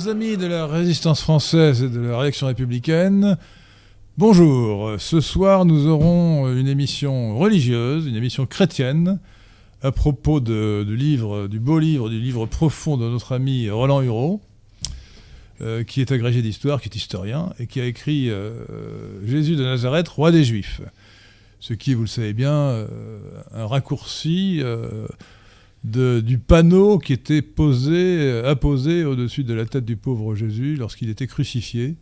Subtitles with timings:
[0.00, 3.36] Chers amis de la résistance française et de la réaction républicaine,
[4.16, 4.92] bonjour.
[4.98, 9.18] Ce soir, nous aurons une émission religieuse, une émission chrétienne,
[9.82, 14.40] à propos du livre, du beau livre, du livre profond de notre ami Roland Hureau,
[15.60, 18.64] euh, qui est agrégé d'histoire, qui est historien, et qui a écrit euh,
[19.26, 20.80] Jésus de Nazareth, roi des Juifs.
[21.58, 22.86] Ce qui, vous le savez bien, euh,
[23.52, 25.06] un raccourci euh,
[25.84, 31.08] du panneau qui était posé, euh, apposé au-dessus de la tête du pauvre Jésus lorsqu'il
[31.08, 31.96] était crucifié.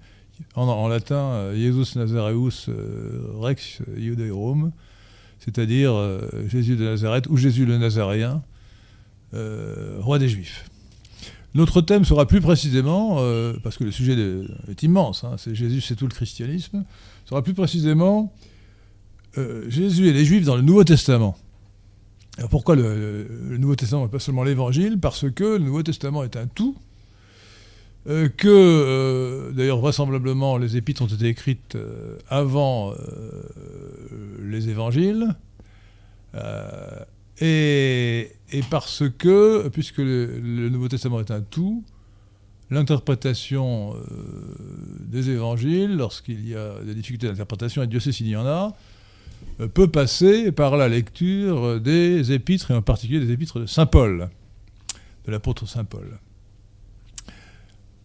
[0.54, 4.70] En, latin, euh, Jesus Nazareus euh, Rex Iudaeorum,
[5.40, 5.94] c'est-à-dire
[6.48, 8.42] Jésus de Nazareth ou Jésus le Nazaréen,
[9.32, 10.68] roi des Juifs.
[11.54, 13.22] Notre thème sera plus précisément,
[13.62, 14.16] parce que le sujet
[14.68, 16.84] est immense, hein, c'est Jésus, c'est tout le christianisme,
[17.24, 18.34] sera plus précisément
[19.68, 21.36] Jésus et les Juifs dans le Nouveau Testament.
[22.38, 23.26] Alors pourquoi le,
[23.58, 25.00] Nouveau Testament et pas seulement l'Évangile?
[25.00, 26.76] Parce que le Nouveau Testament est un tout,
[28.08, 32.94] euh, que euh, d'ailleurs vraisemblablement les épîtres ont été écrites euh, avant
[34.40, 35.34] les Évangiles,
[37.40, 38.30] et,
[38.70, 41.82] parce que, puisque le, le Nouveau Testament est un tout,
[42.70, 43.96] l'interprétation
[45.00, 48.76] des Évangiles, lorsqu'il y a des difficultés d'interprétation, et Dieu sait s'il y en a,
[49.66, 54.28] peut passer par la lecture des épîtres, et en particulier des épîtres de Saint Paul,
[55.26, 56.18] de l'apôtre Saint Paul.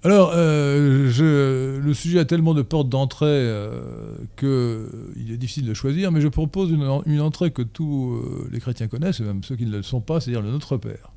[0.06, 6.12] Alors, euh, le sujet a tellement de portes d'entrée euh, qu'il est difficile de choisir,
[6.12, 9.44] mais je propose une, en- une entrée que tous euh, les chrétiens connaissent, et même
[9.44, 11.12] ceux qui ne le sont pas, c'est-à-dire le Notre Père.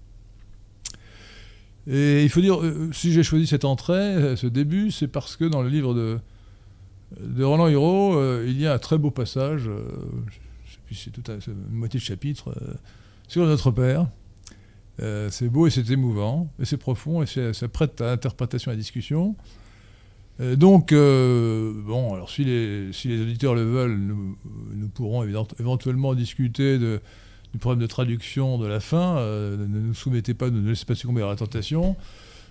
[1.89, 5.35] Et il faut dire, euh, si j'ai choisi cette entrée, euh, ce début, c'est parce
[5.35, 6.19] que dans le livre de,
[7.21, 9.83] de Roland Hureau, euh, il y a un très beau passage, euh,
[10.93, 12.75] c'est tout une moitié de chapitre, euh,
[13.29, 14.09] sur Notre Père.
[15.03, 18.75] Euh, c'est beau et c'est émouvant, et c'est profond, et ça prête à interprétation et
[18.75, 19.37] à discussion.
[20.39, 27.01] Donc, bon, alors si les, auditeurs le veulent, nous, pourrons éventuellement discuter de,
[27.55, 29.15] du problème de traduction de la fin.
[29.17, 31.97] Ne nous soumettez pas, ne laissez pas succomber à la tentation.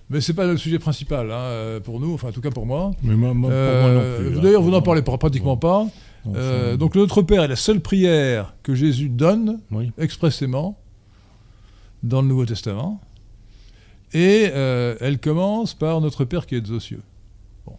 [0.10, 2.66] Mais c'est pas le sujet principal hein, euh, pour nous, enfin en tout cas pour
[2.68, 2.92] moi.
[3.02, 4.38] Mais moi, moi, pour moi Euh, non plus.
[4.38, 4.42] hein.
[4.44, 5.88] D'ailleurs, vous n'en parlez pas- pratiquement pas.
[6.36, 9.92] Euh, donc le Notre Père est la seule prière que Jésus donne oui.
[9.98, 10.78] expressément
[12.04, 13.00] dans le Nouveau Testament.
[14.14, 17.02] Et euh, elle commence par Notre Père qui est aux cieux.
[17.66, 17.74] Bon.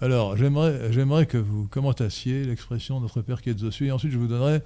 [0.00, 4.12] Alors, j'aimerais, j'aimerais que vous commentassiez l'expression Notre Père qui est aux cieux, et ensuite
[4.12, 4.60] je vous donnerai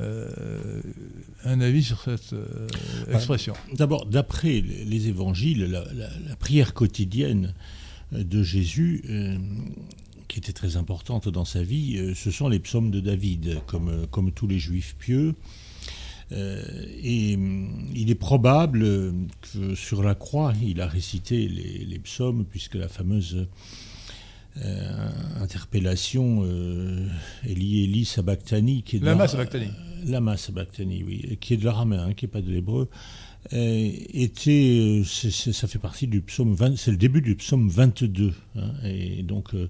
[0.00, 0.80] euh,
[1.44, 2.66] un avis sur cette euh,
[3.12, 3.54] expression.
[3.74, 7.54] D'abord, d'après les les évangiles, la, la- la prière quotidienne
[8.12, 9.36] de Jésus, euh,
[10.28, 14.32] qui était très importante dans sa vie, ce sont les psaumes de David, comme, comme
[14.32, 15.34] tous les juifs pieux.
[16.32, 19.12] Et hum, il est probable
[19.52, 23.46] que sur la croix, il a récité les, les psaumes, puisque la fameuse
[25.40, 27.06] interpellation euh,
[27.46, 29.68] Eli Eli Sabachthani, qui est de Lama la- Sabachthani.
[30.06, 32.88] Lama Sabachthani, oui, qui est de l'araméen, qui n'est pas de l'hébreu,
[33.52, 38.32] euh, était, euh, ça fait partie du psaume 20, c'est le début du psaume 22,
[38.56, 39.68] hein, et donc euh,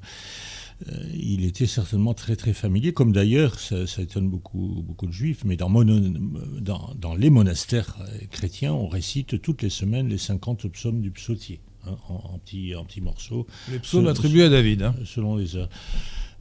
[0.88, 5.12] euh, il était certainement très très familier, comme d'ailleurs, ça, ça étonne beaucoup, beaucoup de
[5.12, 6.00] juifs, mais dans, mono-
[6.60, 11.10] dans, dans les monastères euh, chrétiens, on récite toutes les semaines les 50 psaumes du
[11.12, 14.82] psautier, hein, en, en petits, en petits morceaux Les psaumes attribués à David.
[14.82, 14.94] hein.
[15.04, 15.68] selon les heures.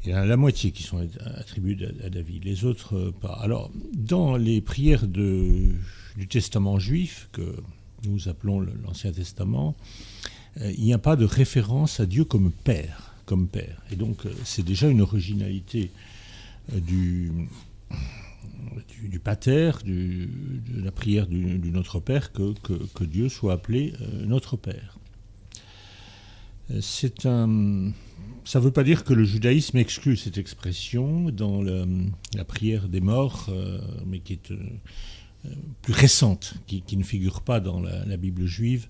[0.05, 1.05] Il y en a la moitié qui sont
[1.37, 3.39] attribués à, à David, les autres euh, pas.
[3.41, 5.69] Alors, dans les prières de,
[6.17, 7.55] du Testament juif, que
[8.05, 9.75] nous appelons l'Ancien Testament,
[10.59, 13.13] euh, il n'y a pas de référence à Dieu comme Père.
[13.25, 13.81] Comme père.
[13.91, 15.89] Et donc, euh, c'est déjà une originalité
[16.75, 17.31] du,
[18.99, 20.27] du, du pater, du-
[20.67, 24.57] de la prière du, du Notre Père, que, que, que Dieu soit appelé euh, Notre
[24.57, 24.92] Père.
[26.71, 27.91] Euh, C'est un.
[28.45, 32.99] Ça ne veut pas dire que le judaïsme exclut cette expression dans la prière des
[32.99, 34.57] morts, euh, mais qui est euh,
[35.81, 38.87] plus récente, qui, qui ne figure pas dans la, la Bible juive.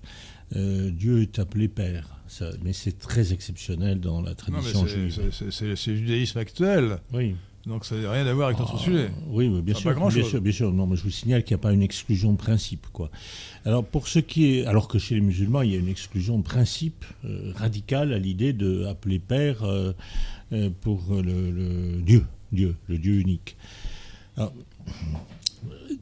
[0.56, 4.86] Euh, Dieu est appelé Père, Ça- mais c'est très exceptionnel dans la Non, mais tradition
[4.88, 5.30] juive.
[5.50, 7.36] c'est le judaïsme actuel, Oui.
[7.66, 9.10] Donc ça n'a rien à voir avec notre Ah, sujet.
[9.28, 10.72] Oui, bien Ça sûr, bien sûr, bien sûr.
[10.72, 13.10] Non, mais je vous signale qu'il n'y a pas une exclusion de principe, quoi.
[13.64, 16.38] Alors pour ce qui est, alors que chez les musulmans, il y a une exclusion
[16.38, 19.92] de principe euh, radicale à l'idée de appeler père euh,
[20.52, 23.56] euh, pour le, le Dieu, Dieu, le Dieu unique.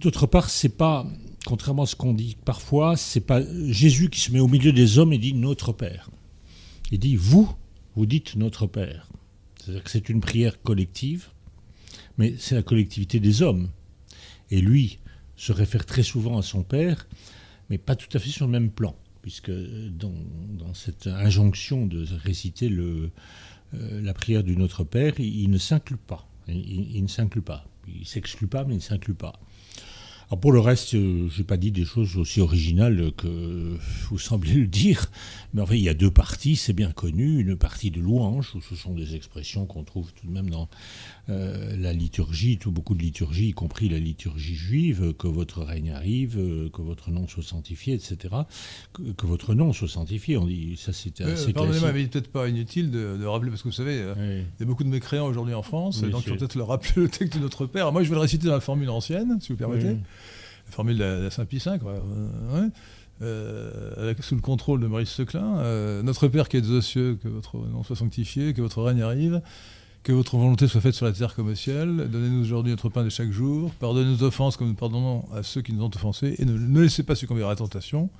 [0.00, 1.06] D'autre part, c'est pas,
[1.47, 4.99] contrairement à ce qu'on dit parfois, c'est pas Jésus qui se met au milieu des
[4.99, 6.11] hommes et dit notre Père.
[6.91, 7.49] Il dit vous,
[7.94, 9.09] vous dites notre Père.
[9.59, 11.29] C'est-à-dire que c'est une prière collective,
[12.19, 13.69] mais c'est la collectivité des hommes.
[14.50, 14.99] Et lui
[15.37, 17.06] se réfère très souvent à son Père,
[17.70, 18.94] mais pas tout à fait sur le même plan.
[19.23, 20.12] puisque dans,
[20.75, 23.11] cette injonction de réciter le,
[23.73, 26.29] la prière du Notre Père, il, ne s'inclut pas.
[26.49, 27.67] Il, il ne s'inclut pas.
[27.88, 29.35] Il s'exclut pas, mais il ne s'inclut pas
[30.37, 33.76] pour le reste, euh, je n'ai pas dit des choses aussi originales que
[34.09, 35.11] vous semblez le dire,
[35.54, 37.40] mais en fait, il y a deux parties, c'est bien connu.
[37.40, 40.69] Une partie de louange, où ce sont des expressions qu'on trouve tout de même dans
[41.28, 45.90] euh, la liturgie, tout beaucoup de liturgie, y compris la liturgie juive, que votre règne
[45.90, 48.34] arrive, euh, que votre nom soit sanctifié, etc.
[48.94, 52.32] Que, votre nom soit sanctifié, on dit, ça c'était assez Pardonnez-moi, mais il n'est peut-être
[52.32, 55.54] pas inutile de, rappeler, parce que vous savez, il y a beaucoup de mécréants aujourd'hui
[55.54, 57.93] en France, donc il faut peut-être leur rappeler le texte de notre Père.
[57.93, 59.96] Moi, je vais le réciter dans la formule ancienne, si vous permettez
[60.66, 61.78] la formule de la, Saint-Pie V,
[63.20, 65.59] euh, sous le contrôle de Maurice Seclin.
[65.59, 69.03] Euh, notre Père qui êtes aux cieux, que votre nom soit sanctifié, que votre règne
[69.03, 69.43] arrive,
[70.03, 72.09] que votre volonté soit faite sur la terre comme au ciel.
[72.11, 73.70] Donnez-nous aujourd'hui notre pain de chaque jour.
[73.79, 76.37] Pardonnez nos offenses comme nous pardonnons à ceux qui nous ont offensés.
[76.38, 78.11] Et ne nous laissez pas succomber à la tentation.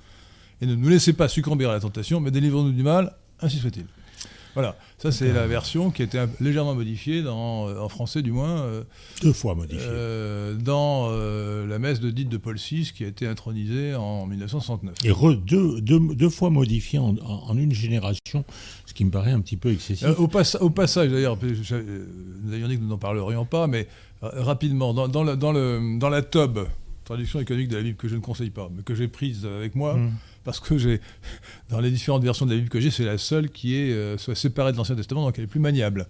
[0.61, 3.85] Et ne nous laissez pas succomber à la tentation, mais délivrez-nous du mal, ainsi soit-il.
[4.53, 8.31] Voilà, ça c'est la version qui a été légèrement modifiée, dans, euh, en français du
[8.31, 8.61] moins.
[8.61, 8.83] Euh,
[9.21, 9.87] deux fois modifiée.
[9.89, 11.09] Euh, dans
[11.67, 14.95] la messe de Dite de Paul VI qui a été intronisée en 1969.
[15.03, 18.43] Et deux, deux, fois modifiée en, une génération,
[18.85, 20.07] ce qui me paraît un petit peu excessif.
[20.19, 20.29] au,
[20.61, 23.87] au, passage d'ailleurs, nous avions dit que nous n'en parlerions pas, mais
[24.21, 26.67] rapidement, dans, dans, le, dans, le, dans la TOB,
[27.03, 29.75] traduction économique de la Bible que je ne conseille pas, mais que j'ai prise avec
[29.75, 29.95] moi.
[29.95, 30.11] Mmh
[30.43, 31.01] parce que j'ai,
[31.69, 34.17] dans les différentes versions de la Bible que j'ai, c'est la seule qui est euh,
[34.17, 36.07] soit séparée de l'Ancien Testament, donc elle est plus maniable.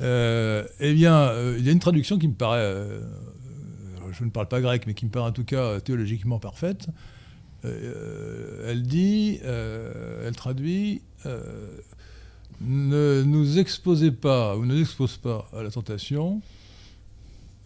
[0.00, 2.86] Euh, eh bien, euh, il y a une traduction qui me paraît,
[4.12, 6.88] je ne parle pas grec, mais qui me paraît en tout cas théologiquement parfaite.
[7.64, 11.02] elle dit, elle traduit,
[12.60, 16.40] ne nous exposez pas ou ne nous expose pas à la tentation,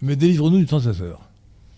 [0.00, 1.29] mais délivre-nous du tentateur.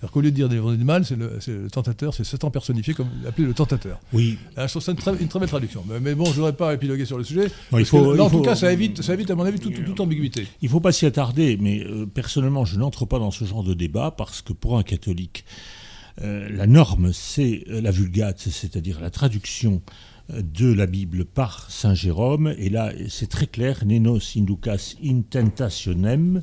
[0.02, 3.06] Alors qu'au lieu de dire des du mal, c'est le, tentateur, c'est Satan personnifié, comme
[3.25, 4.00] appelé le tentateur.
[4.12, 4.37] Oui.
[4.56, 5.84] je trouve ça une très, belle traduction.
[6.00, 7.49] Mais, bon, je ne voudrais pas épiloguer sur le sujet.
[7.78, 10.49] il faut, en tout cas, ça évite, ça évite, à mon avis, toute, ambiguïté.
[10.60, 13.62] Il ne faut pas s'y attarder, mais euh, personnellement, je n'entre pas dans ce genre
[13.62, 15.44] de débat parce que pour un catholique,
[16.20, 19.82] euh, la norme, c'est euh, la vulgate, c'est-à-dire la traduction
[20.32, 22.52] de la Bible par Saint Jérôme.
[22.58, 26.43] Et là, c'est très clair, Nenos inducas in tentationem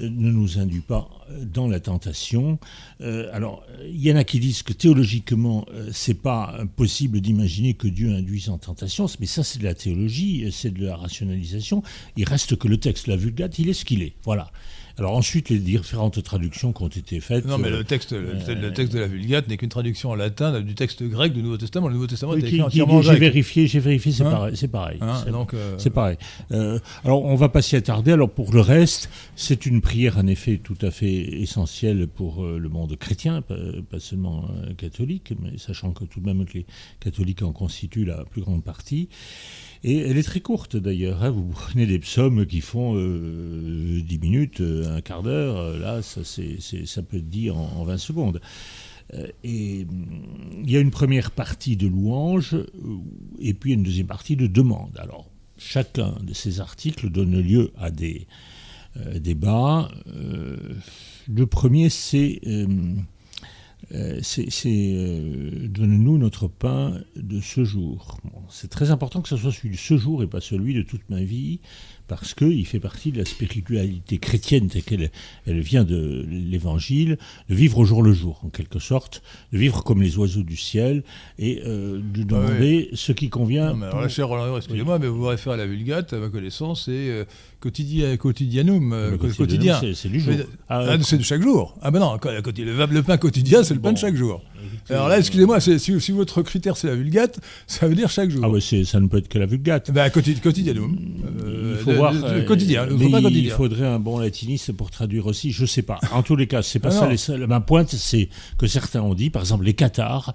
[0.00, 1.08] ne nous induit pas
[1.42, 2.58] dans la tentation.
[3.00, 7.74] Euh, alors, il y en a qui disent que théologiquement, euh, c'est pas possible d'imaginer
[7.74, 11.82] que Dieu induise en tentation, mais ça, c'est de la théologie, c'est de la rationalisation.
[12.16, 14.14] Il reste que le texte, la vulgate, il est ce qu'il est.
[14.24, 14.50] Voilà.
[14.98, 17.44] Alors ensuite, les différentes traductions qui ont été faites.
[17.44, 20.60] Non, mais le texte, le, euh, texte de la Vulgate n'est qu'une traduction en latin
[20.60, 21.86] du texte grec du Nouveau Testament.
[21.86, 24.56] Le Nouveau Testament est écrit entièrement J'ai vérifié, j'ai vérifié, c'est hein pareil.
[24.56, 24.98] C'est pareil.
[25.00, 26.16] Hein, donc, euh, c'est pareil.
[26.50, 28.10] Euh, alors, on va pas s'y attarder.
[28.10, 32.68] Alors, pour le reste, c'est une prière en effet tout à fait essentielle pour le
[32.68, 36.66] monde chrétien, pas seulement catholique, mais sachant que tout de même que les
[36.98, 39.08] catholiques en constituent la plus grande partie.
[39.84, 41.22] Et elle est très courte d'ailleurs.
[41.22, 41.30] Hein.
[41.30, 45.56] Vous prenez des psaumes qui font euh, 10 minutes, euh, un quart d'heure.
[45.56, 48.40] Euh, là, ça, ça peut être dit en, 20 secondes.
[49.14, 52.56] Euh, et mm, il y a une première partie de louange
[53.38, 54.98] et puis une deuxième partie de demande.
[54.98, 58.26] Alors, chacun de ces articles donne lieu à des
[59.20, 59.90] débats.
[61.28, 62.40] le premier, c'est
[63.94, 68.18] euh, c'est euh, donne-nous notre pain de ce jour.
[68.50, 71.08] c'est très important que ce soit celui de ce jour et pas celui de toute
[71.08, 71.60] ma vie,
[72.08, 75.10] parce qu'il fait partie de la spiritualité chrétienne telle qu'elle
[75.46, 77.18] elle vient de l'évangile,
[77.48, 80.56] de vivre au jour le jour, en quelque sorte, de vivre comme les oiseaux du
[80.56, 81.04] ciel
[81.38, 83.70] et euh, de ah demander ce qui convient.
[83.70, 86.86] Non, mais alors cher Roland, excusez-moi, mais vous référez à la Vulgate, à ma connaissance,
[86.86, 87.24] c'est euh,
[87.60, 89.80] quotidien, quotidianum, euh, quotidien.
[89.94, 90.34] C'est du jour.
[90.68, 91.76] Ah, ah, c'est de chaque jour.
[91.82, 94.42] Ah ben non, le, le pain quotidien, c'est le pain de chaque jour.
[94.90, 98.42] Alors là, excusez-moi, si, si, votre critère c'est la Vulgate, ça veut dire chaque jour.
[98.44, 99.90] Ah oui, ça ne peut être que la Vulgate.
[99.90, 100.96] Ben, quotidianum.
[101.46, 102.14] il faut voir.
[102.46, 105.98] Quotidien, il faudrait un bon latiniste pour traduire aussi, je sais pas.
[106.12, 107.08] En tous les cas, c'est pas ça.
[107.08, 110.32] Les, ma pointe, c'est que certains ont dit, par exemple, les cathares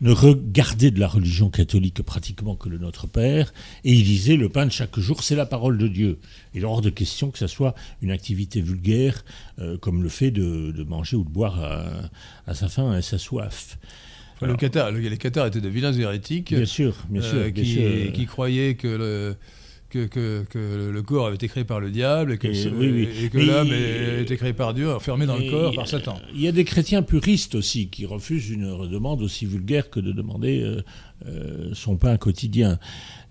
[0.00, 3.52] ne regardaient de la religion catholique pratiquement que le Notre Père,
[3.84, 6.18] et ils disaient le pain de chaque jour, c'est la parole de Dieu.
[6.54, 9.24] Il est hors de question que ça soit une activité vulgaire,
[9.58, 12.10] euh, comme le fait de, manger ou de boire
[12.46, 13.78] à, sa faim et à sa soif.
[14.42, 16.54] le Qatar, les cathares étaient de vilains hérétiques.
[16.54, 19.36] Bien sûr, bien sûr, euh, qui, qui, croyaient que le
[19.94, 22.68] que, que, que le corps avait été créé par le diable et que, Et- ce-
[22.68, 23.08] oui, oui.
[23.24, 26.18] et que Mais- l'homme a été créé par Dieu, enfermé dans le corps par Satan.
[26.34, 30.10] Il y a des chrétiens puristes aussi qui refusent une demande aussi vulgaire que de
[30.12, 30.82] demander euh,
[31.28, 32.78] euh, son pain quotidien.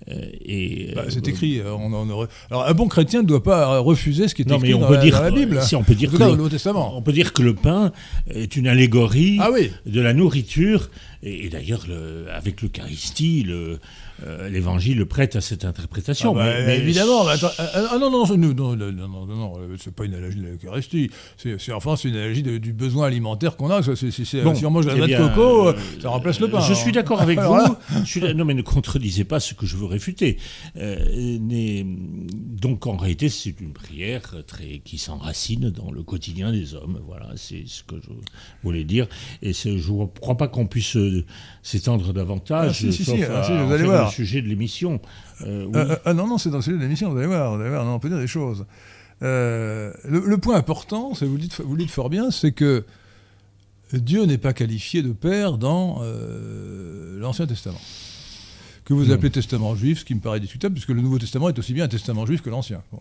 [0.10, 0.16] Euh,
[0.46, 1.62] et, Bah, c'est écrit.
[1.66, 4.56] on en aurait- Alors, un bon chrétien ne doit pas refuser ce qui est Non,
[4.58, 5.62] écrit mais on dans, peut la, dire, dans la Bible.
[5.62, 6.98] si on peut dire en tout que le- le Nouveau Testament.
[6.98, 7.92] On peut dire que le pain
[8.30, 9.72] est une allégorie Ah oui.
[9.86, 10.90] de la nourriture,
[11.24, 11.86] et, d'ailleurs,
[12.34, 13.46] avec l'Eucharistie,
[14.26, 16.34] euh, l'Évangile prête à cette interprétation.
[16.36, 19.94] Ah bah, mais, euh, évidemment, mais attends, euh, ah non, non, non, non, non c'est
[19.94, 21.10] pas une allergie de l'Eucharistie.
[21.38, 23.82] C'est, en France, c'est une allergie du besoin alimentaire qu'on a.
[23.82, 26.62] Bon, si on mange la eh noix coco, ça remplace le pain.
[26.62, 26.94] Je suis hein.
[26.94, 27.58] d'accord avec vous.
[28.36, 30.38] Non, mais ne contredisez pas ce que je veux réfuter.
[30.76, 37.02] Donc, en réalité, c'est une prière très, qui s'enracine dans le quotidien des hommes.
[37.08, 38.10] Voilà, c'est ce que je
[38.64, 39.08] voulais dire.
[39.42, 40.96] Et je ne crois pas qu'on puisse
[41.62, 44.06] s'étendre davantage, Ah, si, si, sauf si, à ah, vous allez voir.
[44.06, 45.00] le sujet de l'émission.
[45.42, 45.96] Euh, oui.
[46.06, 47.86] Ah non, non, c'est dans le sujet de l'émission, vous allez voir, vous allez voir,
[47.86, 48.66] non, on peut dire des choses.
[49.22, 52.84] Euh, le, le point important, c'est vous le dites, vous dites fort bien, c'est que
[53.94, 57.80] Dieu n'est pas qualifié de père dans euh, l'Ancien Testament.
[58.86, 59.14] Que vous Non.
[59.14, 61.86] appelez testament juif, ce qui me paraît discutable, puisque le Nouveau Testament est aussi bien
[61.86, 62.82] un testament juif que l'Ancien.
[62.92, 63.00] Bon.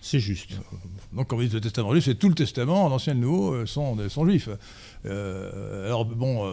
[0.00, 0.52] c'est juste.
[1.12, 3.66] Donc, quand vous dites le testament juif, c'est tout le testament, l'Ancien et le Nouveau
[3.66, 4.48] sont, sont juifs.
[5.04, 6.50] Euh, alors, bon,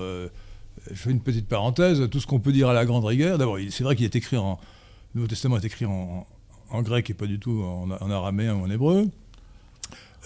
[0.89, 3.57] je fais une petite parenthèse, tout ce qu'on peut dire à la grande rigueur, d'abord,
[3.69, 4.59] c'est vrai qu'il est écrit en.
[5.13, 6.25] Le Nouveau Testament est écrit en,
[6.81, 9.07] grec et pas du tout en, en araméen ou en hébreu.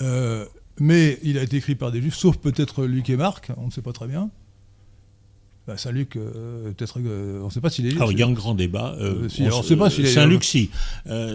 [0.02, 0.46] Euh,
[0.80, 3.72] mais il a été écrit par des juifs, sauf peut-être Luc et Marc, on ne
[3.72, 4.30] sait pas très bien.
[5.70, 7.96] Bah, Saint Luc, euh, peut-être, euh, on ne sait pas s'il est.
[7.96, 8.96] Alors, il y a un grand débat.
[9.00, 10.72] euh, si, on sait pas s'il est- Saint-Luc, si.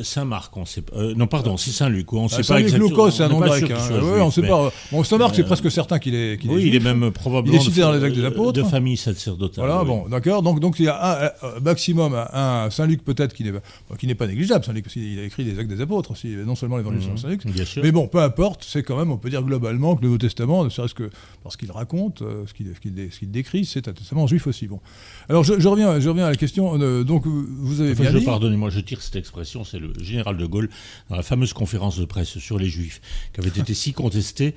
[0.03, 0.97] Saint-Marc, on sait pas.
[1.15, 2.13] non, pardon, c'est Saint-Luc.
[2.13, 3.05] On ne sait Ah, pas Saint Luc exactement.
[3.05, 3.63] Lucas, c'est un nom grec.
[3.63, 3.67] hein.
[3.69, 4.73] qu'il soit Ouais, juif, on sait mais- pas.
[4.91, 7.55] Bon, Saint Marc, c'est presque certain qu'il est, Oui, il est même probablement.
[7.55, 8.55] Il est cité dans les actes des apôtres.
[8.55, 9.65] De famille sacerdotale.
[9.67, 9.87] Voilà, oui.
[9.87, 10.43] bon, d'accord.
[10.43, 14.65] Donc, donc il y a un, maximum un, Saint-Luc peut-être qui n'est pas, bon, négligeable,
[14.65, 17.47] Saint-Luc, qu'il a écrit des actes des apôtres aussi, non seulement l'évangile de Saint-Luc.
[17.47, 17.85] Bien sûr.
[17.85, 20.65] Mais bon, peu importe, c'est quand même, on peut dire globalement que le Nouveau Testament,
[20.65, 21.09] ne serait-ce que
[21.45, 24.67] parce qu'il raconte, ce qu'il décrit, c'est un testament juif aussi.
[24.67, 24.81] Bon.
[25.29, 26.81] Alors, je, je reviens, je reviens à la question.
[26.81, 30.37] euh, donc, vous avez Enfin, bien je, pardonnez-moi, je tire cette expression, c'est le général
[30.37, 30.69] de Gaulle,
[31.11, 33.01] dans la fameuse conférence de presse sur les Juifs,
[33.33, 34.55] qui avait été si contestée,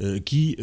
[0.00, 0.56] euh, qui,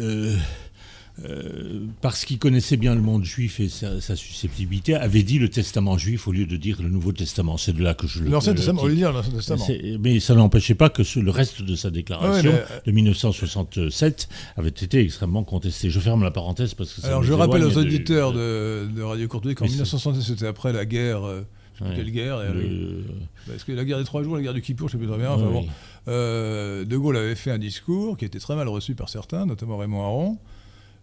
[1.22, 5.38] euh, euh, parce qu'il connaissait bien le monde juif et sa, sa susceptibilité, avait dit
[5.38, 7.56] le testament juif au lieu de dire le Nouveau Testament.
[7.56, 8.90] C'est de là que je le L'Ancien Testament, on tire.
[8.90, 9.66] veut dire l'Ancien Testament.
[10.00, 14.28] Mais ça n'empêchait pas que ce- le reste de sa déclaration Ouais, mais- de 1967
[14.56, 15.90] avait été extrêmement contesté.
[15.90, 19.28] Je ferme la parenthèse parce que ça Alors, je rappelle aux auditeurs de, de Radio
[19.28, 21.24] Courtois qu'en Mais c'est- 1967, c'était après la guerre.
[21.24, 21.42] euh,
[21.74, 21.96] je sais plus Ouais.
[22.04, 23.04] quelle guerre le-
[23.54, 25.12] Est-ce que la guerre des trois jours, la guerre du Kippour, je ne sais plus
[25.12, 25.32] très bien.
[25.32, 25.60] Enfin, oui, bon.
[25.62, 25.68] oui.
[26.08, 29.76] Euh, de Gaulle avait fait un discours qui était très mal reçu par certains, notamment
[29.78, 30.36] Raymond Aron, euh,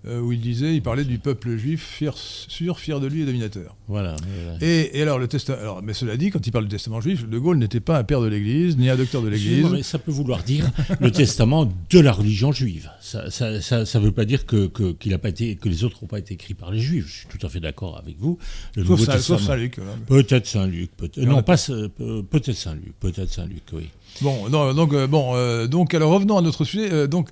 [0.06, 3.76] où il disait, il parlait du peuple juif fier, sûr, fier de lui et dominateur.
[3.88, 4.16] Voilà.
[4.60, 7.28] Et, et alors le testament, alors, mais cela dit, quand il parle du testament juif,
[7.30, 9.68] de Gaulle n'était pas un père de l'Église ni un docteur de l'Église.
[9.72, 12.90] Mais ça peut vouloir dire le testament de la religion juive.
[13.00, 15.84] Ça ça, ça, ça veut pas dire que, que, qu'il a pas été, que les
[15.84, 17.06] autres n'ont pas été écrits par les juifs.
[17.08, 18.40] Je suis tout à fait d'accord avec vous.
[18.76, 19.78] Le Sauf, sauf Saint-Luc.
[19.80, 19.84] hein.
[20.08, 20.90] Peut-être Saint-Luc.
[21.18, 22.94] Non, pas, peut-être Saint-Luc.
[23.00, 23.90] Peut-être Saint-Luc, oui.
[24.22, 26.92] Bon, non, donc, euh, bon, euh, donc, alors revenons à notre sujet.
[26.92, 27.30] euh, donc,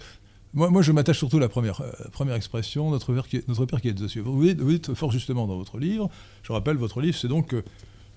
[0.54, 3.48] moi, moi, je m'attache surtout à la première, euh, première expression, notre père, qui est,
[3.48, 4.22] notre père qui est aux cieux.
[4.22, 6.10] Vous dites, vous dites fort justement dans votre livre,
[6.44, 7.62] je rappelle, votre livre, c'est donc euh,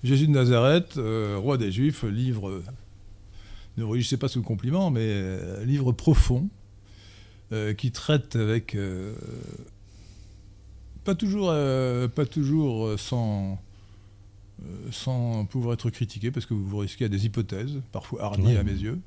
[0.03, 2.61] Jésus de Nazareth, euh, roi des Juifs, livre,
[3.77, 6.47] ne réagissez pas sous le compliment, mais livre profond,
[7.77, 8.75] qui traite avec,
[11.03, 11.53] pas toujours,
[12.15, 13.59] pas toujours sans,
[14.91, 18.57] sans pouvoir être critiqué, parce que vous vous risquez à des hypothèses, parfois Ouais.
[18.57, 18.99] à mes yeux.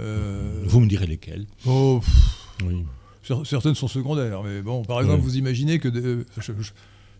[0.00, 1.46] Euh, Vous me direz lesquels.
[1.66, 2.84] oh, pff, Oui.
[3.26, 5.88] cer- certaines sont secondaires, mais bon, par exemple, vous imaginez que.
[6.40, 6.70] je, je-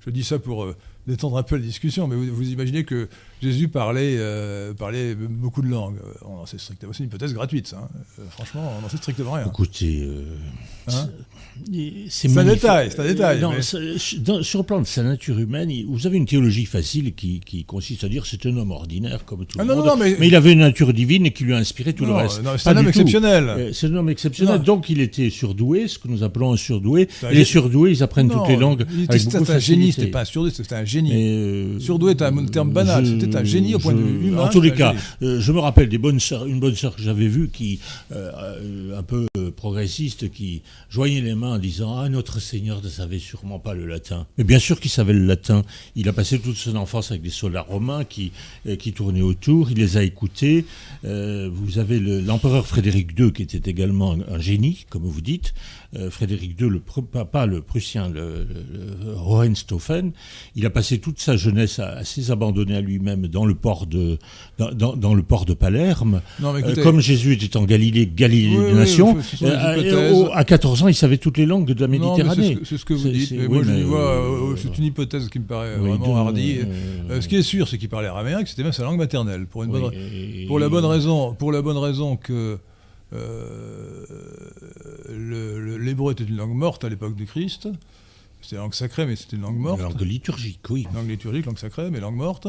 [0.04, 3.08] je dis ça pour euh, détendre un peu la discussion, mais vous, vous imaginez que
[3.42, 5.98] Jésus parlait, euh, parlait beaucoup de langues.
[6.04, 6.92] Euh, on en sait strictement.
[6.92, 7.78] C'est une hypothèse gratuite, ça.
[7.78, 7.88] hein.
[8.18, 9.46] Euh, franchement, on n'en sait strictement rien.
[9.46, 10.24] Écoutez, euh,
[10.86, 11.08] Hein
[12.10, 15.02] c'est un détail, c'est un détail, non, mais- c'est- dans- sur le plan de sa
[15.02, 18.70] nature humaine, vous avez une théologie facile qui, qui consiste à dire c'est un homme
[18.70, 19.86] ordinaire comme tout Ah le non, monde.
[19.86, 22.40] non, mais- il avait une nature divine qui lui a inspiré tout le reste.
[22.58, 23.70] c'est un homme exceptionnel.
[23.72, 27.08] C'est un homme exceptionnel, donc il était surdoué, ce que nous appelons un surdoué.
[27.30, 28.84] Et les surdoués, ils apprennent toutes les langues.
[29.10, 31.10] C'était un génie, c'était pas un surdoué, c'était un génie.
[31.12, 34.42] Mais, euh, Surdoué est un terme banal, c'était un génie au point de vue humain,
[34.44, 37.02] En tous les cas, euh, je me rappelle des bonnes sœurs, une bonne sœur que
[37.02, 37.80] j'avais vue qui,
[38.12, 43.18] euh, un peu progressiste, qui joignait les mains en disant Ah, notre Seigneur ne savait
[43.18, 44.26] sûrement pas le latin.
[44.38, 45.62] Mais bien sûr qu'il savait le latin.
[45.96, 48.32] Il a passé toute son enfance avec des soldats romains qui,
[48.78, 49.70] qui tournaient autour.
[49.70, 50.64] Il les a écoutés.
[51.02, 55.54] Vous avez le- l'empereur Frédéric II qui était également un génie, comme vous dites.
[55.96, 56.80] Euh, Frédéric II, le,
[57.24, 58.64] pas le prussien, le, le-
[59.04, 60.12] le germanophones.
[60.56, 64.18] Il a passé toute sa jeunesse assez abandonné à lui-même dans le port de,
[64.58, 66.20] dans, dans, le port de Palerme.
[66.42, 71.18] Euh, comme Jésus était en Galilée, Galilée des Nations, euh, à 14 ans, il savait
[71.18, 72.58] toutes les langues de la Méditerranée.
[72.64, 73.32] C'est ce, que vous dites.
[73.48, 76.58] moi, je vois, c'est une hypothèse qui me paraît vraiment hardie.
[77.20, 79.62] ce qui est sûr, c'est qu'il parlait araméen, que c'était même sa langue maternelle, pour,
[79.64, 79.92] une bonne,
[80.46, 82.58] pour, la bonne raison, pour la bonne raison que
[85.78, 87.68] l'hébreu était une langue morte à l'époque du Christ.
[88.40, 89.80] C'était une langue sacrée, mais c'était une langue morte.
[89.80, 90.86] Une langue liturgique, oui.
[90.94, 92.46] Langue liturgique, langue sacrée, mais langue morte.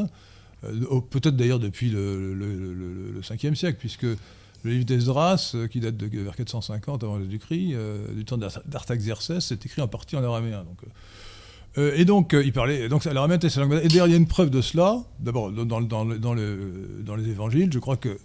[0.64, 4.16] Euh, peut-être d'ailleurs depuis le, le, 5e siècle, puisque le
[4.64, 7.74] livre d'Esdras, euh, qui date de vers 450 avant Jésus-Christ,
[8.14, 10.64] du temps d'Artaxerxès, est écrit en partie en araméen.
[10.64, 10.78] Donc,
[11.78, 12.88] et donc, il parlait.
[12.88, 13.80] Donc, l'araméen était sa langue.
[13.82, 14.98] Et d'ailleurs, il y a une preuve de cela.
[15.20, 18.18] D'abord, dans, dans, dans, les évangiles, je crois que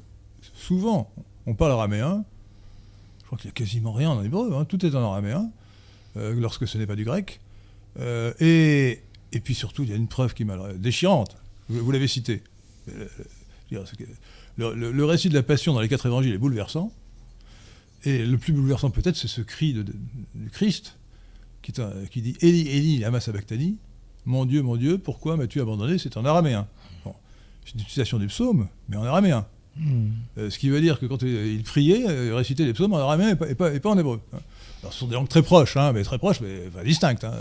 [0.53, 1.11] souvent,
[1.45, 2.23] on parle araméen.
[3.31, 4.65] Crois qu'il n'y a quasiment rien en hébreu, hein.
[4.65, 5.49] tout est en araméen,
[6.17, 7.39] euh, lorsque ce n'est pas du grec.
[7.97, 11.37] Euh, et, et, puis surtout, il y a une preuve qui m'a déchirante.
[11.69, 12.43] Vous, l'avez cité.
[12.89, 13.07] Euh,
[14.57, 16.91] le, récit de la passion dans les quatre évangiles est bouleversant.
[18.03, 20.97] Et le plus bouleversant peut-être, c'est ce cri de, du Christ
[21.61, 21.71] qui,
[22.11, 23.77] qui, dit Eli, Eli, lama sabachthani,
[24.25, 25.99] mon Dieu, mon Dieu, pourquoi m'as-tu abandonné?
[25.99, 26.67] C'est en araméen.
[27.65, 29.47] C'est une citation du psaume, mais en araméen.
[30.37, 32.97] Euh, ce qui veut dire que quand il priait, euh, il récitait les psaumes en
[32.97, 34.19] araméen et pas, et pas, en hébreu.
[34.81, 37.23] Alors, ce sont des langues très proches, hein, mais très proches, mais distinctes.
[37.23, 37.33] Hein.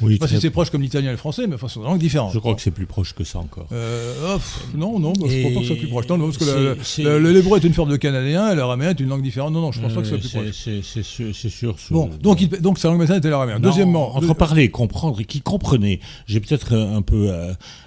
[0.00, 1.74] Oui, je sais pas si c'est proche comme l'italien et le français, mais enfin, ce
[1.74, 2.32] sont des langues différentes.
[2.32, 3.68] Je crois que c'est plus proche que ça encore.
[3.72, 4.38] Euh,
[4.74, 6.08] non, non, je ne crois pas que ce soit plus proche.
[6.08, 9.22] Non, non parce que l'hébreu est une forme de canadien et l'araméen est une langue
[9.22, 9.52] différente.
[9.52, 11.32] Non, non, je ne pense pas que ce soit plus proche.
[11.32, 11.76] C'est sûr.
[11.90, 13.60] Bon, donc, il, donc sa langue maternelle était l'araméen.
[13.60, 14.16] Deuxièmement.
[14.16, 16.00] Entre parler, comprendre et qui comprenait.
[16.26, 17.32] J'ai peut-être un peu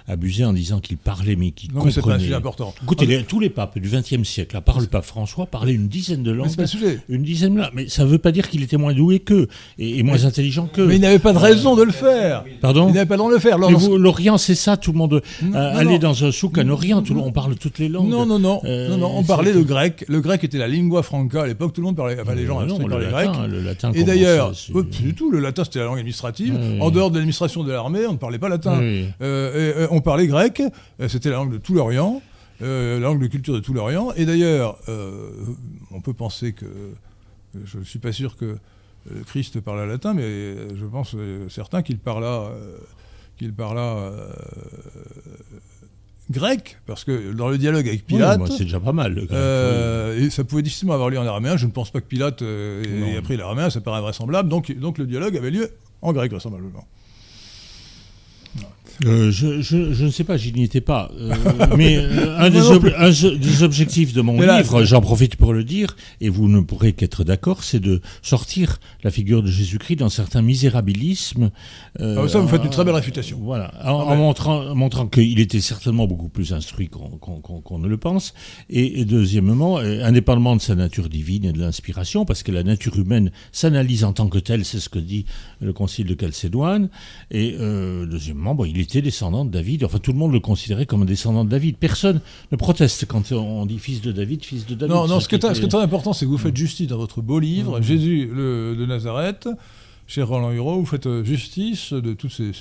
[0.08, 2.16] abusé en disant qu'il parlait, mais qu'il comprenait.
[2.16, 2.74] Non, c'est important.
[2.82, 6.22] Écoutez, tous les papes du XXe siècle, à part le pape François, parlaient une dizaine
[6.22, 6.46] de langues.
[6.46, 7.00] Mais c'est pas le sujet.
[7.08, 7.70] Une dizaine de langues.
[7.74, 10.86] Mais ça ne veut pas dire qu'il était moins doué qu'eux et, moins intelligent qu'eux.
[10.86, 12.44] Mais il n'avait pas de raison de le faire.
[12.60, 13.58] Pardon Il n'avait pas de raison de le faire.
[13.58, 15.22] L'Orient, c'est ça, tout le monde.
[15.42, 18.08] Euh, aller dans un souk en Orient, tout le monde, on parle toutes les langues.
[18.08, 18.60] Non, non, non.
[18.64, 20.04] Euh, non, non on parlait le grec.
[20.08, 22.16] Le grec était la lingua franca à l'époque, tout le monde parlait.
[22.20, 23.50] Enfin, les gens non, le parlaient latin, grec.
[23.50, 26.58] Le latin et d'ailleurs, pas du tout, le latin c'était la langue administrative.
[26.80, 28.80] En dehors de l'administration de l'armée, on ne parlait pas latin.
[29.98, 30.62] Euh, on parlait grec,
[31.08, 32.22] c'était la langue de tout l'Orient.
[32.60, 34.12] la langue de culture de tout l'Orient.
[34.16, 34.78] Et d'ailleurs,
[35.90, 36.66] on peut penser que
[37.64, 38.56] je ne suis pas sûr que
[39.10, 42.76] euh, Christ parla latin, mais je pense euh, certain qu'il parla, euh,
[43.36, 44.12] qu'il parla
[46.30, 49.26] grec, parce que dans le dialogue avec Pilate, c'est déjà pas mal.
[50.18, 51.56] et ça pouvait difficilement avoir lieu en araméen.
[51.56, 54.48] Je ne pense pas que Pilate ait appris l'araméen, ça paraît vraisemblable.
[54.48, 55.70] Donc, donc le dialogue avait lieu
[56.02, 56.86] en grec vraisemblablement.
[59.06, 61.10] Euh, je, je, je, ne sais pas, j'y n'y étais pas.
[61.16, 61.32] Euh,
[61.76, 66.28] mais euh, un, des des, objectifs de mon livre, j'en profite pour le dire, et
[66.28, 71.50] vous ne pourrez qu'être d'accord, c'est de sortir la figure de Jésus-Christ d'un certain misérabilisme.
[72.00, 73.38] Ah, ça, vous faites une très belle réfutation.
[73.40, 78.34] Voilà, en, ah, montrant, montrant qu'il était certainement beaucoup plus instruit qu'on ne le pense.
[78.68, 82.98] Et, et, deuxièmement, indépendamment de sa nature divine et de l'inspiration, parce que la nature
[82.98, 85.24] humaine s'analyse en tant que telle, c'est ce que dit
[85.60, 86.88] le Concile de Chalcédoine.
[87.30, 89.84] Et deuxièmement, bon, il est était descendant de David.
[89.84, 91.76] Enfin, tout le monde le considérait comme un descendant de David.
[91.76, 92.20] Personne
[92.50, 94.94] ne proteste quand on dit fils de David, fils de David.
[94.94, 97.38] Non, non, ce, qui est, très important, c'est que vous faites justice dans votre beau
[97.38, 97.82] livre, mmh.
[97.82, 99.48] Jésus le, de Nazareth,
[100.06, 102.52] chez Roland Hureau, vous faites euh, justice de toutes ces,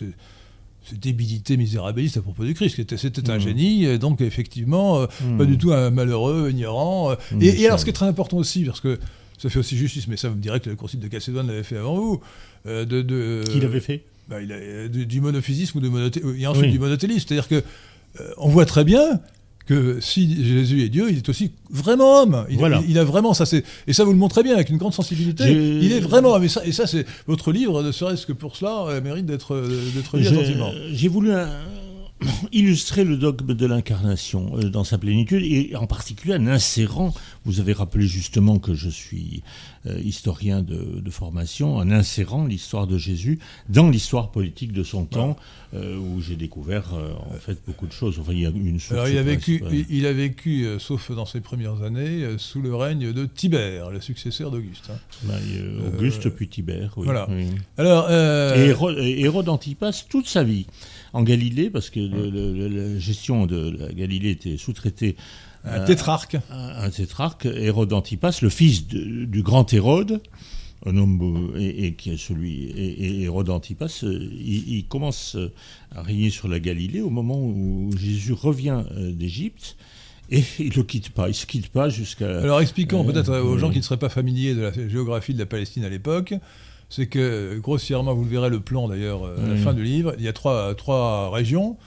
[0.93, 2.75] débilités misérabilistes à propos du Christ.
[2.97, 3.39] C'était un mmh.
[3.39, 5.05] génie, et donc effectivement, euh,
[5.37, 5.47] pas mmh.
[5.47, 7.11] du tout un malheureux, ignorant.
[7.11, 7.15] Euh.
[7.39, 8.99] et, alors, ce qui est très important aussi, parce que
[9.37, 11.63] ça fait aussi justice, mais ça, vous me direz que le concile de Chalcédoine l'avait
[11.63, 12.21] fait avant vous.
[12.65, 14.03] de, de Qui l'avait fait?
[14.27, 17.25] Bah, il a, euh, du, monophysisme ou du monothélisme.
[17.27, 17.63] C'est-à-dire que
[18.19, 19.21] euh, on voit très bien
[19.65, 22.45] que si Jésus est Dieu, il est aussi vraiment homme.
[22.49, 23.43] Il, il, a vraiment ça,
[23.85, 25.51] et ça vous le montrez bien avec une grande sensibilité.
[25.51, 26.43] Il est vraiment homme.
[26.43, 29.61] Et ça, et ça c'est votre livre, ne serait-ce que pour cela, euh, mérite d'être
[29.93, 30.71] d'être lu attentivement.
[30.93, 31.31] J'ai voulu
[32.51, 37.13] illustrer le dogme de l'incarnation euh, dans sa plénitude et en particulier en insérant,
[37.45, 39.43] vous avez rappelé justement que je suis
[39.85, 45.37] euh, historien de, formation, en insérant l'histoire de Jésus dans l'histoire politique de son temps
[45.73, 48.19] euh, où j'ai découvert en fait beaucoup de choses.
[48.19, 51.39] Enfin, il y a une Alors, il a vécu, il, a vécu sauf dans ses
[51.39, 54.89] premières années, sous le règne de Tibère, le successeur d'Auguste.
[54.91, 54.97] Hein.
[55.23, 55.39] Ben,
[55.87, 57.05] Auguste puis Tibère, oui.
[57.05, 57.27] Voilà.
[57.77, 60.67] Alors, et Hérode Antipas toute sa vie
[61.17, 65.15] en Galilée, parce que la gestion de la Galilée était sous-traitée
[65.63, 66.37] un tétrarque.
[66.51, 70.21] Un, tétrarque, Hérode Antipas, le fils du grand Hérode,
[70.85, 75.35] un homme et, qui est celui et, Hérode Antipas, euh, il, commence
[75.95, 79.75] à régner sur la Galilée au moment où Jésus revient euh, d'Égypte.
[80.29, 82.39] Et il ne le quitte pas, il ne se quitte pas jusqu'à...
[82.39, 85.39] Alors expliquons euh, peut-être aux gens qui ne seraient pas familiers de la géographie de
[85.39, 86.33] la Palestine à l'époque,
[86.89, 89.57] c'est que, grossièrement, vous le verrez le plan d'ailleurs à la Mhm.
[89.57, 91.77] fin du livre, il y a trois, trois régions.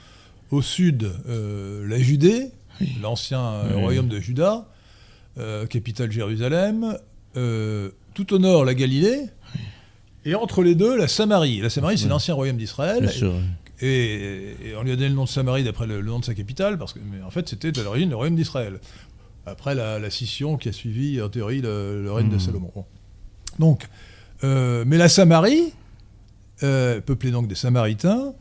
[0.51, 2.51] Au sud, euh, la Judée,
[3.01, 3.81] l'ancien euh, Oui.
[3.81, 4.67] royaume de Juda,
[5.37, 6.97] euh, capitale Jérusalem.
[7.37, 9.27] Euh, tout au nord, la Galilée.
[10.25, 11.61] Et entre les deux, la Samarie.
[11.61, 13.09] La Samarie, c'est l'ancien royaume d'Israël.
[13.83, 16.25] Et, et on lui a donné le nom de Samarie d'après le, le nom de
[16.25, 18.79] sa capitale, parce que, mais en fait, c'était à l'origine le royaume d'Israël.
[19.47, 22.39] Après la, la scission qui a suivi, en théorie, le, le règne de Mhm.
[22.39, 22.71] Salomon.
[22.75, 22.85] Bon.
[23.57, 23.87] Donc,
[24.43, 25.73] euh, mais la Samarie,
[26.63, 28.33] euh, peuplée donc des Samaritains,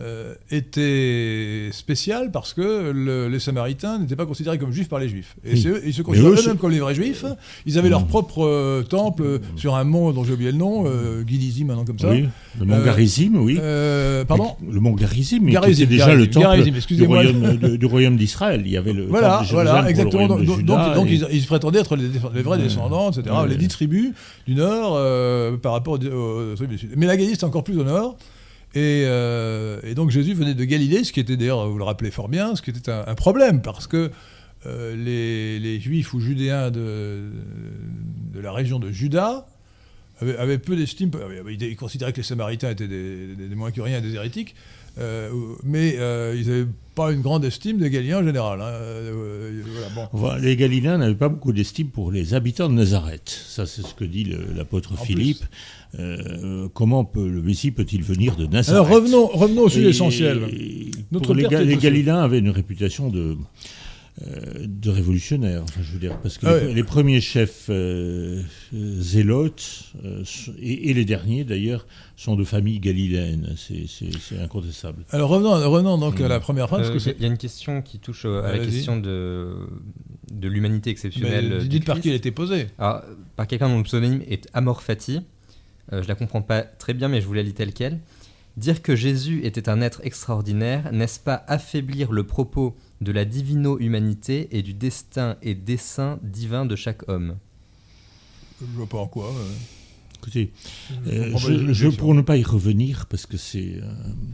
[0.00, 5.08] euh, était spéciale parce que le- les Samaritains n'étaient pas considérés comme juifs par les
[5.08, 5.36] juifs.
[5.44, 5.60] Et Oui.
[5.60, 7.24] c'est eux- ils se considéraient eux-mêmes comme les vrais juifs.
[7.66, 8.06] Ils avaient leur Mhm.
[8.08, 11.84] propre euh, temple euh, sur un mont dont j'ai oublié le nom, euh, un nom
[11.84, 12.10] comme ça.
[12.10, 12.26] Oui,
[12.58, 13.58] le mont Euh, Garizim, oui.
[13.60, 17.76] Euh, pardon Le mont Garizim, qui était déjà Garizim, le temple Garizim, du royaume, de-
[17.76, 18.62] du royaume d'Israël.
[18.64, 20.26] Il y avait le Voilà, voilà, exactement.
[20.26, 22.62] Donc, donc, ils, ils se prétendaient être les, les vrais Ouais.
[22.62, 23.26] descendants, etc.
[23.42, 23.48] Ouais.
[23.48, 24.12] Les dix tribus
[24.46, 26.90] du nord euh, par rapport aux, aux tribus du sud.
[26.96, 28.16] Mais la Galilée, c'est encore plus au nord.
[28.74, 32.10] Et, euh, et donc Jésus venait de Galilée, ce qui était d'ailleurs, vous le rappelez
[32.10, 34.10] fort bien, ce qui était un, problème, parce que
[34.66, 37.30] euh, les, juifs ou judéens de,
[38.34, 39.46] la région de Juda
[40.20, 41.10] avaient, peu d'estime,
[41.48, 44.54] ils, considéraient que les Samaritains étaient des, des- des moins des hérétiques,
[45.64, 48.60] mais euh, ils n'avaient pas une grande estime des Galiléens en général.
[48.60, 48.64] hein.
[48.66, 50.08] Euh, voilà, bon.
[50.12, 53.30] Enfin, les Galiléens n'avaient pas beaucoup d'estime pour les habitants de Nazareth.
[53.46, 55.42] Ça, c'est ce que dit l'apôtre Philippe.
[55.98, 59.90] Euh, comment peut, le Messie peut-il venir de Nazareth Alors revenons, revenons au sujet Et-
[59.90, 60.40] essentiel.
[61.10, 61.76] Notre les, Ga- les.
[61.76, 63.34] Galiléens avaient une réputation de, euh,
[64.20, 65.62] de révolutionnaires.
[65.62, 66.74] Enfin, je veux dire, parce que Ah les, ouais.
[66.74, 68.42] les premiers chefs euh,
[68.74, 70.22] euh, zélotes, euh,
[70.60, 73.54] et, et les derniers d'ailleurs, sont de familles galiléennes.
[73.56, 73.86] C'est-
[74.38, 75.04] incontestable.
[75.10, 76.28] Alors revenons, revenons donc à Mm.
[76.28, 76.80] la première phrase.
[76.80, 78.98] Euh, parce que c'est- Il y a une question qui touche euh, à la question
[78.98, 79.54] de,
[80.32, 81.58] de l'humanité exceptionnelle.
[81.60, 82.66] mais dites par qui elle était posée.
[82.78, 83.02] Alors,
[83.36, 85.20] par quelqu'un dont le pseudonyme est Amor Fati.
[85.92, 87.98] Euh, je la comprends pas très bien, mais je vous la lis telle quelle.
[88.56, 94.48] Dire que Jésus était un être extraordinaire, n'est-ce pas affaiblir le propos de la divino-humanité
[94.50, 97.36] et du destin et dessein divin de chaque homme?
[98.60, 99.28] Je vois pas en quoi.
[99.28, 99.52] euh.
[100.18, 100.52] Écoutez,
[101.06, 103.90] Je Euh, je, je- pour ne pas y revenir, parce que c'est euh,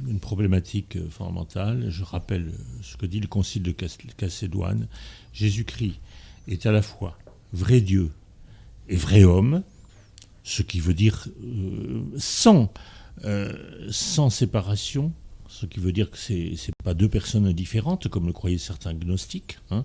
[0.08, 2.50] une problématique euh, fondamentale, je rappelle
[2.82, 3.74] ce que dit le Concile de
[4.20, 4.86] Chalcédoine.
[5.32, 5.94] Jésus-Christ
[6.48, 7.16] est à la fois
[7.52, 8.10] vrai Dieu
[8.90, 9.62] et vrai homme,
[10.44, 12.70] ce qui veut dire euh, sans,
[13.90, 15.12] sans séparation,
[15.48, 18.94] ce qui veut dire que ce n'est pas deux personnes différentes, comme le croyaient certains
[18.94, 19.84] gnostiques, hein,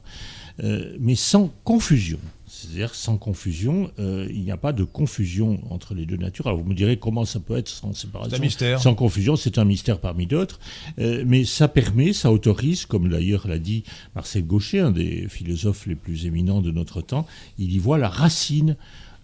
[0.64, 2.20] euh, mais sans confusion.
[2.46, 6.48] C'est-à-dire sans confusion, euh, il n'y a pas de confusion entre les deux natures.
[6.48, 8.82] Alors vous me direz comment ça peut être sans C'est séparation un mystère.
[8.82, 10.60] sans confusion, c'est un mystère parmi d'autres,
[11.00, 13.84] Euh, mais ça permet, ça autorise, comme d'ailleurs l'a dit
[14.16, 17.26] Marcel Gaucher, un des philosophes les plus éminents de notre temps,
[17.58, 18.76] il y voit la racine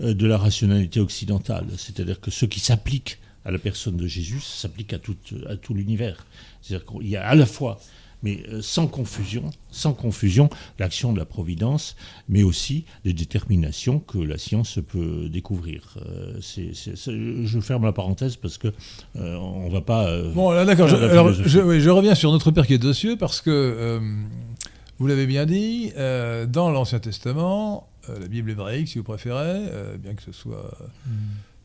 [0.02, 3.20] euh, de la rationalité occidentale, c'est-à-dire que ce qui s'applique
[3.50, 5.18] à la personne de Jésus s'applique à tout,
[5.50, 6.26] à tout l'univers.
[6.62, 7.80] C'est-à-dire qu'il y a à la fois,
[8.22, 11.96] mais euh, sans confusion, sans confusion, l'action de la providence,
[12.28, 15.96] mais aussi des déterminations que la science peut découvrir.
[16.06, 18.68] Euh, c'est- c'est- c'est- je ferme la parenthèse parce que
[19.16, 20.10] euh, on va pas.
[20.10, 20.88] euh, Bon, là, d'accord.
[20.88, 23.50] Je, alors, je, oui, je reviens sur notre Père qui est aux cieux parce que,
[23.50, 24.00] euh,
[25.00, 29.38] vous l'avez bien dit, euh, dans l'Ancien Testament, euh, la Bible hébraïque, si vous préférez,
[29.72, 31.12] euh, bien que ce soit Hmm.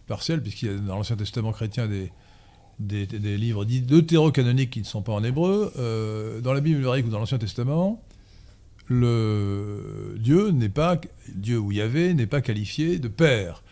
[0.07, 2.13] Partiel, puisqu'il y a dans l'Ancien Testament chrétien des,
[2.79, 7.07] des, livres dits deutérocanoniques qui ne sont pas en hébreu, euh, dans la Bible hébraïque
[7.07, 8.03] ou dans l'Ancien Testament,
[8.89, 11.01] le Dieu n'est pas
[11.35, 13.63] Dieu ou Yahvé n'est pas qualifié de père.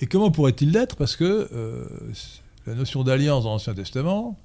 [0.00, 0.96] Et comment pourrait-il l'être?
[0.96, 1.84] Parce que euh,
[2.66, 4.38] la notion d'alliance dans l'Ancien Testament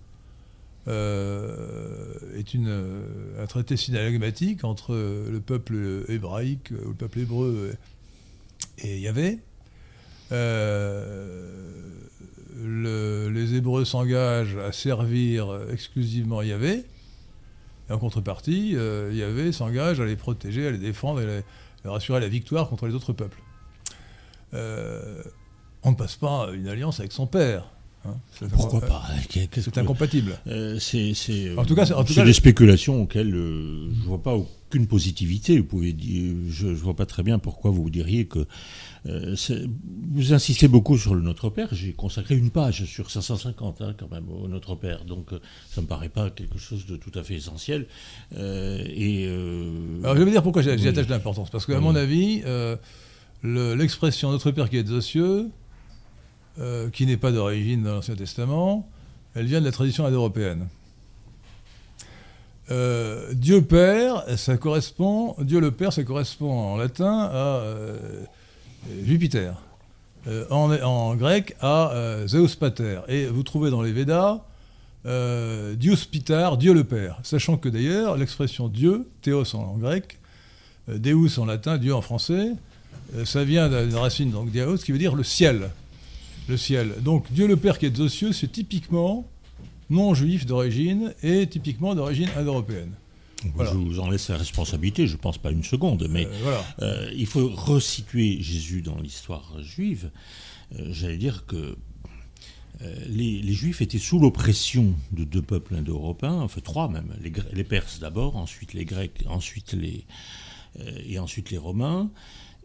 [0.87, 3.03] euh, est une,
[3.39, 7.73] un traité synalagmatique entre le peuple hébraïque, ou le peuple hébreu
[8.79, 9.39] et Yahvé.
[10.31, 11.49] Euh,
[12.63, 16.85] le- les Hébreux s'engagent à servir exclusivement Yahvé.
[17.89, 21.43] Et en contrepartie, euh, Yahvé s'engage à les protéger, à les défendre et à les-
[21.83, 23.41] leur assurer la victoire contre les autres peuples.
[24.53, 25.21] Euh,
[25.83, 27.72] on ne passe pas une alliance avec son père.
[28.05, 28.15] Hein.
[28.51, 30.37] Pourquoi pas Qu'est-ce C'est que- incompatible.
[30.47, 33.89] Euh, c'est euh, En tout cas, c'est- en tout c'est cas, des spéculations auxquelles euh,
[33.93, 35.57] je ne vois pas aucune positivité.
[35.59, 38.45] Vous pouvez dire, je ne vois pas très bien pourquoi vous diriez que.
[39.05, 39.35] euh,
[40.13, 41.67] vous insistez beaucoup sur le Notre Père.
[41.71, 45.03] J'ai consacré une page sur 550 hein, quand même au Notre Père.
[45.05, 45.29] Donc
[45.69, 47.87] ça ne me paraît pas quelque chose de tout à fait essentiel.
[48.37, 49.25] Et,
[50.03, 50.87] Alors je vais vous dire pourquoi j'y oui.
[50.87, 51.49] attache de l'importance.
[51.49, 51.83] Parce qu'à Oui.
[51.83, 52.41] mon avis,
[53.41, 55.49] le- l'expression Notre Père qui est aux cieux,
[56.59, 58.87] euh, qui n'est pas d'origine dans l'Ancien Testament,
[59.33, 60.67] elle vient de la tradition indo-européenne.
[62.69, 67.97] Euh, Dieu Père, ça correspond, Dieu le Père, ça correspond en latin à euh,
[69.03, 69.63] Jupiter.
[70.51, 71.91] en, grec à
[72.27, 72.99] Zeus Pater.
[73.07, 74.41] Et vous trouvez dans les Védas
[75.75, 77.19] Dios Pitar, Dieu le Père.
[77.23, 80.19] Sachant que d'ailleurs, l'expression Dieu, Théos en, grec,
[80.87, 82.51] Deus en latin, Dieu en français,
[83.25, 85.71] ça vient d'une racine, donc Diaos, qui veut dire le ciel.
[86.49, 86.95] Le ciel.
[87.01, 89.29] Donc Dieu le Père qui est aux cieux, c'est typiquement
[89.89, 92.91] non juif d'origine et typiquement d'origine indo-européenne.
[93.55, 93.71] Voilà.
[93.71, 96.65] Je vous en laisse la responsabilité, je pense pas une seconde, mais Euh, voilà.
[96.81, 100.11] euh, il faut resituer Jésus dans l'histoire juive.
[100.79, 101.77] Euh, J'allais dire que
[103.07, 107.63] les, les Juifs étaient sous l'oppression de deux peuples indo-européens, enfin trois même, les, les
[107.63, 110.05] Perses d'abord, ensuite les Grecs, ensuite les,
[111.05, 112.09] et ensuite les Romains.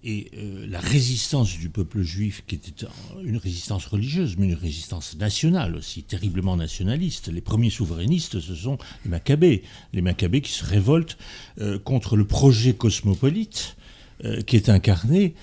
[0.05, 4.55] Et euh, la résistance du peuple juif, qui était un- une résistance religieuse, mais une
[4.55, 7.29] résistance nationale aussi, terriblement nationaliste.
[7.33, 9.63] Les premiers souverainistes, ce sont les Maccabées.
[9.93, 11.19] Les Maccabées qui se révoltent
[11.61, 13.77] euh, contre le projet cosmopolite
[14.25, 15.35] euh, qui est incarné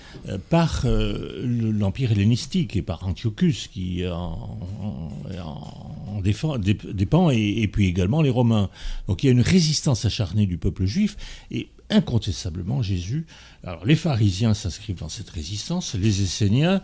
[0.50, 7.30] par le- l'Empire hellénistique et par Antiochus qui en, en- en- en défend- dép- dépend,
[7.30, 8.68] et, et puis également les Romains.
[9.08, 11.16] Donc il y a une résistance acharnée du peuple juif
[11.50, 13.26] et incontestablement Jésus.
[13.66, 16.80] Alors les pharisiens s'inscrivent dans cette résistance, les Esséniens,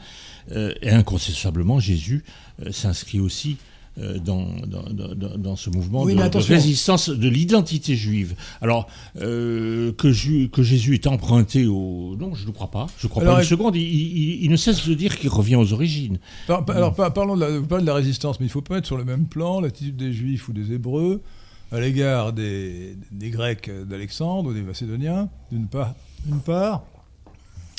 [0.50, 2.24] euh, et incontestablement Jésus
[2.60, 3.56] euh, s'inscrit aussi
[3.98, 4.82] euh, dans, dans,
[5.14, 6.20] dans- dans ce mouvement Oui, de,
[6.52, 8.34] résistance de l'identité juive.
[8.62, 8.88] Alors,
[9.20, 12.16] euh, que, Ju- que Jésus est emprunté au...
[12.18, 12.86] Non, je ne crois pas.
[12.98, 13.76] Je ne crois Alors, pas une seconde.
[13.76, 16.18] Il, il- il ne cesse de dire qu'il revient aux origines.
[16.46, 18.62] Par- par- alors, par- parlons de la, parlez de la résistance, mais il ne faut
[18.62, 21.22] pas mettre sur le même plan l'attitude des Juifs ou des Hébreux
[21.70, 25.94] à l'égard des, des Grecs d'Alexandre ou des Macédoniens, d'une part,
[26.26, 26.84] d'une part,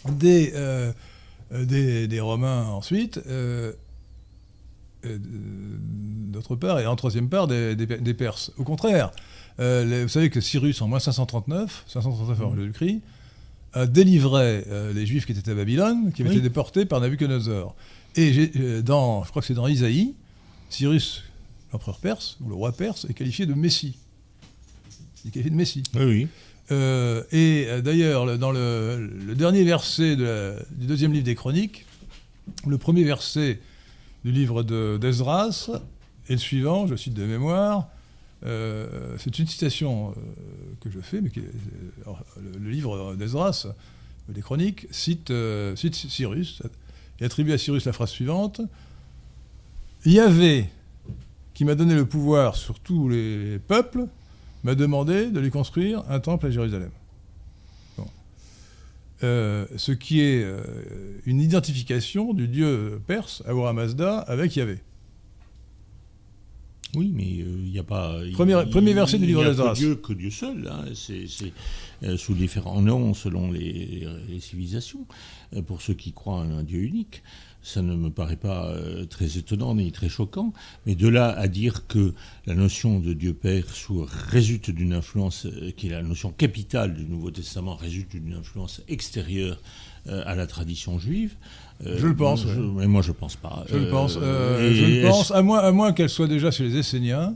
[0.10, 0.92] des, euh,
[1.54, 3.74] euh, des, des Romains ensuite, euh,
[5.06, 8.52] d'autre part, et en troisième part, des, Perses.
[8.58, 9.12] Au contraire,
[9.60, 13.02] euh, les- vous savez que Cyrus, en moins 539, 539 avant Jésus-Christ,
[13.74, 16.38] a délivré les Juifs qui étaient à Babylone, qui avaient Oui.
[16.38, 17.76] été déportés par Nabuchodonosor.
[18.16, 20.14] Et dans, je crois que c'est dans Isaïe,
[20.70, 21.24] Cyrus,
[21.72, 23.98] l'empereur perse, ou le roi perse, est qualifié de Messie.
[25.26, 25.84] Il est qualifié de Messie.
[25.96, 26.28] Oui, oui.
[26.72, 31.86] Euh, et euh, d'ailleurs, le- dans le, dernier verset du deuxième livre des Chroniques,
[32.68, 33.60] le premier verset
[34.24, 35.70] du livre de- d'Esdras
[36.30, 37.90] est le suivant, je cite de mémoire.
[38.46, 40.14] euh, c'est une citation
[40.82, 43.68] que je fais, mais le, livre d'Esdras,
[44.30, 45.32] des Chroniques, cite,
[45.76, 46.62] cite Cyrus
[47.20, 48.62] et attribue à Cyrus la phrase suivante
[50.06, 50.70] Yahvé,
[51.54, 54.08] qui m'a donné le pouvoir sur tous les peuples,
[54.64, 56.92] m'a demandé de lui construire un temple à Jérusalem.
[57.98, 58.06] Bon.
[59.24, 60.62] Euh, ce qui est euh,
[61.26, 64.80] une identification du dieu perse, Ahura Mazda, avec Yahvé.
[66.96, 68.20] Oui, mais euh, il n'y a pas.
[68.34, 69.74] Premier- il- premier verset du livre Il n'y a d'Esdras.
[69.74, 70.70] Dieu, que Dieu seul.
[70.72, 70.86] hein.
[70.94, 71.26] C'est
[72.04, 75.06] euh, sous différents noms selon les, les civilisations.
[75.56, 77.24] Euh, pour ceux qui croient en un Dieu unique,
[77.64, 80.54] ça ne me paraît pas euh, très étonnant ni très choquant.
[80.86, 82.14] Mais de là à dire que
[82.46, 83.64] la notion de Dieu Père
[84.30, 88.82] résulte d'une influence, euh, qui est la notion capitale du Nouveau Testament, résulte d'une influence
[88.88, 89.62] extérieure
[90.08, 91.36] euh, à la tradition juive.
[91.86, 92.82] Je le pense, je- ouais.
[92.84, 93.66] Mais moi, je ne pense pas.
[93.70, 94.18] Je le pense.
[94.22, 97.36] euh, je le pense, à moins, à moins qu'elle soit déjà chez les Esséniens.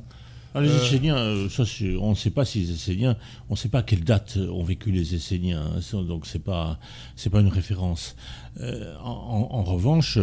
[0.57, 1.63] Ah, les Euh, Esséniens, euh, ça,
[1.99, 3.15] on ne sait pas si les Esséniens,
[3.49, 6.79] on ne sait pas à quelle date ont vécu les Esséniens, hein, donc c'est pas,
[7.15, 8.15] c'est pas une référence.
[8.59, 10.17] Euh, en, revanche,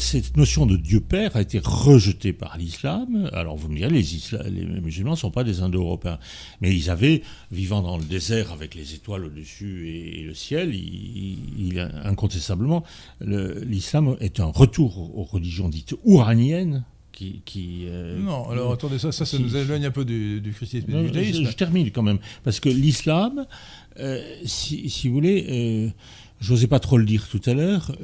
[0.00, 3.30] cette notion de Dieu Père a été rejetée par l'islam.
[3.32, 6.18] Alors vous me direz, les, isla- les musulmans ne sont pas des Indo-Européens,
[6.60, 7.22] mais ils avaient,
[7.52, 12.82] vivant dans le désert avec les étoiles au-dessus et, et le ciel, il, il- incontestablement,
[13.20, 16.84] le- l'islam est un retour aux religions dites ouraniennes.
[17.12, 20.90] Qui, qui, euh, non, alors attendez, ça, ça, nous éloigne un peu du, du christianisme
[20.90, 21.44] et non, du je, judaïsme.
[21.50, 22.18] je termine quand même.
[22.42, 23.44] Parce que l'islam,
[24.00, 25.88] euh, si, si vous voulez, euh,
[26.40, 27.94] j'osais pas trop le dire tout à l'heure,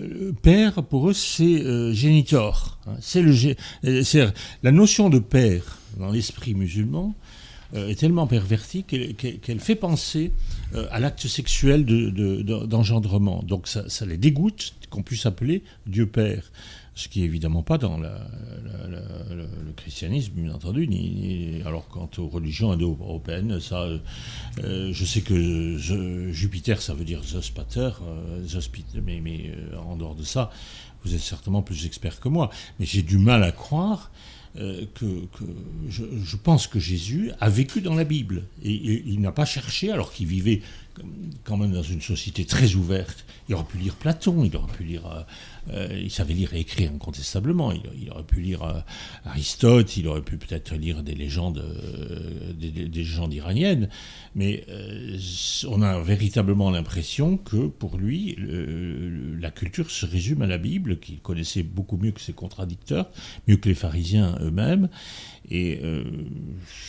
[0.43, 2.79] père, pour eux, c'est génitor.
[2.87, 2.97] hein.
[3.01, 3.33] c'est le
[4.63, 7.15] la notion de père dans l'esprit musulman
[7.75, 10.33] est tellement pervertie qu'elle fait penser
[10.91, 13.43] à l'acte sexuel de- de- de- d'engendrement.
[13.47, 16.51] Donc ça, ça les dégoûte qu'on puisse appeler Dieu Père.
[16.95, 18.09] Ce qui est évidemment pas dans le,
[19.77, 20.89] christianisme, bien entendu.
[20.89, 23.87] Ni, alors quant aux religions indo-européennes, ça,
[24.65, 25.77] euh, je sais que
[26.33, 28.69] Jupiter, ça veut dire Zeus Pater, euh, Zeus
[29.05, 30.51] mais, mais euh, en dehors de ça,
[31.05, 32.51] vous êtes certainement plus expert que moi.
[32.81, 34.11] Mais j'ai du mal à croire
[34.57, 35.29] que,
[35.89, 38.43] je pense que Jésus a vécu dans la Bible.
[38.65, 40.63] Et, et il n'a pas cherché, alors qu'il vivait
[41.45, 43.25] quand même dans une société très ouverte.
[43.49, 45.07] Il aurait pu lire Platon, il aurait pu lire.
[45.07, 45.23] Euh,
[45.71, 47.73] euh, il savait lire et écrire incontestablement.
[47.73, 48.81] Il, aurait pu lire euh,
[49.25, 51.63] Aristote, il aurait pu peut-être lire des légendes,
[52.55, 53.89] des, légendes iraniennes.
[54.35, 54.67] Mais
[55.67, 58.37] on a véritablement l'impression que pour lui,
[59.41, 63.11] la culture se résume à la Bible, qu'il connaissait beaucoup mieux que ses contradicteurs,
[63.47, 64.89] mieux que les pharisiens eux-mêmes.
[65.51, 65.81] Et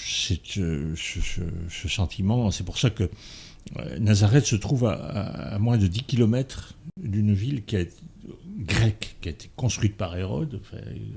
[0.05, 3.09] c'est ce, sentiment, c'est pour ça que
[3.99, 7.93] Nazareth se trouve à, moins de 10 km d'une ville qui a été
[8.59, 10.59] grecque, qui a été construite par Hérode,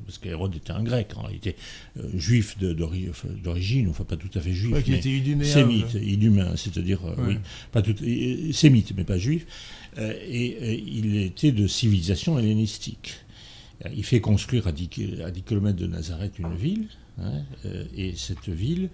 [0.06, 1.56] parce qu'Hérode était un grec, en réalité,
[1.98, 7.14] euh, juif d'origine, enfin pas tout à fait juif, qui était sémite, inhumain, c'est-à-dire, euh,
[7.26, 7.36] oui,
[7.72, 7.94] pas tout,
[8.52, 9.46] sémite, mais pas juif,
[9.98, 13.14] euh, et, il était de civilisation hellénistique.
[13.94, 16.86] Il fait construire à 10, à 10 km de Nazareth une ville,
[17.20, 17.42] hein,
[17.96, 18.90] et cette ville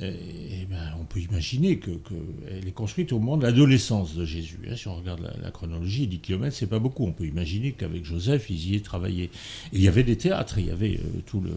[0.00, 4.58] ben, on peut imaginer qu'elle est construite au moment de l'adolescence de Jésus.
[4.68, 4.76] Hein.
[4.76, 7.04] si on regarde la, chronologie, 10 km, c'est pas beaucoup.
[7.04, 9.30] On peut imaginer qu'avec Joseph, ils y aient travaillé.
[9.72, 11.52] il y avait des théâtres, il y avait euh, tout le.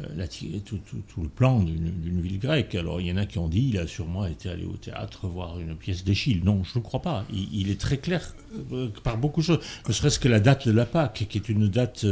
[0.00, 0.26] Euh,
[0.64, 2.74] tout, le plan d'une ville grecque.
[2.74, 5.28] Alors il y en a qui ont dit il a sûrement été allé au théâtre
[5.28, 6.42] voir une pièce d'Échille.
[6.42, 7.24] Non, je ne crois pas.
[7.32, 8.34] Il, est très clair
[8.72, 9.60] euh, par beaucoup de choses.
[9.86, 12.06] Ne serait-ce que la date de la Pâque, qui est une date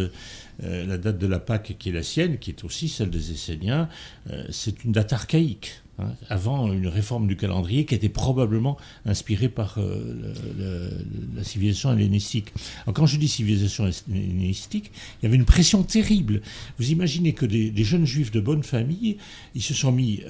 [0.63, 3.33] euh, la date de la Pâque qui est la sienne, qui est aussi celle des
[3.33, 3.89] Esséniens,
[4.31, 5.73] euh, c'est une date archaïque.
[5.99, 10.89] Hein, avant une réforme du calendrier qui était probablement inspirée par euh,
[11.37, 12.47] la civilisation hellénistique.
[12.85, 16.41] Alors quand je dis civilisation hellénistique, il y avait une pression terrible.
[16.79, 19.19] Vous imaginez que des, jeunes juifs de bonne famille,
[19.55, 20.23] ils se sont mis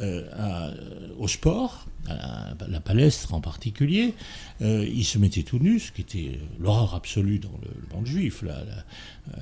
[1.21, 4.15] au sport, à la palestre en particulier,
[4.61, 8.43] ils se mettaient tout nus, ce qui était l'horreur absolue dans le, monde juif.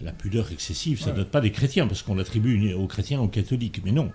[0.03, 3.29] La, pudeur excessive, ça ne date pas des chrétiens, parce qu'on l'attribue aux chrétiens, aux
[3.29, 3.81] catholiques.
[3.85, 4.11] Mais non,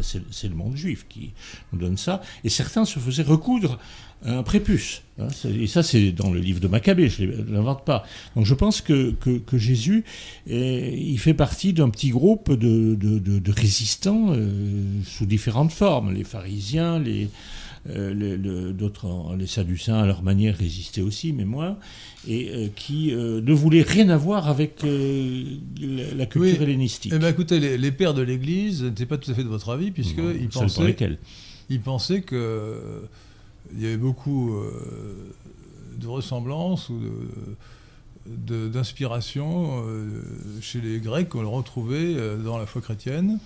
[0.00, 1.32] c'est le monde juif qui
[1.72, 2.20] nous donne ça.
[2.44, 3.78] Et certains se faisaient recoudre
[4.24, 5.02] un prépuce.
[5.18, 5.28] Hein.
[5.48, 8.04] et ça, c'est dans le livre de Maccabée, je ne l'invente pas.
[8.34, 10.04] Donc je pense que, que, Jésus,
[10.46, 16.12] il fait partie d'un petit groupe de, de, résistants euh, sous différentes formes.
[16.12, 17.28] Les pharisiens, les,
[17.90, 21.78] euh, d'autres, les Sadducéens à leur manière résistaient aussi, mais moins,
[22.26, 27.12] et euh, qui euh, ne voulaient rien avoir avec la, culture hellénistique.
[27.14, 29.90] Eh ben, écoutez, les, pères de l'Église n'étaient pas tout à fait de votre avis,
[29.90, 30.96] puisqu'ils pensaient,
[31.68, 33.02] ils pensaient que
[33.74, 34.54] il y avait beaucoup
[35.98, 37.00] de ressemblances ou
[38.26, 39.84] d'inspiration
[40.60, 43.38] chez les Grecs qu'on retrouvait dans la foi chrétienne.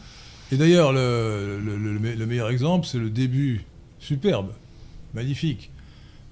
[0.53, 3.65] Et d'ailleurs, le, meilleur exemple, c'est le début
[4.01, 4.53] superbe,
[5.15, 5.71] magnifique,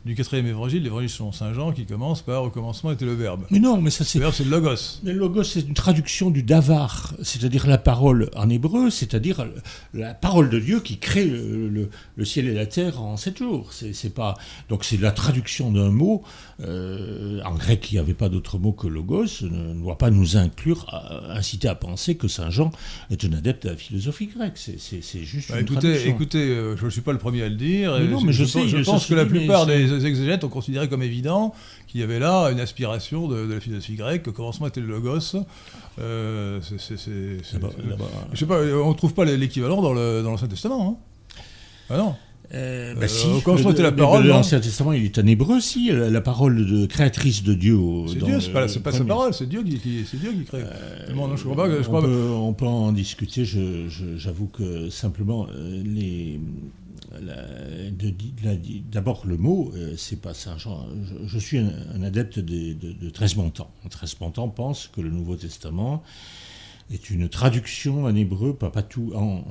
[0.09, 3.45] du quatrième évangile, l'évangile selon Saint Jean, qui commence par au commencement était le verbe.
[3.51, 4.19] Mais non, mais ça c'est.
[4.19, 5.01] Le verbe c'est le logos.
[5.05, 9.47] Le logos c'est une traduction du davar, c'est-à-dire la parole en hébreu, c'est-à-dire
[9.93, 11.91] la parole de Dieu qui crée le,
[12.25, 13.71] ciel et la terre en sept jours.
[13.73, 14.35] C'est pas
[14.71, 16.23] donc c'est la traduction d'un mot.
[16.61, 19.43] Euh, en grec, il n'y avait pas d'autre mot que logos.
[19.43, 20.87] Ne, ne, doit pas nous inclure,
[21.29, 22.73] inciter à penser que Saint Jean
[23.11, 24.57] est un adepte de la philosophie grecque.
[24.57, 25.51] C'est juste.
[25.51, 26.11] Bah, une écoutez, traduction.
[26.11, 27.99] écoutez, euh, je ne suis pas le premier à le dire.
[28.01, 31.03] non, mais je, sais, je, pense que la plupart des les exégètes ont considéré comme
[31.03, 31.55] évident
[31.87, 35.37] qu'il y avait là une aspiration de, la philosophie grecque, que commencement était le logos.
[35.99, 40.99] Euh, je sais pas, on ne trouve pas l'équivalent dans l'Ancien Testament.
[40.99, 41.43] Hein.
[41.91, 42.15] ah non.
[42.55, 44.27] Euh, bah si, le, la parole.
[44.27, 47.79] L'Ancien Testament, il est en hébreu, si, la, parole de créatrice de Dieu.
[48.07, 50.63] C'est Dieu, c'est pas, pas sa parole, c'est Dieu qui, c'est Dieu qui crée.
[50.63, 55.47] Euh, je crois pas, je on, peut, on, peut, en discuter, j'avoue que simplement,
[55.85, 56.41] les,
[58.91, 60.87] D'abord, le mot, euh, c'est pas Saint-Jean.
[61.27, 63.71] Je, suis un, adepte de, de, de Tresmontan.
[63.89, 66.03] Tresmontan pense que le Nouveau Testament
[66.93, 69.43] est une traduction en hébreu, pas, pas tout, en,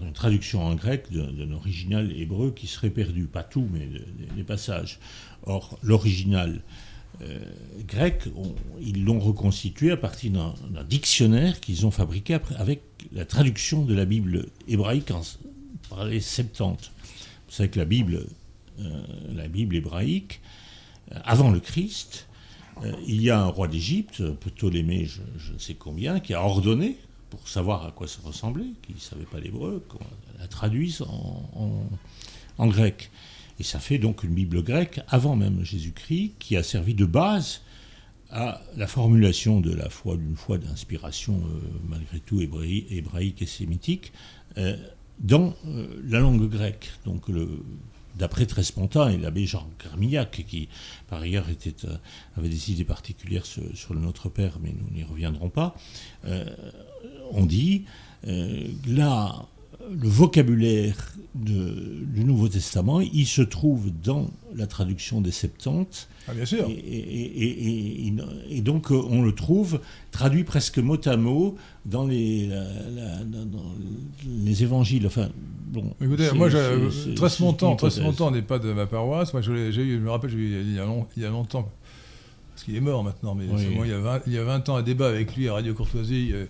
[0.00, 3.24] une traduction en grec d'un original hébreu qui serait perdu.
[3.26, 3.88] Pas tout, mais
[4.36, 4.98] les passages.
[5.44, 6.62] Or, l'original
[7.20, 7.38] euh,
[7.86, 8.22] grec,
[8.80, 14.06] ils l'ont reconstitué à partir d'un dictionnaire qu'ils ont fabriqué avec la traduction de la
[14.06, 15.20] Bible hébraïque en,
[16.04, 16.90] les 70.
[17.52, 18.26] Vous savez que la Bible,
[18.80, 19.02] euh,
[19.34, 20.40] la Bible hébraïque,
[21.12, 22.26] euh, avant le Christ,
[22.82, 26.96] euh, il y a un roi d'Égypte, Ptolémée, je, ne sais combien, qui a ordonné,
[27.28, 29.98] pour savoir à quoi ça ressemblait, qui ne savait pas l'hébreu, qu'on
[30.38, 31.86] la traduise en,
[32.58, 33.10] en, grec.
[33.60, 37.60] Et ça fait donc une Bible grecque, avant même Jésus-Christ, qui a servi de base
[38.30, 41.42] à la formulation de la foi, d'une foi d'inspiration
[41.86, 44.10] malgré tout hébraïque et sémitique,
[45.22, 46.90] dans euh, la langue grecque.
[47.04, 47.30] Donc,
[48.18, 50.68] d'après Trespontin et l'abbé Jean Carmillac, qui
[51.08, 51.96] par ailleurs euh,
[52.36, 55.74] avait des idées particulières sur, le Notre Père, mais nous n'y reviendrons pas,
[56.26, 56.44] euh,
[57.30, 57.84] on dit
[59.90, 66.08] le vocabulaire du Nouveau Testament, il se trouve dans la traduction des Septante.
[66.28, 66.68] Ah, bien sûr.
[66.68, 68.12] Et,
[68.60, 69.80] donc, on le trouve
[70.10, 71.56] traduit presque mot à mot
[71.86, 72.50] dans les,
[74.26, 75.06] les évangiles.
[75.06, 75.30] Enfin,
[75.68, 75.94] bon.
[76.00, 79.32] Écoutez, moi, très longtemps, très longtemps n'est pas de ma paroisse.
[79.32, 80.84] Moi, je, je me rappelle, il y a,
[81.16, 81.68] il y a longtemps,
[82.52, 84.68] parce qu'il est mort maintenant, mais moi, il, y a 20, il y a 20
[84.68, 86.30] ans, un débat avec lui à Radio Courtoisie.
[86.32, 86.46] Euh,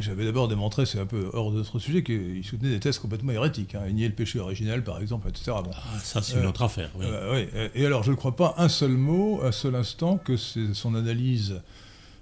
[0.00, 3.32] j'avais d'abord démontré, c'est un peu hors de notre sujet, qu'il soutenait des thèses complètement
[3.32, 3.74] hérétiques.
[3.74, 3.82] Hein.
[3.88, 5.52] Il niait le péché originel, par exemple, etc.
[5.64, 5.70] Bon.
[5.72, 6.90] Ah, ça, c'est une euh, autre affaire.
[6.96, 7.06] Oui.
[7.08, 10.94] Euh, et alors, je ne crois pas un seul mot, un seul instant, que son
[10.94, 11.60] analyse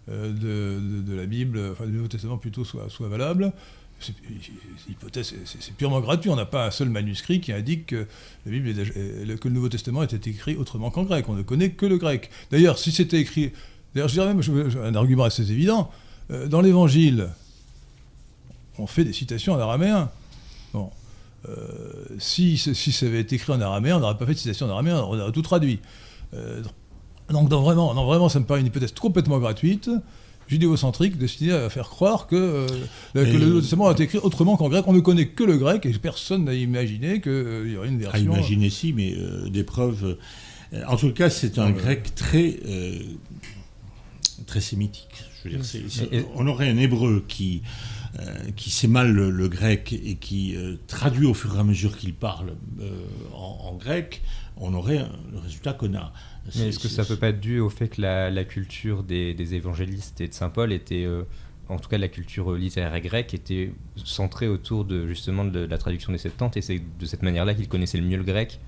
[0.08, 3.52] euh, de, la Bible, enfin du Nouveau Testament plutôt, soit, soit valable.
[4.88, 6.28] Hypothèse, c'est purement gratuit.
[6.28, 8.06] On n'a pas un seul manuscrit qui indique que,
[8.44, 11.26] la Bible est, que le Nouveau Testament était écrit autrement qu'en grec.
[11.28, 12.30] On ne connaît que le grec.
[12.50, 13.52] D'ailleurs, si c'était écrit.
[13.94, 14.42] D'ailleurs, je dirais même
[14.82, 15.90] un argument assez évident.
[16.28, 17.28] Dans l'Évangile,
[18.78, 20.10] on fait des citations en araméen.
[20.72, 20.90] Bon.
[21.48, 21.56] Euh,
[22.18, 24.70] si, si, ça avait été écrit en araméen, on n'aurait pas fait de citation en
[24.70, 25.80] araméen, on aurait tout traduit.
[26.32, 26.62] Euh,
[27.30, 29.90] donc vraiment, non, vraiment, ça me paraît une hypothèse complètement gratuite,
[30.48, 32.66] judéocentrique, destinée à faire croire que, euh,
[33.14, 34.84] le Nouveau Testament a été écrit autrement qu'en grec.
[34.86, 38.32] On ne connaît que le grec et personne n'a imaginé qu'il y aurait une version.
[38.32, 39.14] À imaginer si, mais
[39.50, 40.16] des preuves.
[40.88, 42.58] En tout cas, c'est un grec très,
[44.46, 45.24] très sémitique.
[45.44, 47.62] Je veux dire, on aurait un hébreu qui
[48.56, 52.14] qui sait mal le, grec et qui euh, traduit au fur et à mesure qu'il
[52.14, 54.22] parle euh, en, grec,
[54.56, 56.12] on aurait le résultat qu'on a.
[56.56, 59.54] Mais est-ce que ça ne peut pas être dû au fait que la, culture des,
[59.54, 61.08] évangélistes et de Saint Paul était,
[61.68, 66.12] en tout cas la culture littéraire grecque, était centrée autour de justement de, la traduction
[66.12, 68.60] des Septante et c'est de cette manière-là qu'ils connaissaient le mieux le grec?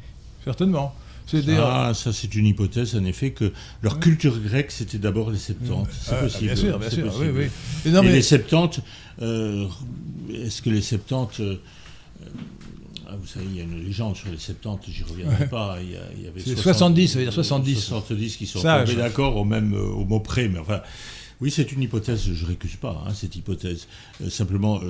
[0.43, 0.95] Certainement.
[1.59, 3.53] Ah, ça, c'est une hypothèse, en effet, que
[3.83, 5.89] leur culture grecque, c'était d'abord les Septante.
[5.91, 6.45] C'est ah, possible.
[6.47, 7.15] Bien sûr, bien sûr.
[7.19, 7.47] Oui, oui.
[7.85, 8.13] Et, non, mais...
[8.13, 8.81] les Septante,
[9.23, 9.67] euh,
[10.33, 11.41] est-ce que les Septante.
[11.41, 11.57] Euh,
[13.09, 15.79] ah, vous savez, il y a une légende sur les 70, j'y reviendrai pas.
[15.81, 15.91] Il
[16.25, 17.81] y, avait 70, ça veut dire 70.
[17.81, 20.81] 70 qui sont tombés d'accord au même euh, au mot près, mais enfin,
[21.41, 23.89] oui, c'est une hypothèse, je ne récuse pas hein, cette hypothèse.
[24.31, 24.81] simplement,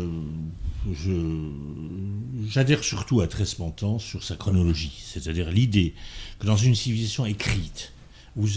[2.49, 5.95] j'adhère surtout à Tresmontan sur sa chronologie, c'est-à-dire l'idée
[6.39, 7.93] que dans une civilisation écrite,
[8.37, 8.49] vous,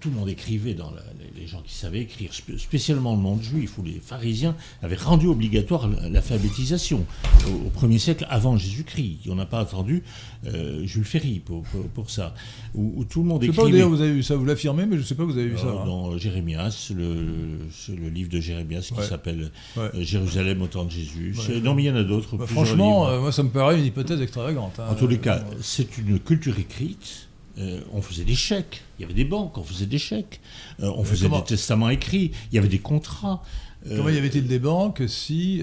[0.00, 0.92] tout le monde écrivait dans
[1.36, 5.88] les gens qui savaient écrire, spécialement le monde juif où les pharisiens avaient rendu obligatoire
[5.88, 7.04] l'alphabétisation
[7.46, 9.18] au, au, premier siècle avant Jésus-Christ.
[9.28, 10.02] On n'a pas attendu
[10.46, 12.34] euh, Jules Ferry pour, ça.
[12.74, 13.72] Où, tout le monde je écrivait.
[13.72, 15.48] Sais pas, vous avez vu ça, vous l'affirmez, mais je ne sais pas, vous avez
[15.48, 15.66] vu ça.
[15.66, 15.84] Euh, hein.
[15.84, 17.58] Dans Jérémias, le,
[17.94, 21.34] le, livre de Jérémias qui s'appelle euh, Jérusalem au temps de Jésus.
[21.62, 22.36] Non, mais il y en a d'autres.
[22.36, 24.78] Bah, franchement, moi, ça me paraît une hypothèse extravagante.
[24.78, 24.86] Hein.
[24.90, 28.82] En tous les cas, c'est une culture écrite euh, on faisait des chèques.
[28.98, 30.40] Il y avait des banques, on faisait des chèques.
[30.82, 32.30] Euh, on faisait des testaments écrits.
[32.50, 33.42] Il y avait des contrats.
[33.86, 35.62] Euh, comment y avait-il des banques si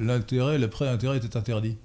[0.00, 1.76] l'intérêt, le prêt intérêt était interdit?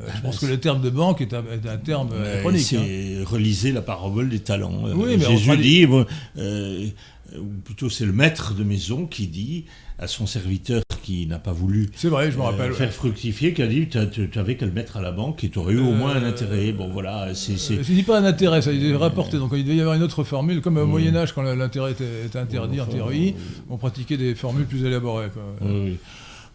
[0.00, 2.10] Je ah, pense bah, que le terme de banque est un, terme
[2.40, 2.62] chronique.
[2.62, 3.24] C'est hein.
[3.26, 4.84] relisez la parabole des talents.
[4.94, 9.64] Oui, Jésus dit, ou plutôt c'est le maître de maison qui dit
[9.98, 13.88] à son serviteur qui n'a pas voulu vrai, je euh, faire fructifier, qui a dit
[13.88, 16.22] tu avais qu'à le mettre à la banque et tu aurais eu au moins un
[16.22, 16.72] euh, intérêt.
[16.72, 17.56] Bon voilà, c'est.
[17.56, 19.38] Je dis pas un intérêt, ça devait rapporter.
[19.38, 22.38] Donc il devait y avoir une autre formule, comme au Moyen Âge quand l'intérêt était,
[22.38, 23.34] interdit en théorie,
[23.70, 25.28] on pratiquait des formules plus élaborées.
[25.62, 25.98] Oui.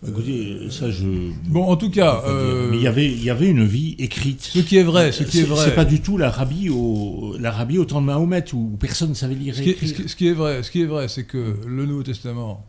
[0.04, 1.32] Bah, écoutez, ça je.
[1.48, 4.42] Bon, en tout cas, euh, mais il y avait, il y avait une vie écrite.
[4.42, 5.64] Ce qui est vrai, ce qui est, vrai.
[5.64, 9.36] C'est pas du tout l'Arabie au, l'Arabie au temps de Mahomet où personne ne savait
[9.36, 9.56] lire.
[9.56, 12.66] Ce qui, ce qui est vrai, ce qui est vrai, c'est que le Nouveau Testament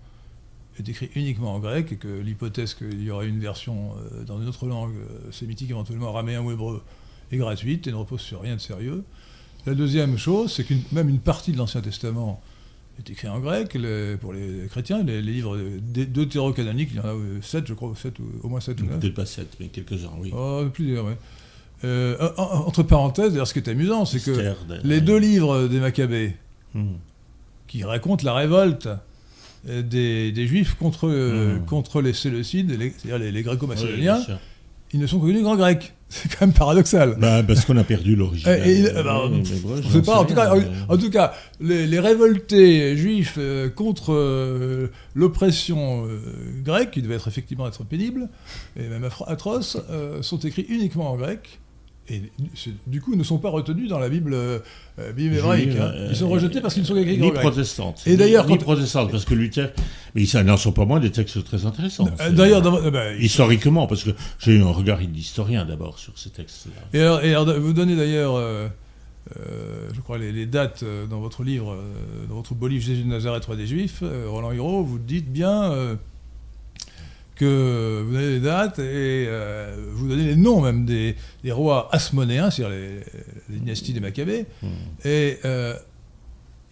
[0.78, 4.40] est écrit uniquement en grec et que l'hypothèse qu'il y aurait une version euh, dans
[4.40, 6.82] une autre langue euh, sémitique, éventuellement araméen ou hébreu,
[7.30, 9.04] est gratuite et ne repose sur rien de sérieux.
[9.66, 12.42] La deuxième chose, c'est que même une partie de l'Ancien Testament
[12.98, 13.76] est écrite en grec
[14.20, 15.02] pour les chrétiens.
[15.02, 18.80] Les, livres deutérocanoniques, il y en a euh, sept, je crois, sept, au moins sept
[18.80, 19.00] ou neuf.
[19.00, 20.32] Peut-être pas sept, mais quelques-uns, oui.
[20.34, 21.12] Oh, plusieurs, oui.
[22.28, 26.34] entre parenthèses, d'ailleurs, ce qui est amusant, c'est que les deux livres des Maccabées,
[26.74, 26.94] hmm.
[27.68, 28.88] qui racontent la révolte
[29.68, 31.64] euh, des, Juifs contre, euh, hmm.
[31.66, 34.20] contre les Séleucides, c'est-à-dire les, Gréco-Macédoniens,
[34.92, 35.94] ils ne sont connus qu'en grec.
[36.08, 37.16] C'est quand même paradoxal.
[37.18, 38.46] Bah, parce qu'on a perdu l'origine.
[38.46, 40.20] Bah, je sais pas.
[40.20, 40.54] En tout, cas,
[40.88, 46.06] en tout cas, les, révoltés juifs euh, contre l'oppression
[46.62, 48.28] grecque, qui devait être effectivement être pénible
[48.76, 49.78] et même atroce,
[50.20, 51.60] sont écrits uniquement en grec
[52.08, 52.22] et
[52.86, 54.58] du coup ne sont pas retenus dans la Bible, euh,
[55.16, 55.76] Bible hébraïque.
[55.78, 55.92] Hein.
[56.10, 58.02] Ils sont rejetés parce qu'ils ne sont écrits ni protestantes.
[58.06, 59.72] Et d'ailleurs, ni, protestantes, parce que Luther,
[60.14, 62.06] mais ça n'en sont pas moins des textes très intéressants.
[62.20, 66.30] Euh, d'ailleurs, euh, ben, historiquement, parce que j'ai eu un regard d'historien d'abord sur ces
[66.30, 67.22] textes-là.
[67.22, 68.38] Et, alors, vous donnez d'ailleurs,
[69.34, 71.76] je crois, les, dates dans votre livre,
[72.28, 75.96] dans votre beau livre Jésus de Nazareth, roi des Juifs, Roland Hiro, vous dites bien
[77.36, 81.88] que vous donnez les dates et euh, vous donnez les noms même des, des rois
[81.92, 83.00] asmonéens, c'est-à-dire les,
[83.50, 84.66] les dynasties des Maccabées, Hmm.
[85.04, 85.74] et euh,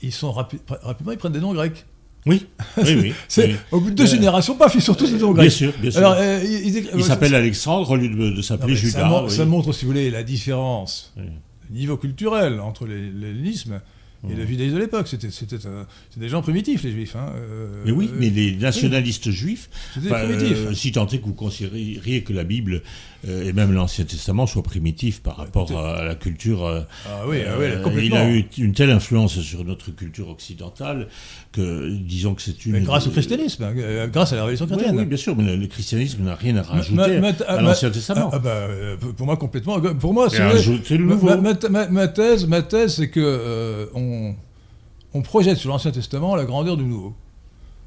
[0.03, 1.85] ils sont rapi- rapidement ils prennent des noms grecs.
[2.25, 2.47] Oui,
[2.77, 3.15] oui, oui.
[3.27, 3.57] C'est oui.
[3.73, 5.51] au bout de deux Euh, générations, paf, ils sortent tous des noms Bien grecs.
[5.53, 5.99] sûr, bien sûr.
[5.99, 9.01] Alors, ils, ils il s'appelle Alexandre au lieu de, s'appeler Judas.
[9.01, 9.31] ça, mon- oui.
[9.31, 11.13] ça montre, si vous voulez, la différence
[11.71, 13.81] niveau culturel entre l'hellénisme
[14.31, 15.09] et le judaïsme de l'époque.
[15.09, 15.29] C'était
[16.17, 17.17] des gens primitifs, les juifs.
[17.17, 17.33] hein.
[17.35, 20.59] Euh, Mais oui, euh, mais les nationalistes juifs, des primitifs.
[20.69, 22.83] euh, si tant est que vous considériez que la Bible
[23.25, 25.79] et même l'Ancien Testament soient primitifs par rapport écoutez.
[25.79, 26.65] à la culture.
[26.65, 28.01] euh, Ah oui, ah oui, euh, complètement.
[28.03, 31.09] il a eu une telle influence sur notre culture occidentale
[31.53, 32.73] que disons que c'est une.
[32.73, 34.97] Mais grâce au christianisme, hein, euh, grâce à la révolution chrétienne.
[34.99, 38.31] oui, bien sûr, mais le, christianisme n'a rien à rajouter ma- ma- à l'Ancien Testament.
[38.33, 39.81] Ah, ah bah, euh, pour moi complètement.
[39.81, 40.55] Pour moi, c'est ma,
[40.99, 41.27] nouveau.
[41.27, 44.35] ma- ma- ma- ma thèse, ma thèse, c'est que euh, on,
[45.15, 47.15] on projette sur l'Ancien Testament la grandeur du Nouveau.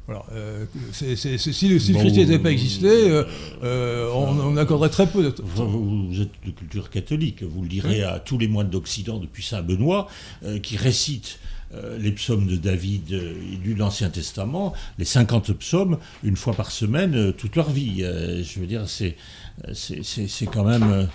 [0.07, 0.23] Voilà.
[0.33, 3.23] euh, c'est- c'est- c'est- si le, si Bon, christianisme n'avait euh, pas existé, euh,
[3.63, 5.33] euh, on, on accorderait très peu de.
[5.43, 9.17] Vous, vous- vous êtes de culture catholique, vous le direz à tous les moines d'Occident
[9.17, 10.07] depuis Saint Benoît,
[10.43, 11.39] euh, qui récitent
[11.73, 16.53] euh, les psaumes de David euh, et de l'Ancien Testament, les 50 psaumes, une fois
[16.53, 18.03] par semaine, euh, toute leur vie.
[18.03, 19.15] Euh, je veux dire, c'est
[19.67, 19.73] euh,
[20.53, 20.83] quand même...
[20.83, 21.05] euh,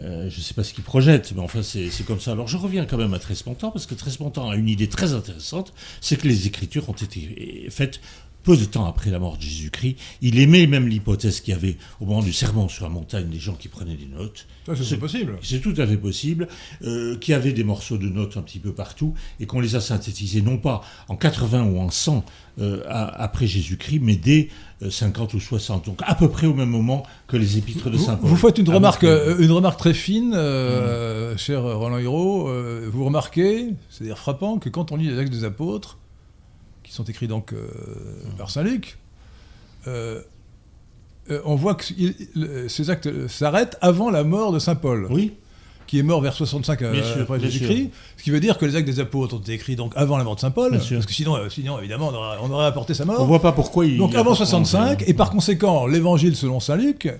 [0.00, 2.32] euh, je ne sais pas ce qu'ils projettent, mais enfin c'est c'est comme ça.
[2.32, 5.72] Alors je reviens quand même à Trespontan, parce que Trespontan a une idée très intéressante,
[6.00, 8.00] c'est que les Écritures ont été faites
[8.44, 9.96] peu de temps après la mort de Jésus-Christ.
[10.22, 13.38] Il aimait même l'hypothèse qu'il y avait au moment du sermon sur la montagne des
[13.40, 14.46] gens qui prenaient des notes.
[14.82, 15.36] C'est possible.
[15.42, 16.48] C'est tout à fait possible,
[16.84, 19.74] euh, qu'il y avait des morceaux de notes un petit peu partout et qu'on les
[19.74, 22.24] a synthétisés non pas en 80 ou en 100
[22.60, 24.48] euh, après Jésus-Christ, mais dès
[24.82, 27.98] euh, 50 ou 60, donc à peu près au même moment que les épîtres de
[27.98, 28.30] Saint Vous, Paul.
[28.30, 31.38] vous faites une remarque, donc, euh, une remarque très fine, euh, Mm.
[31.38, 32.48] cher Roland Hiro.
[32.48, 35.98] euh, vous remarquez, c'est-à-dire frappant, que quand on lit les actes des apôtres,
[36.94, 37.66] qui sont écrits donc euh,
[38.38, 38.98] par Saint Luc,
[39.88, 40.20] euh,
[41.30, 42.14] euh, on voit que il-
[42.68, 45.34] ces actes s'arrêtent avant la mort de Saint Paul, Oui,
[45.88, 47.90] qui est mort vers 65 euh, Bien sûr, après Jésus-Christ.
[48.16, 50.24] Ce qui veut dire que les actes des apôtres ont été écrits donc avant la
[50.24, 50.98] mort de Saint Paul, Bien sûr.
[50.98, 53.20] parce que sinon, euh, sinon évidemment, on aurait, on aurait apporté sa mort.
[53.20, 53.98] on voit pas pourquoi il...
[53.98, 57.12] Donc avant pas- 65, et par conséquent, l'évangile selon saint Luc,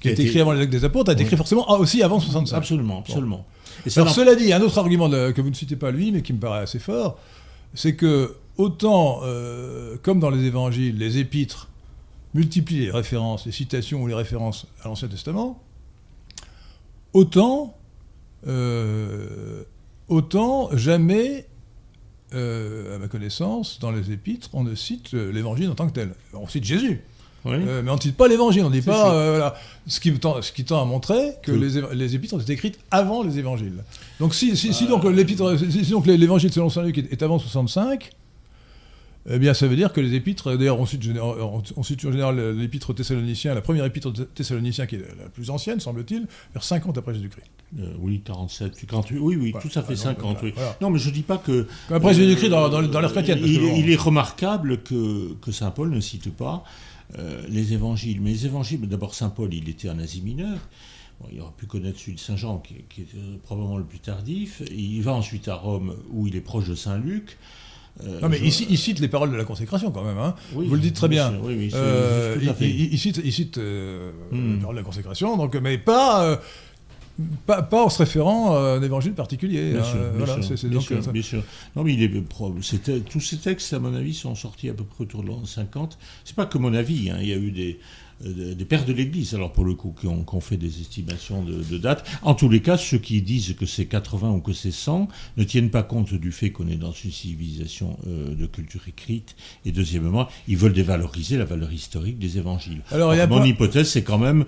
[0.00, 1.26] qui a été écrit avant les actes des apôtres, a été Oui.
[1.26, 2.56] écrit forcément aussi avant 65.
[2.56, 3.44] Absolument, absolument.
[3.84, 6.22] Et Alors cela dit, un autre argument de- que vous ne citez pas lui, mais
[6.22, 7.18] qui me paraît assez fort,
[7.74, 11.68] c'est que autant, euh, comme dans les évangiles, les épîtres
[12.34, 15.58] multiplient les références, les citations ou les références à l'Ancien Testament,
[17.14, 17.74] autant,
[18.46, 19.62] euh,
[20.08, 21.46] autant jamais,
[22.34, 26.12] euh, à ma connaissance, dans les épîtres, on ne cite l'évangile en tant que tel.
[26.34, 27.00] On cite Jésus.
[27.44, 27.54] Oui.
[27.54, 29.14] Euh, mais on ne cite pas l'évangile, on ne dit pas.
[29.14, 29.54] euh, voilà.
[29.86, 33.22] ce, qui tend, ce qui tend à montrer que les, épîtres ont été écrites avant
[33.22, 33.84] les évangiles.
[34.20, 34.56] Donc si, Ah.
[34.56, 38.10] si donc l'épître, si, si donc l'évangile selon saint Luc est, est avant 65,
[39.30, 42.94] eh bien ça veut dire que les épîtres, d'ailleurs on cite, on, en général l'épître
[42.94, 47.46] thessalonicien, la première épître thessalonicien qui est la plus ancienne, semble-t-il, vers 50 après Jésus-Christ.
[47.78, 49.68] Euh, oui, 47, 48, oui, oui, Voilà.
[49.68, 50.52] tout à fait Ah, donc, 50, oui.
[50.54, 50.76] voilà.
[50.80, 51.66] Non, mais je dis pas que...
[51.90, 53.40] Après Jésus-Christ dans, dans, dans l'ère chrétienne.
[53.44, 56.64] Il, est remarquable que, que Saint Paul ne cite pas
[57.18, 58.20] euh, les évangiles.
[58.22, 60.58] Mais les évangiles, d'abord Saint Paul, il était en Asie mineure.
[61.20, 63.84] Bon, il aurait pu connaître celui de Saint Jean, qui, qui est euh, probablement le
[63.84, 64.62] plus tardif.
[64.70, 67.36] Il va ensuite à Rome, où il est proche de Saint Luc.
[68.06, 70.18] Euh, Non mais je- il, cite- il cite les paroles de la consécration quand même.
[70.18, 70.34] Hein.
[70.54, 71.34] oui, vous le dites très bien.
[71.42, 74.52] Oui, oui, Euh, il, cite, il cite euh, Hmm.
[74.54, 76.36] les paroles de la consécration, donc, mais pas, euh,
[77.46, 79.72] pas, pas en se référant à un évangile particulier.
[79.72, 81.42] Bien hein, sûr, bien voilà, sûr, c'est- c'est bien donc, sûr, ça- bien sûr.
[81.74, 82.10] Non, mais il est
[83.08, 85.98] tous ces textes, à mon avis, sont sortis à peu près autour de l'an 50.
[86.24, 87.80] C'est pas que mon avis, hein, il y a eu des,
[88.24, 91.42] des pères de l'Église, alors pour le coup, qui ont, qui ont fait des estimations
[91.42, 92.04] de, de dates.
[92.22, 95.44] En tous les cas, ceux qui disent que c'est 80 ou que c'est 100 ne
[95.44, 99.36] tiennent pas compte du fait qu'on est dans une civilisation euh, de culture écrite.
[99.64, 102.82] Et deuxièmement, ils veulent dévaloriser la valeur historique des évangiles.
[102.90, 104.44] Alors, mon hypothèse, c'est quand même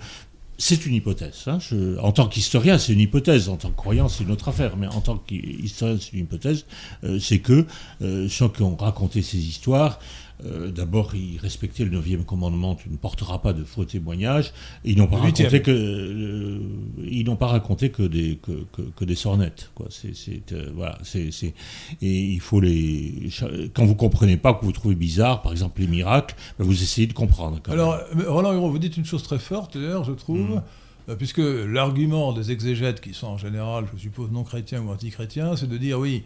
[0.62, 1.44] c'est une hypothèse.
[1.46, 1.58] hein.
[1.58, 3.48] Je- en tant qu'historien, c'est une hypothèse.
[3.48, 4.76] En tant que croyant, c'est une autre affaire.
[4.76, 6.66] Mais en tant qu'historien, c'est une hypothèse.
[7.02, 7.64] Euh, c'est que
[8.02, 10.00] euh, ceux qui ont raconté ces histoires,
[10.44, 14.52] euh, d'abord, ils respectaient le neuvième commandement tu ne porteras pas de faux témoignages.
[14.84, 16.58] Ils n'ont pas raconté que euh,
[17.04, 19.70] ils n'ont pas raconté que des que, que, que des sornettes.
[19.74, 19.86] Quoi.
[19.90, 20.98] C'est, c'est, euh, voilà.
[21.02, 21.54] C'est, c'est
[22.02, 23.28] et il faut les
[23.74, 27.06] quand vous comprenez pas que vous trouvez bizarre, par exemple les miracles, ben, vous essayez
[27.06, 27.60] de comprendre.
[27.62, 28.26] quand Alors, même.
[28.26, 30.62] Roland Huron, vous dites une chose très forte, d'ailleurs, je trouve, Mm.
[31.08, 35.56] euh, puisque l'argument des exégètes, qui sont en général, je suppose, non chrétiens ou anti-chrétiens,
[35.56, 36.22] c'est de dire oui,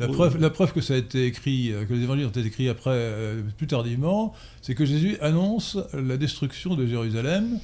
[0.00, 0.12] la, Oui.
[0.12, 2.68] Preuve, la preuve que ça a été écrit, euh, que les évangiles ont été écrits
[2.68, 7.58] après, euh, plus tardivement, c'est que Jésus annonce la destruction de Jérusalem,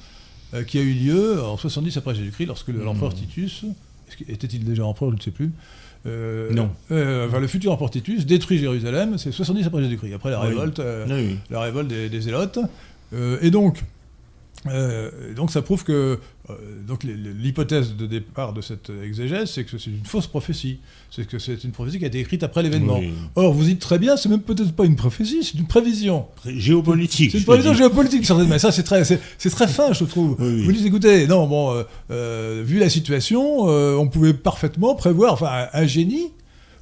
[0.53, 2.83] euh, qui a eu lieu en 70 après Jésus-Christ, lorsque le- Mm.
[2.85, 3.65] l'empereur Titus,
[4.27, 5.51] était-il déjà empereur, je ne sais plus,
[6.05, 6.69] euh, Non.
[6.91, 10.47] euh, enfin, le futur empereur Titus détruit Jérusalem, c'est 70 après Jésus-Christ, après la Oui.
[10.49, 10.79] révolte.
[10.79, 11.37] euh, Oui, oui.
[11.49, 12.59] la révolte des, des zélotes.
[13.41, 13.83] Et donc,
[14.67, 16.17] Euh, donc ça prouve que
[16.87, 20.79] donc l'hypothèse de départ de cette exégèse, c'est que c'est une fausse prophétie.
[21.09, 23.01] C'est que c'est une prophétie qui a été écrite après l'événement.
[23.35, 26.27] Or, vous dites très bien, c'est même peut-être pas une prophétie, c'est une prévision.
[26.45, 27.31] Géopolitique.
[27.31, 28.59] C'est une prévision géopolitique, certainement.
[28.59, 30.35] Ça, c'est très, c'est, très fin, je trouve.
[30.37, 35.85] Vous dites, écoutez, non, bon, euh, vu la situation, on pouvait parfaitement prévoir, enfin, un,
[35.87, 36.31] génie,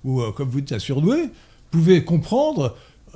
[0.03, 1.29] ou comme vous dites, un surdoué,
[1.71, 2.75] pouvait comprendre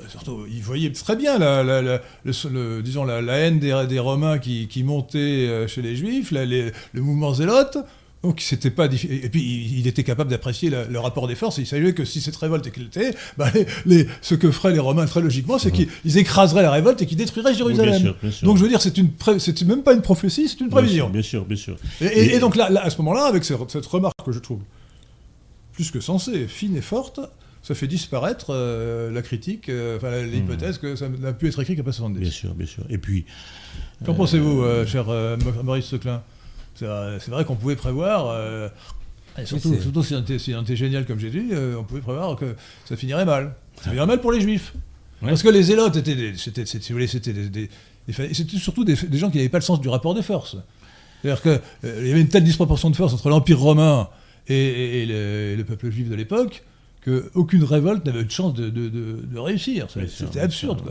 [0.10, 5.68] Surtout, il voyait très bien la, le, disons, la, haine des, Romains qui, montait euh,
[5.68, 6.72] chez les Juifs, le
[7.02, 7.78] mouvement zélote.
[8.24, 11.60] Donc c'était pas et puis il était capable d'apprécier le, rapport des forces.
[11.60, 13.50] il savait que si cette révolte éclatait, bah
[13.86, 17.18] les, ce que feraient les Romains très logiquement, c'est qu'ils écraseraient la révolte et qu'ils
[17.18, 18.16] détruiraient Jérusalem.
[18.42, 21.10] Donc je veux dire, c'est une c'est même pas une prophétie, c'est une prévision.
[21.10, 21.78] Bien sûr, bien sûr.
[22.02, 24.60] Et, donc là, à ce moment-là, avec cette, cette remarque que je trouve
[25.74, 27.20] plus que sensée, fine et forte,
[27.68, 31.76] ça fait disparaître euh, la critique, euh, enfin l'hypothèse que ça n'a pu être écrit
[31.76, 32.22] qu'après 70.
[32.22, 32.86] Bien sûr, bien sûr.
[32.90, 33.26] Et puis.
[34.06, 35.08] Qu'en pensez-vous, euh, cher
[35.66, 36.24] Maurice Seclin?
[36.76, 36.86] C'est
[37.28, 38.72] vrai qu'on pouvait prévoir.
[39.44, 40.22] surtout, surtout si on
[40.62, 42.56] était, génial comme j'ai dit, on pouvait prévoir que
[42.86, 43.54] ça finirait mal.
[43.76, 44.74] Ça finirait mal pour les juifs.
[45.20, 47.70] Parce que les zélotes étaient, c'était, si vous voulez, c'était des,
[48.08, 50.56] c'était surtout des, gens qui n'avaient pas le sens du rapport des forces.
[51.22, 54.08] C'est-à-dire qu'il y avait une telle disproportion de force entre l'Empire romain
[54.48, 56.64] et, le, peuple juif de l'époque
[57.36, 59.88] aucune révolte n'avait de chance de, réussir.
[60.08, 60.82] C'était absurde.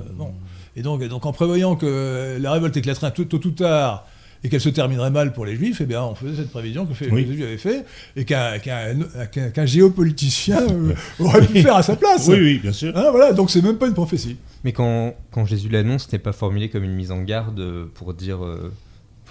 [0.76, 4.06] Et donc, donc, en prévoyant que la révolte éclaterait tôt, tôt ou tard
[4.44, 6.94] et qu'elle se terminerait mal pour les juifs, eh bien, on faisait cette prévision que
[6.94, 12.28] Jésus avait fait et qu'un géopoliticien euh, aurait pu faire à sa place.
[12.28, 12.96] Oui, oui, bien sûr.
[12.96, 14.36] Hein, voilà, donc c'est même pas une prophétie.
[14.62, 18.14] Mais quand, quand Jésus l'annonce, ce n'est pas formulé comme une mise en garde pour
[18.14, 18.72] dire euh,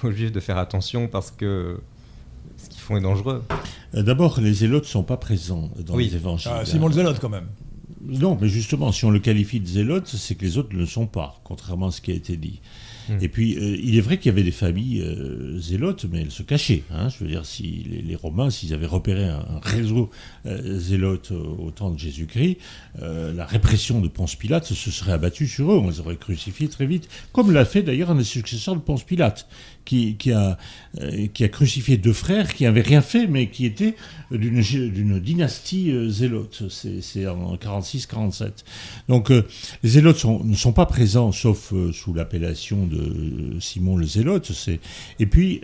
[0.03, 1.77] aux juifs de faire attention parce que
[2.93, 3.43] est dangereux.
[3.95, 6.51] Euh, d'abord, les zélotes ne sont pas présents dans les évangiles.
[6.53, 7.47] Ah, Simon le zélote, quand même.
[8.07, 10.85] Non, mais justement, si on le qualifie de zélote, c'est que les autres ne le
[10.85, 12.61] sont pas, contrairement à ce qui a été dit.
[13.09, 13.17] Hmm.
[13.19, 16.31] Et puis, euh, il est vrai qu'il y avait des familles euh, zélotes, mais elles
[16.31, 16.83] se cachaient.
[16.91, 17.09] Hein.
[17.09, 20.11] Je veux dire, si les, Romains, s'ils avaient repéré un, réseau
[20.45, 22.57] zélote au, temps de Jésus-Christ,
[23.01, 25.77] la répression de Ponce Pilate se serait abattue sur eux.
[25.77, 29.03] On les aurait crucifiés très vite, comme l'a fait d'ailleurs un des successeurs de Ponce
[29.03, 29.47] Pilate,
[29.85, 30.57] qui, a,
[30.99, 33.95] euh, qui a crucifié deux frères qui n'avaient rien fait, mais qui étaient
[34.31, 36.63] d'une dynastie euh, zélote.
[36.69, 38.51] C'est en 46-47.
[39.07, 39.43] Donc euh,
[39.83, 44.51] les zélotes ne sont pas présents, sauf sous l'appellation de Simon le zélote.
[45.19, 45.61] Et puis,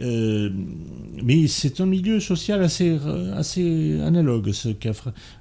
[1.24, 2.98] mais c'est un milieu social assez,
[3.36, 4.70] assez analogue, ce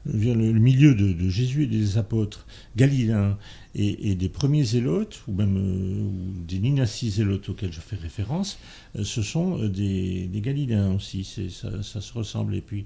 [0.06, 3.36] le, le milieu de, de Jésus et des apôtres galiléens
[3.74, 6.08] et, des premiers zélotes, ou même euh,
[6.46, 8.58] des dynasties zélotes auxquelles je fais référence,
[8.98, 12.54] euh, ce sont euh, des, Galiléens aussi, ça, ça, se ressemble.
[12.54, 12.84] Et puis,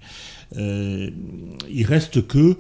[0.57, 2.59] il reste que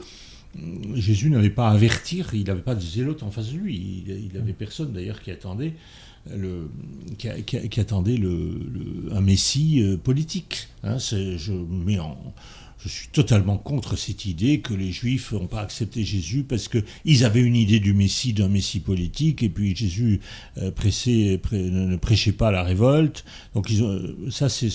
[0.94, 4.30] Jésus n'avait pas à avertir, il n'avait pas de zélotes en face de lui, il
[4.32, 5.74] n'avait personne d'ailleurs qui attendait.
[6.34, 6.70] Le,
[7.18, 10.68] qui, attendait le, un messie politique.
[10.82, 12.16] Hein, je mets en,
[12.84, 17.24] je suis totalement contre cette idée que les Juifs n'ont pas accepté Jésus parce qu'ils
[17.24, 20.20] avaient une idée du Messie, d'un Messie politique, et puis Jésus
[20.58, 23.24] euh, ne prêchait pas la révolte.
[23.54, 24.68] Donc euh, ça, c'est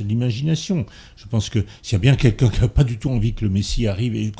[0.00, 0.84] l'imagination.
[1.16, 3.44] Je pense que s'il y a bien quelqu'un qui n'a pas du tout envie que
[3.44, 4.32] le Messie arrive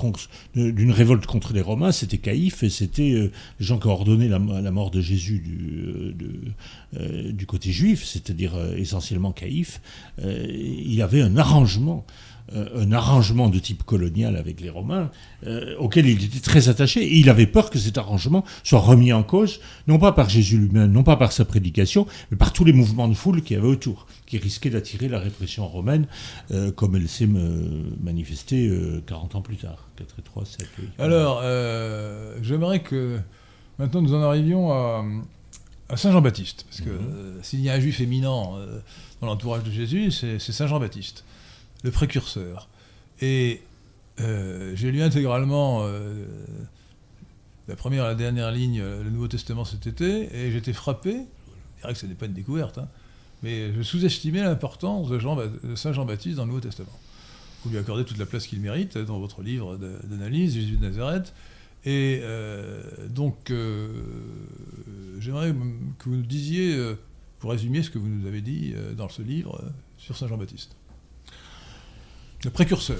[0.54, 4.26] d'une révolte contre les Romains, c'était Caïphe, et c'était euh, les gens qui ont ordonné
[4.26, 9.80] la, mort de Jésus du, du côté juif, c'est-à-dire essentiellement Caïphe.
[10.20, 12.04] il y avait un arrangement
[12.52, 15.10] euh, un arrangement de type colonial avec les Romains,
[15.46, 19.14] euh, auquel il était très attaché, et il avait peur que cet arrangement soit remis
[19.14, 22.66] en cause, non pas par Jésus lui-même, non pas par sa prédication, mais par tous
[22.66, 26.06] les mouvements de foule qu'il y avait autour, qui risquaient d'attirer la répression romaine,
[26.50, 27.28] euh, comme elle s'est
[28.02, 28.70] manifestée
[29.06, 30.68] 40 ans plus tard, 4 et 3, 7,
[30.98, 31.42] Alors,
[32.42, 33.20] j'aimerais que
[33.78, 35.02] maintenant nous en arrivions à,
[35.96, 37.42] Saint Jean-Baptiste, parce que mhm.
[37.42, 38.58] s'il y a un juif éminent
[39.22, 41.24] dans l'entourage de Jésus, c'est Saint Jean-Baptiste
[41.84, 42.68] le précurseur.
[43.20, 43.62] Et
[44.20, 46.24] euh, j'ai lu intégralement euh,
[47.68, 51.12] la première et la dernière ligne, euh, le Nouveau Testament cet été, et j'étais frappé,
[51.76, 52.88] je dirais que ce n'est pas une découverte, hein,
[53.42, 55.20] mais je sous-estimais l'importance de,
[55.76, 56.98] Saint Jean-Baptiste dans le Nouveau Testament.
[57.62, 61.32] Vous lui accordez toute la place qu'il mérite dans votre livre d'analyse, Jésus de Nazareth.
[61.86, 62.22] Et
[63.08, 63.50] donc,
[65.18, 65.54] j'aimerais
[65.98, 66.94] que vous nous disiez,
[67.40, 69.62] vous résumiez ce que vous nous avez dit dans ce livre
[69.96, 70.76] sur Saint Jean-Baptiste.
[72.44, 72.98] Le précurseur.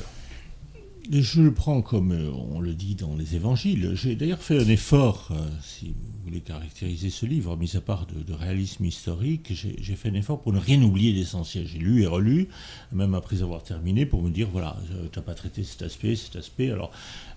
[1.11, 3.93] Je le prends comme euh, on le dit dans les évangiles.
[3.95, 8.07] J'ai d'ailleurs fait un effort, euh, si vous voulez caractériser ce livre, mis à part
[8.07, 11.67] de, réalisme historique, j'ai fait un effort pour ne rien oublier d'essentiel.
[11.67, 12.49] J'ai lu et relu,
[12.91, 14.79] même après avoir terminé, pour me dire voilà,
[15.13, 16.71] tu n'as pas traité cet aspect, cet aspect.
[16.71, 16.91] Alors,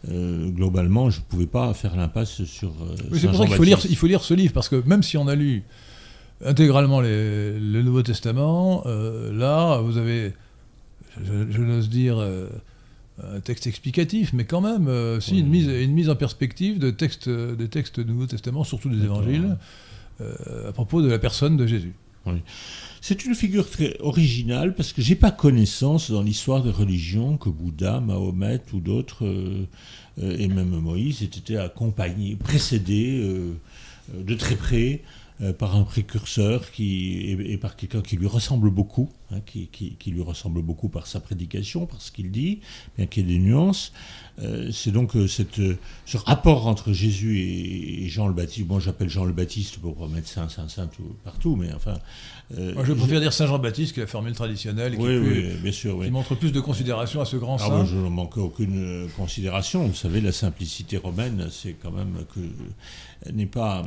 [0.08, 2.72] euh, globalement, je ne pouvais pas faire l'impasse sur.
[3.12, 5.18] c'est pour ça qu'il faut lire, il faut lire ce livre, parce que même si
[5.18, 5.64] on a lu
[6.46, 10.34] intégralement les- le Nouveau Testament, euh, là, vous avez,
[11.24, 12.48] je, je n'ose dire, euh,
[13.24, 15.40] un texte explicatif, mais quand même, euh, si, Oui.
[15.40, 19.04] une, mise, une mise en perspective de textes, des textes du Nouveau Testament, surtout des
[19.04, 19.58] évangiles,
[20.22, 21.94] euh, à propos de la personne de Jésus.
[23.00, 27.48] C'est une figure très originale parce que j'ai pas connaissance dans l'histoire des religions que
[27.48, 29.66] Bouddha, Mahomet ou d'autres, euh,
[30.20, 33.24] et même Moïse, aient été accompagnés, précédés
[34.14, 35.02] de très près
[35.42, 40.12] euh, par un précurseur qui, et, par quelqu'un qui lui ressemble beaucoup, hein, qui, qui-
[40.12, 42.62] lui ressemble beaucoup par sa prédication, par ce qu'il dit,
[42.98, 43.92] bien qu'il y ait des nuances.
[44.40, 45.60] Euh, c'est donc euh, cette,
[46.06, 48.68] ce rapport entre Jésus et, et Jean le Baptiste.
[48.68, 51.98] Moi, j'appelle Jean le Baptiste pour pas mettre saint, saint, saint tout- partout, mais enfin.
[52.58, 55.48] Euh, Moi, je préfère dire Saint Jean-Baptiste, qui est la formule traditionnelle, qui, oui, plus-
[55.48, 55.98] oui, bien sûr.
[55.98, 56.06] Oui.
[56.06, 57.70] qui montre plus de considération à ce grand Ah, saint.
[57.70, 59.86] moi, je ne manque aucune euh, considération.
[59.88, 62.40] Vous savez, la simplicité romaine, c'est quand même que
[63.26, 63.84] elle n'est pas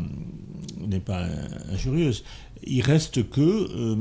[0.86, 1.24] n'est pas
[1.72, 2.24] injurieuse.
[2.66, 3.96] Il reste que euh,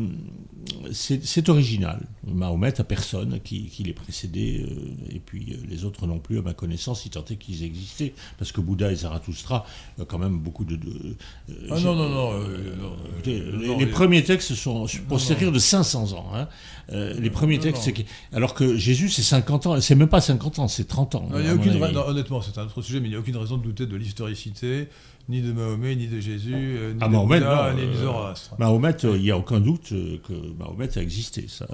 [0.92, 2.06] c'est original.
[2.28, 6.40] Mahomet a personne qui, qui l'ait précédé, euh, et puis euh, les autres non plus,
[6.40, 9.66] à ma connaissance, si tant est qu'ils existaient, parce que Bouddha et Zarathustra,
[10.08, 10.76] quand même beaucoup de.
[10.76, 11.16] de-
[11.72, 12.44] Ah non, non, non.
[13.14, 16.32] Écoutez, les, non, les les- premiers textes sont postérieurs de 500 ans.
[16.36, 16.48] hein.
[16.92, 18.04] Les premiers Non, textes, non.
[18.34, 19.80] alors que Jésus, c'est 50 ans.
[19.82, 21.30] C'est même pas 50 ans, c'est 30 ans.
[21.38, 23.20] Il y a à aucune ra- honnêtement, c'est un autre sujet, mais il n'y a
[23.20, 24.88] aucune raison de douter de l'historicité,
[25.30, 27.92] ni de Mahomet, ni de Jésus, euh, ni Ah, de Mahomet, Bouddha, non, ni de
[27.92, 28.56] euh, Zoroastre.
[28.60, 31.46] Mahomet, euh, il n'y a aucun doute que Mahomet a existé.
[31.48, 31.68] Ça.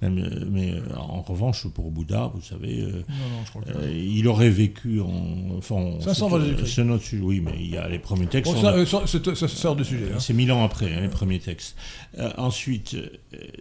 [0.00, 3.88] Même, mais en revanche, pour Bouddha, vous savez, Non, non, je crois que.
[3.92, 5.56] il aurait vécu en.
[5.58, 6.72] Enfin, on- 500 c'est- avant Jésus-Christ.
[6.74, 8.52] C'est notre sujet, oui, mais il y a les premiers textes.
[8.52, 10.06] Bon, ça, a- ça, c'est- ça sort du sujet.
[10.14, 10.18] hein.
[10.18, 11.76] c'est mille ans après, hein, les premiers textes.
[12.38, 12.96] Ensuite,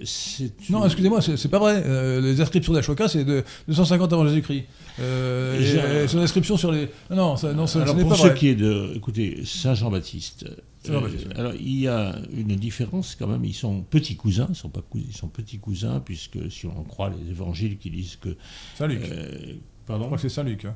[0.04, 0.70] c'est.
[0.70, 1.84] Non, excusez-moi, c'est pas vrai.
[2.22, 4.64] Les inscriptions d'Ashoka, c'est de 250 avant Jésus-Christ.
[5.00, 6.88] Euh, Et son inscription sur les.
[7.10, 8.34] Non, non, ça, non, ça- ce Alors n'est pour pas ce vrai.
[8.36, 10.46] qui est de, écoutez, Saint Jean-Baptiste.
[10.84, 11.34] Saint Jean-Baptiste, oui.
[11.38, 13.44] Alors il y a une différence quand même.
[13.46, 16.78] Ils sont petits cousins, ils sont pas cousins, ils sont petits cousins puisque si on
[16.78, 18.36] en croit les évangiles qui disent que.
[18.76, 19.02] Saint-Luc.
[19.04, 20.10] euh, pardon.
[20.10, 20.66] que c'est Saint-Luc.
[20.66, 20.76] hein.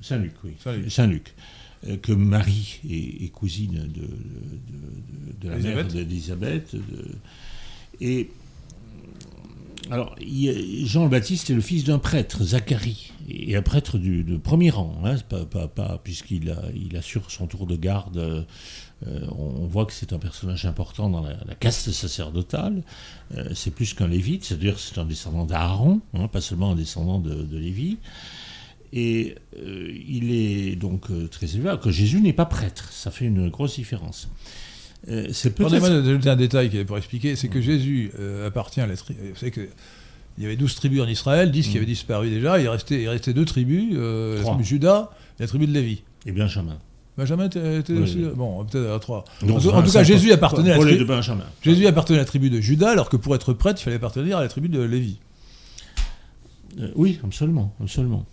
[0.00, 0.52] Saint Luc, oui.
[0.58, 0.90] Saint-Luc.
[0.92, 1.34] Saint Luc.
[1.86, 5.92] Euh, que Marie est, est cousine de, de, de- de la mère Élisabeth.
[5.92, 6.76] d'Élisabeth.
[8.00, 8.30] Et
[9.90, 10.16] alors,
[10.84, 14.70] Jean le Baptiste est le fils d'un prêtre, Zacharie, et un prêtre du, de premier
[14.70, 15.16] rang, hein,
[16.02, 16.50] puisqu'il
[16.96, 18.16] assure son tour de garde.
[19.06, 22.82] euh, on, voit que c'est un personnage important dans la, caste sacerdotale.
[23.36, 27.18] Euh, c'est plus qu'un lévite, c'est-à-dire c'est un descendant d'Aaron, hein, pas seulement un descendant
[27.18, 27.98] de, Lévi.
[28.92, 32.90] Et euh, il est donc très élevé, alors que Jésus n'est pas prêtre.
[32.92, 34.28] Ça fait une grosse différence.
[35.08, 38.80] Euh, c'est Pardonnez-moi d'ajouter un détail qui est pour expliquer c'est que Jésus euh, appartient
[38.80, 39.20] à la tribu.
[39.32, 39.68] Vous savez que.
[40.36, 41.76] Il y avait 12 tribus en Israël, 10 qui Mm.
[41.76, 42.58] avaient disparu déjà.
[42.58, 45.72] Il restait, il restait deux tribus, euh, la tribu de Judas et la tribu de
[45.72, 46.02] Lévi.
[46.26, 46.76] Et Benjamin.
[47.16, 48.16] Benjamin était, était Oui, aussi.
[48.18, 48.30] oui.
[48.34, 49.24] Bon, peut-être à trois.
[49.42, 51.06] Donc, en tout, en tout cas, Jésus appartenait à la tribu.
[51.62, 54.38] Jésus appartenait à la tribu de Judas, alors que pour être prêtre, il fallait appartenir
[54.38, 55.18] à la tribu de Lévi.
[56.80, 58.26] Euh, oui, absolument, absolument.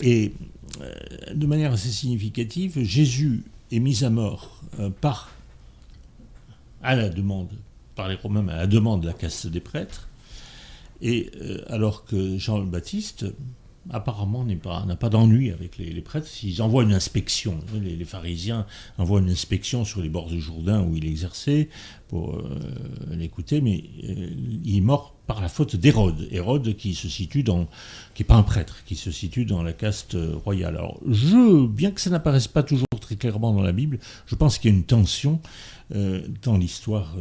[0.00, 0.32] Et
[0.80, 0.92] euh,
[1.34, 3.42] de manière assez significative, Jésus
[3.72, 5.30] est mis à mort euh, par,
[6.84, 7.48] à la demande,
[7.96, 10.08] par les Romains, à la demande de la caste des prêtres,
[11.02, 13.26] et euh, alors que Jean le Baptiste
[13.90, 16.26] apparemment n'est pas n'a pas d'ennui avec les, prêtres.
[16.26, 18.66] S'ils envoient une inspection, les, pharisiens
[18.98, 21.68] envoient une inspection sur les bords du Jourdain où il exerçait
[22.08, 22.42] pour euh,
[23.10, 24.30] l'écouter, mais euh,
[24.64, 26.28] il est mort par la faute d'Hérode.
[26.30, 27.66] Hérode qui se situe dans,
[28.14, 30.76] qui n'est pas un prêtre, qui se situe dans la caste royale.
[30.76, 34.58] Alors, je, bien que ça n'apparaisse pas toujours très clairement dans la Bible, je pense
[34.58, 35.40] qu'il y a une tension
[35.90, 37.14] dans l'histoire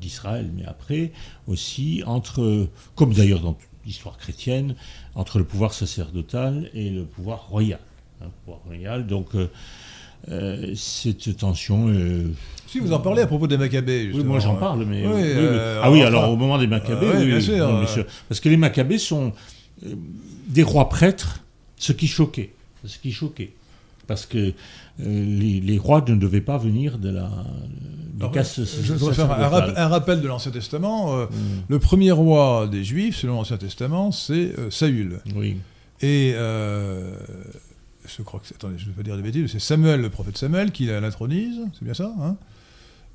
[0.00, 1.12] d'Israël, mais après
[1.46, 3.56] aussi entre, comme d'ailleurs dans
[3.86, 4.74] l'histoire chrétienne,
[5.14, 7.80] entre le pouvoir sacerdotal et le pouvoir royal.
[8.22, 9.06] hein, pouvoir royal.
[9.06, 9.48] Donc, euh,
[10.30, 11.88] euh, cette tension.
[11.88, 12.30] euh,
[12.66, 14.24] Si vous en parlez à propos des Maccabées, oui, justement.
[14.24, 15.06] moi j'en parle, mais.
[15.06, 15.22] Oui, oui, oui.
[15.36, 17.68] euh, ah oui, enfin, alors au moment des Maccabées, euh, oui, oui, bien oui, sûr,
[17.68, 18.04] non, euh.
[18.28, 19.32] Parce que les Maccabées sont
[19.84, 19.94] euh,
[20.48, 21.40] des rois prêtres,
[21.76, 22.52] ce qui choquait.
[22.86, 23.52] Ce qui choquait.
[24.06, 24.52] Parce que euh,
[25.00, 27.30] les, les rois ne devaient pas venir de la
[28.14, 29.50] du Je voudrais faire un, sacerdotale.
[29.50, 31.16] rap- un rappel de l'Ancien Testament.
[31.18, 31.30] euh, Mm.
[31.68, 35.20] Le premier roi des Juifs, selon l'Ancien Testament, c'est euh, Saül.
[35.34, 35.56] Oui.
[36.00, 37.14] Et euh,
[38.06, 40.10] je crois que c'est, attendez, je ne vais pas dire des bêtises, c'est Samuel, le
[40.10, 42.36] prophète Samuel, qui l'intronise, c'est bien ça hein?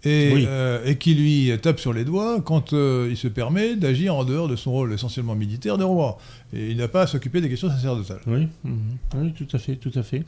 [0.06, 0.48] Et, Oui.
[0.86, 4.56] et qui lui tape sur les doigts quand il se permet d'agir en dehors de
[4.56, 6.18] son rôle essentiellement militaire de roi.
[6.54, 8.22] Et il n'a pas à s'occuper des questions sacerdotales.
[8.26, 8.80] Oui, mhm.
[9.18, 10.24] oui, tout à fait, tout à fait.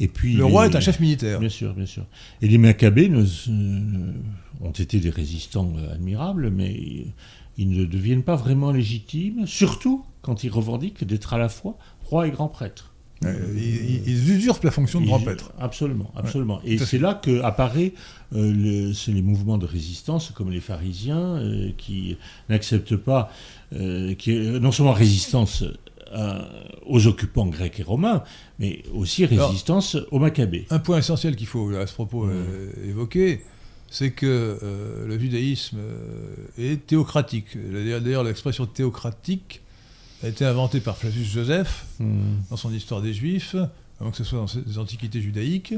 [0.00, 1.38] Et puis Le roi les- est un chef militaire.
[1.38, 2.06] Bien sûr, bien sûr.
[2.42, 4.12] Et les Maccabées ne- ne-
[4.62, 6.74] ont été des résistants euh, admirables, mais
[7.58, 12.26] ils ne deviennent pas vraiment légitimes, surtout quand ils revendiquent d'être à la fois roi
[12.26, 12.86] et grand prêtre.
[13.22, 15.52] ils, usurpent la fonction de grand prêtre.
[15.60, 16.60] Absolument, absolument.
[16.64, 17.92] Et c'est là que apparaît
[18.34, 22.16] euh, les mouvements de résistance, comme les pharisiens, euh, qui
[22.48, 23.30] n'acceptent pas,
[23.74, 25.64] euh, qui non seulement résistance
[26.86, 28.24] aux occupants grecs et romains,
[28.60, 30.66] mais aussi résistance aux Maccabées.
[30.70, 32.34] Un point essentiel qu'il faut à ce propos mmh.
[32.88, 33.42] évoquer,
[33.90, 34.58] c'est que
[35.04, 35.78] le judaïsme
[36.58, 37.56] est théocratique.
[37.56, 39.62] D'ailleurs, l'expression théocratique
[40.22, 42.20] a été inventé par Flavius Joseph hmm.
[42.50, 43.56] dans son Histoire des Juifs,
[44.00, 45.74] avant que ce soit dans les Antiquités judaïques,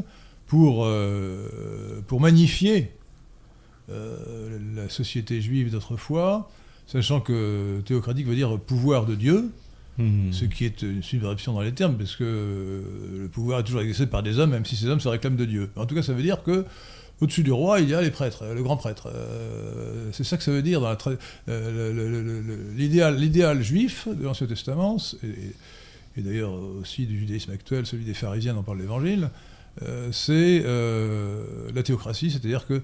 [0.46, 2.92] pour, euh, pour magnifier
[3.90, 6.50] euh, la société juive d'autrefois,
[6.86, 9.50] sachant que théocratique veut dire pouvoir de Dieu,
[9.98, 10.32] hmm.
[10.32, 12.82] ce qui est une subversion dans les termes, parce que
[13.20, 15.44] le pouvoir est toujours exercé par des hommes, même si ces hommes se réclament de
[15.44, 15.70] Dieu.
[15.76, 16.64] En tout cas, ça veut dire que
[17.22, 19.08] au-dessus du roi, il y a les prêtres, le grand prêtre.
[19.14, 20.96] Euh, c'est ça que ça veut dire dans
[21.48, 28.54] euh, l'idéal, juif de l'Ancien Testament, et, d'ailleurs aussi du judaïsme actuel, celui des pharisiens
[28.54, 29.30] dont parle l'Évangile,
[29.82, 30.64] euh, c'est
[31.74, 32.82] la théocratie, c'est-à-dire que,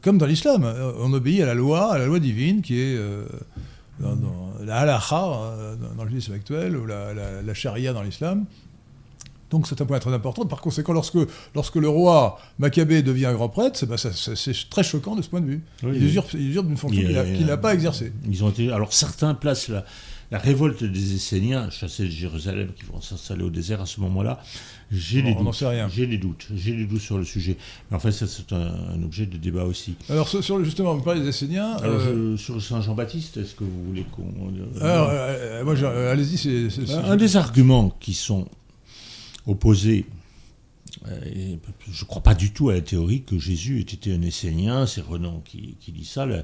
[0.00, 0.64] comme dans l'islam,
[0.98, 2.96] on obéit à la loi, à la loi divine qui est
[4.00, 5.54] dans, la halakha
[5.96, 8.46] dans, le judaïsme actuel, ou la, la charia dans l'islam.
[9.50, 10.46] Donc c'est un point très important.
[10.46, 11.18] Par conséquent, lorsque,
[11.54, 15.40] lorsque le roi Maccabée devient un grand prêtre, bah, c'est très choquant de ce point
[15.40, 15.62] de vue.
[15.82, 18.12] il, usurpe, une fonction qu'il n'a pas exercée.
[18.28, 19.84] Ils ont été, alors certains placent la,
[20.30, 24.40] la révolte des Esséniens, chassés de Jérusalem, qui vont s'installer au désert à ce moment-là.
[24.92, 25.64] J'ai des, doutes.
[25.92, 26.46] J'ai des doutes.
[26.54, 27.56] J'ai des doutes sur le sujet.
[27.90, 29.94] Mais en fait, c'est un, objet de débat aussi.
[30.08, 31.76] Alors, sur, justement, vous parlez des Esséniens.
[31.82, 34.32] Euh, sur Saint Jean-Baptiste, est-ce que vous voulez qu'on.
[34.80, 35.74] Alors, euh, moi,
[36.10, 36.38] allez-y.
[36.70, 38.48] c'est Un des arguments qui sont
[39.46, 40.06] opposé.
[41.08, 41.56] Euh,
[41.90, 44.86] je ne crois pas du tout à la théorie que Jésus ait été un Essénien,
[44.86, 46.24] c'est Renan qui, dit ça.
[46.24, 46.42] Euh,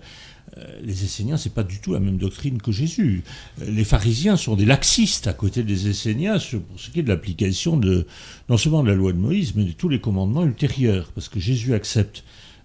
[0.82, 3.22] les Esséniens, c'est pas du tout la même doctrine que Jésus.
[3.60, 7.08] Euh, les pharisiens sont des laxistes à côté des Esséniens pour ce qui est de
[7.08, 7.80] l'application
[8.48, 11.40] non seulement de la loi de Moïse, mais de tous les commandements ultérieurs, parce que
[11.40, 12.24] Jésus accepte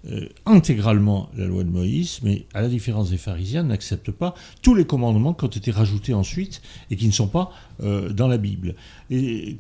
[0.10, 4.74] euh, intégralement la loi de Moïse, mais à la différence des pharisiens, n'accepte pas tous
[4.74, 7.52] les commandements qui ont été rajoutés ensuite et qui ne sont pas
[7.84, 8.76] euh, dans la Bible.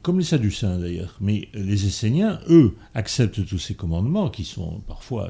[0.01, 1.15] Comme les Sadducéens d'ailleurs.
[1.21, 5.29] Mais les Esséniens, eux, acceptent tous ces commandements qui sont parfois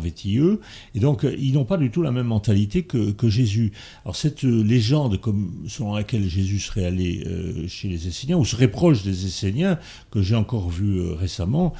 [0.00, 0.60] vétilleux,
[0.94, 3.72] et donc euh, ils n'ont pas du tout la même mentalité que, Jésus.
[4.04, 8.44] Alors cette euh, légende comme, selon laquelle Jésus serait allé euh, chez les Esséniens, ou
[8.44, 9.78] serait proche des Esséniens,
[10.10, 11.72] que j'ai encore vu récemment,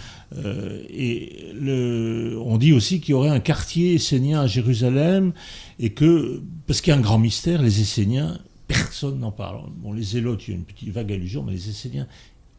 [0.90, 5.32] et le, on dit aussi qu'il y aurait un quartier essénien à Jérusalem,
[5.78, 9.60] et que, parce qu'il y a un grand mystère, les Esséniens, personne n'en parle.
[9.76, 12.06] Bon, les Zélotes, il y a une petite vague allusion, mais les Esséniens,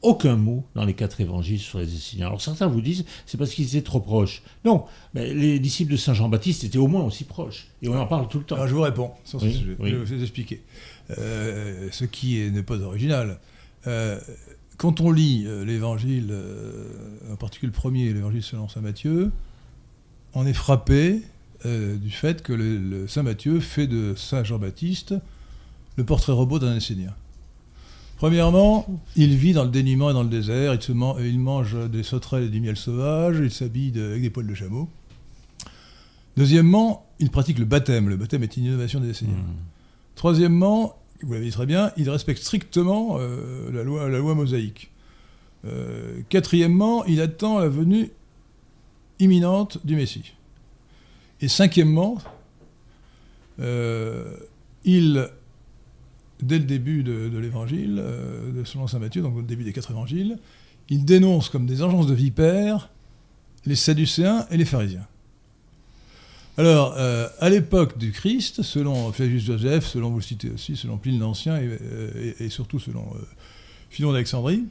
[0.01, 2.27] aucun mot dans les quatre évangiles sur les Esséniens.
[2.27, 4.43] Alors certains vous disent c'est parce qu'ils étaient trop proches.
[4.65, 7.67] Non, mais les disciples de Saint Jean-Baptiste étaient au moins aussi proches.
[7.81, 8.55] Et on en parle tout le temps.
[8.55, 9.75] Alors je vous réponds sur ce sujet.
[9.79, 10.61] Je vais vous expliquer.
[11.17, 13.39] Euh, ce qui n'est pas original.
[13.87, 14.19] Euh,
[14.77, 16.33] quand on lit euh, l'évangile,
[17.31, 19.31] en particulier le premier, l'évangile selon Saint Matthieu,
[20.33, 21.21] on est frappé
[21.65, 25.15] du fait que le, Saint Matthieu fait de Saint Jean-Baptiste
[25.95, 27.13] le portrait robot d'un Essénien.
[28.17, 32.01] Premièrement, il vit dans le dénuement et dans le désert, il, se il mange des
[32.01, 34.89] sauterelles et du miel sauvage, il s'habille avec des poils de chameau.
[36.35, 38.09] Deuxièmement, il pratique le baptême.
[38.09, 39.33] Le baptême est une innovation des Esséniens.
[39.33, 39.55] Hmm.
[40.15, 44.91] Troisièmement, vous l'avez dit très bien, il respecte strictement euh, la, loi, la loi mosaïque.
[45.65, 48.11] Euh, quatrièmement, il attend la venue
[49.19, 50.33] imminente du Messie.
[51.41, 52.17] Et cinquièmement,
[53.59, 54.37] euh,
[54.83, 55.29] il
[56.41, 60.37] dès le début de, l'évangile, euh, selon saint Matthieu, donc au début des quatre évangiles,
[60.89, 62.89] il dénonce comme des engences de vipères
[63.65, 65.05] les Sadducéens et les pharisiens.
[66.57, 70.97] Alors, euh, à l'époque du Christ, selon Flavius Joseph, selon vous le citez aussi, selon
[70.97, 73.19] Pline l'Ancien et, et, surtout selon euh,
[73.89, 74.63] Philon d'Alexandrie,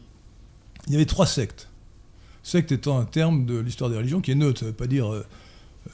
[0.87, 1.69] il y avait trois sectes.
[2.43, 5.13] Secte étant un terme de l'histoire des religions qui est neutre, pas dire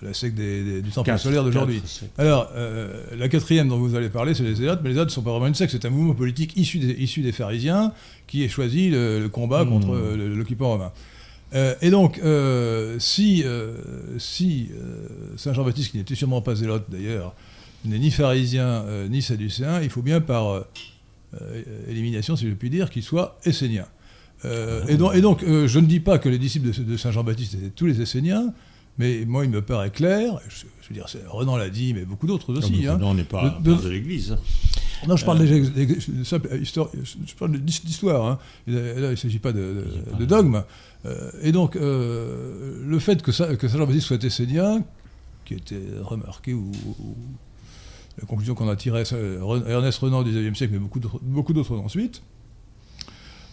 [0.01, 1.83] la secte du temple solaire d'aujourd'hui.
[2.19, 5.13] Alors, euh, la quatrième dont vous allez parler, c'est les Zélotes, mais les Zélotes ne
[5.15, 7.93] sont pas vraiment une secte, c'est un mouvement politique issu des, issu des pharisiens
[8.27, 10.35] qui a choisi le, combat contre mmh.
[10.35, 10.93] l'occupant romain.
[11.55, 13.45] Euh, et donc, euh, si,
[14.19, 14.71] si
[15.37, 17.35] Saint Jean-Baptiste, qui n'était sûrement pas zélote d'ailleurs,
[17.85, 20.65] n'est ni pharisien ni sadducéen, il faut bien par
[21.89, 23.87] élimination, si je puis dire, qu'il soit essénien.
[24.89, 27.55] et donc, et donc je ne dis pas que les disciples de, de Saint Jean-Baptiste
[27.55, 28.53] étaient tous les esséniens,
[28.99, 32.57] mais moi, il me paraît clair, je, veux dire, Renan l'a dit, mais beaucoup d'autres
[32.57, 32.87] aussi.
[32.87, 34.37] Hein, on n'est pas de, de l'Église.
[35.09, 35.39] Non, je parle
[37.59, 38.27] d'histoire.
[38.27, 38.39] Hein.
[38.67, 39.85] Là, il ne s'agit pas de,
[40.21, 40.63] dogme.
[41.05, 44.85] Euh, et donc, euh, le fait que, ça, que Saint Jean-Baptiste soit essénien,
[45.45, 46.71] qui était remarqué, ou,
[48.19, 49.03] la conclusion qu'on a tirée,
[49.67, 50.79] Ernest Renan au XIXe siècle, mais
[51.23, 52.23] beaucoup d'autres ensuite,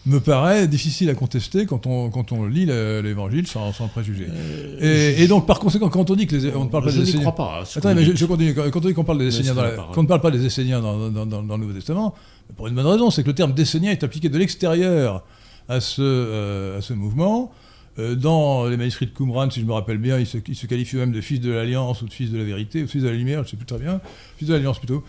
[0.06, 4.26] me paraît difficile à contester quand on, quand on lit l'évangile sans, sans préjugé.
[4.30, 7.02] Euh, et, donc, par conséquent, quand on dit que les, on ne parle pas des
[7.02, 7.30] Esséniens.
[7.32, 7.64] pas.
[7.76, 8.54] Attends, mais je, continue.
[8.54, 9.54] Quand on dit qu'on parle des Esséniens,
[9.92, 12.14] qu'on ne parle pas des Esséniens dans, dans, dans, le Nouveau Testament,
[12.56, 15.22] pour une bonne raison, c'est que le terme d'Essénien est appliqué de l'extérieur
[15.68, 17.52] à, ce, euh, à ce mouvement.
[17.98, 20.66] Euh, dans les manuscrits de Qumran, si je me rappelle bien, il se, il se
[20.66, 23.02] qualifie même de fils de l'Alliance ou de fils de la vérité, ou de fils
[23.02, 24.00] de la lumière, je ne sais plus très bien,
[24.38, 25.04] fils de l'Alliance plutôt.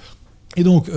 [0.58, 0.90] Et donc,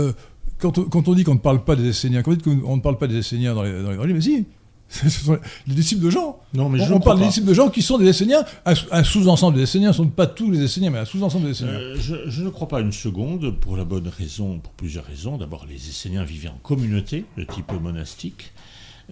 [0.72, 2.98] quand on, dit qu'on ne parle pas des Esséniens, quand on dit qu'on ne parle
[2.98, 4.46] pas des Esséniens dans l'évangile, mais si,
[4.88, 6.38] ce sont les disciples de Jean.
[6.52, 8.44] Non, mais on, parle des disciples de Jean qui sont des Esséniens.
[8.64, 11.72] Un, sous-ensemble des Esséniens ne sont pas tous les Esséniens, mais un sous-ensemble des Esséniens.
[11.72, 15.36] Euh, je, ne crois pas une seconde, pour la bonne raison, pour plusieurs raisons.
[15.36, 18.52] D'abord, les Esséniens vivaient en communauté de type monastique,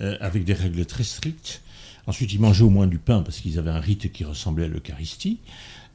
[0.00, 1.62] euh, avec des règles très strictes.
[2.06, 4.68] Ensuite, ils mangeaient au moins du pain parce qu'ils avaient un rite qui ressemblait à
[4.68, 5.38] l'Eucharistie.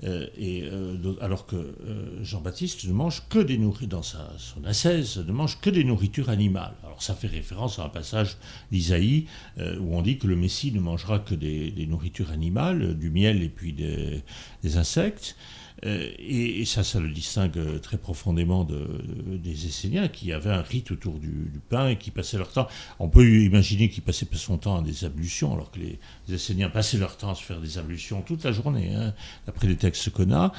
[0.03, 4.59] Euh, et, euh, alors que euh, Jean-Baptiste ne mange que des nourritures, dans sa, son
[4.59, 6.75] ne mange que des nourritures animales.
[6.83, 8.37] Alors ça fait référence à un passage
[8.71, 9.25] d'Isaïe
[9.57, 13.49] où on dit que le Messie ne mangera que des, nourritures animales, du miel et
[13.49, 15.35] puis des insectes.
[15.85, 21.19] Euh, et, ça, ça le distingue très profondément des Esséniens qui avaient un rite autour
[21.19, 22.67] du, pain et qui passaient leur temps.
[22.99, 25.99] On peut imaginer qu'ils passaient son temps à des ablutions, alors que les,
[26.33, 29.13] Esséniens passaient leur temps à se faire des ablutions toute la journée, hein,
[29.45, 30.51] d'après les textes qu'on a.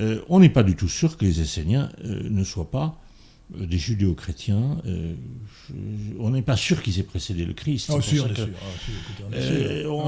[0.00, 3.11] Euh, on n'est pas du tout sûr que les Esséniens euh, ne soient pas euh,
[3.58, 4.78] des judéo-chrétiens.
[4.86, 5.14] Euh,
[6.18, 7.90] on n'est pas sûr qu'ils aient précédé le Christ.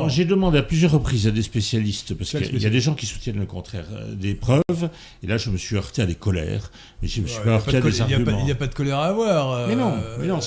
[0.08, 3.06] J'ai demandé à plusieurs reprises à des spécialistes, parce qu'il y a des gens qui
[3.06, 4.90] soutiennent le contraire, euh, des preuves,
[5.22, 6.70] et là je me suis heurté à des colères,
[7.02, 8.38] mais je me suis pas heurté à des arguments.
[8.40, 9.68] Il n'y a, pas de colère à avoir.
[9.68, 10.40] Mais non, mais non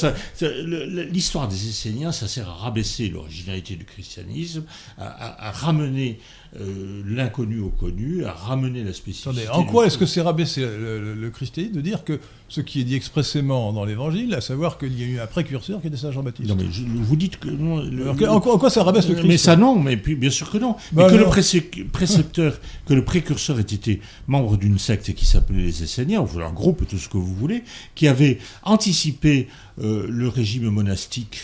[1.12, 4.64] l'histoire des Esséniens, ça sert à rabaisser l'originalité du christianisme,
[4.98, 6.20] à ramener
[6.60, 9.48] euh, l'inconnu au connu, à ramener la spécificité.
[9.50, 12.96] en quoi est-ce que c'est rabaisser le, christianisme de dire que ce qui est dit
[12.96, 16.50] expressément dans l'Évangile, à savoir qu'il y a eu un précurseur qui était Saint Jean-Baptiste?
[16.50, 17.50] Non, mais vous dites que.
[18.28, 19.28] en, quoi, ça rabaisse le Christ?
[19.28, 20.76] Mais ça, non, mais puis, bien sûr que non.
[20.92, 25.62] Bah, mais que le précepteur, que le précurseur ait été membre d'une secte qui s'appelait
[25.62, 29.48] les Esséniens, ou un groupe, tout ce que vous voulez, qui avait anticipé
[29.80, 31.40] euh, le régime monastique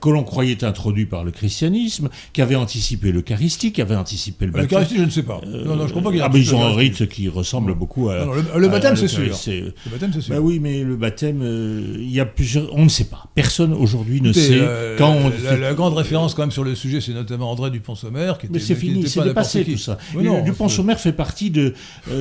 [0.00, 4.52] que l'on croyait introduit par le christianisme, qui avait anticipé l'Eucharistie, qui avait anticipé le
[4.52, 4.70] baptême.
[4.70, 5.40] L'Eucharistie, je ne sais pas.
[5.46, 8.24] non, non, je comprends pas ah, mais ils ont un rite qui ressemble beaucoup à.
[8.24, 9.22] Non, le, baptême, c'est sûr.
[9.22, 10.34] Le baptême, c'est sûr.
[10.34, 12.72] Bah oui, mais le baptême, euh, il y a plusieurs.
[12.74, 13.26] On ne sait pas.
[13.34, 14.58] Personne aujourd'hui ne sait.
[14.60, 15.32] Euh, quand on...
[15.58, 18.34] la, grande référence, quand même, sur le sujet, c'est notamment André Dupont-Sommer.
[18.40, 19.98] Qui mais c'est fini, c'est dépassé tout ça.
[20.44, 21.74] Dupont-Sommer fait partie de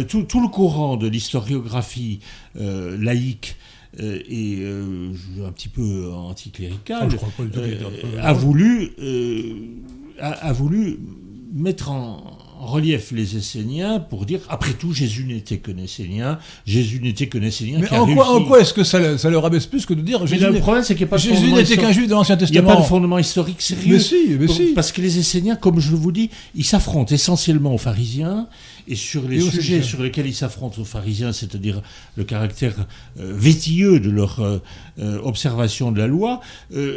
[0.08, 2.20] tout, le courant de l'historiographie
[2.56, 3.56] laïque
[4.00, 5.12] euh, et euh,
[5.44, 7.10] un petit peu anticlérical,
[7.58, 8.92] euh, a, voulu,
[10.20, 11.00] a, voulu
[11.52, 12.37] mettre en,
[12.68, 17.80] relief les Esséniens pour dire, après tout, Jésus n'était que Essénien, Jésus n'était que Essénien.
[17.80, 20.26] Mais en, quoi, en quoi est-ce que ça, ça, le rabaisse plus que de dire
[20.28, 22.62] Jésus le problème, c'est qu'il n'y a pas Jésus n'était qu'un juif de l'Ancien Testament.
[22.62, 23.96] Il n'y a pas de fondement historique sérieux.
[23.96, 24.74] Mais si, mais si.
[24.74, 28.48] Parce que les Esséniens, comme je vous dis, ils s'affrontent essentiellement aux pharisiens
[28.88, 31.82] et sur les sujets sur lesquels ils s'affrontent aux pharisiens, c'est-à-dire
[32.16, 32.88] le caractère
[33.20, 34.60] euh, vétilleux de leur euh,
[35.00, 36.42] euh, observation de la loi,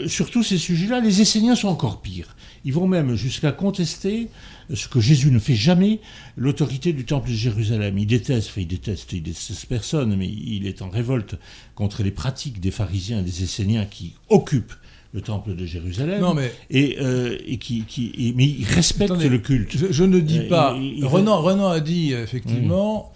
[0.07, 2.37] sur tous ces sujets-là, les Esséniens sont encore pires.
[2.65, 4.29] Ils vont même jusqu'à contester
[4.75, 6.01] ce que Jésus ne fait jamais,
[6.37, 7.99] l'autorité du temple de Jérusalem.
[7.99, 11.37] Il déteste, enfin il déteste, il déteste personne, mais il est en révolte
[11.75, 14.75] contre les pratiques des pharisiens et des Esséniens qui occupent
[15.13, 16.21] le temple de Jérusalem.
[16.21, 16.53] Non, mais...
[16.71, 19.77] Et, euh, et qui, qui mais il respecte le culte.
[19.91, 20.73] Je, ne dis euh, pas.
[21.03, 23.13] Renan, Renan, a dit effectivement.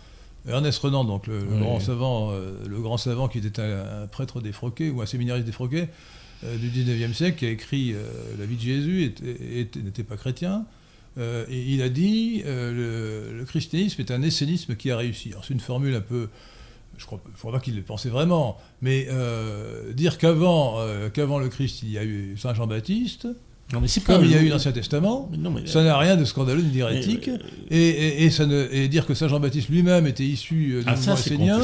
[0.47, 0.51] Mmh.
[0.51, 4.91] Ernest Renan, donc le, grand savant, euh, le grand savant qui était un, prêtre défroqué
[4.91, 5.87] ou un séminariste défroqué
[6.43, 7.95] du 19e siècle, qui a écrit
[8.39, 10.67] La vie de Jésus, n'était pas chrétien.
[11.17, 15.33] Et il a dit le, le, christianisme est un essénisme qui a réussi.
[15.43, 16.29] C'est une formule un peu
[16.99, 21.49] je crois, crois pas qu'il le pensait vraiment, mais euh, dire qu'avant euh, qu'avant le
[21.49, 23.29] Christ, il y a eu Saint Jean-Baptiste,
[23.73, 25.31] non, mais c'est Comme il y a eu l'Ancien Testament,
[25.65, 27.31] ça n'a rien de scandaleux ni d'hérétique.
[27.71, 31.63] Et, et, ça ne, et, dire que Saint Jean-Baptiste lui-même était issu ah, du mouvement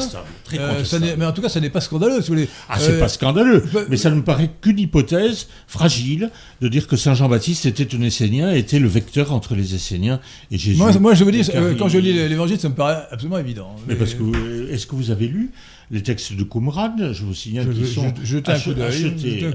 [0.53, 0.83] euh,
[1.17, 2.21] mais en tout cas, ça n'est pas scandaleux.
[2.21, 6.31] Si vous Ah, c'est pas scandaleux, bah, mais ça ne me paraît qu'une hypothèse fragile
[6.59, 10.57] de dire que Saint Jean-Baptiste était un Essénien, était le vecteur entre les Esséniens et
[10.57, 10.77] Jésus.
[10.77, 11.45] Moi, moi je veux dire,
[11.77, 13.75] quand je lis l'Évangile, ça me paraît absolument évident.
[13.87, 15.51] Mais, mais parce que est-ce que vous avez lu
[15.91, 18.13] les textes de Qumran, je vous signale qu'ils sont
[18.47, 19.45] achetés,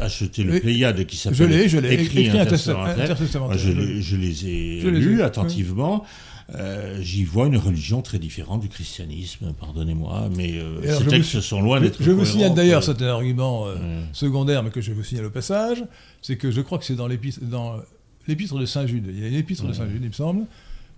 [0.00, 3.56] achetés le Pléiade qui s'appelle Je je écrit, intertestamentaire.
[3.56, 6.04] Je, je, les ai lus attentivement.
[6.54, 11.62] Euh, j'y vois une religion très différente du christianisme, pardonnez-moi, mais euh, ces textes sont
[11.62, 12.02] loin d'être.
[12.02, 13.76] Je, vous signale d'ailleurs, c'est un argument euh,
[14.12, 15.84] secondaire, mais que je vous signale au passage,
[16.20, 17.38] c'est que je crois que c'est dans l'épître
[18.58, 19.06] de Saint Jude.
[19.08, 20.44] Il y a une épître de Saint Jude, il me semble,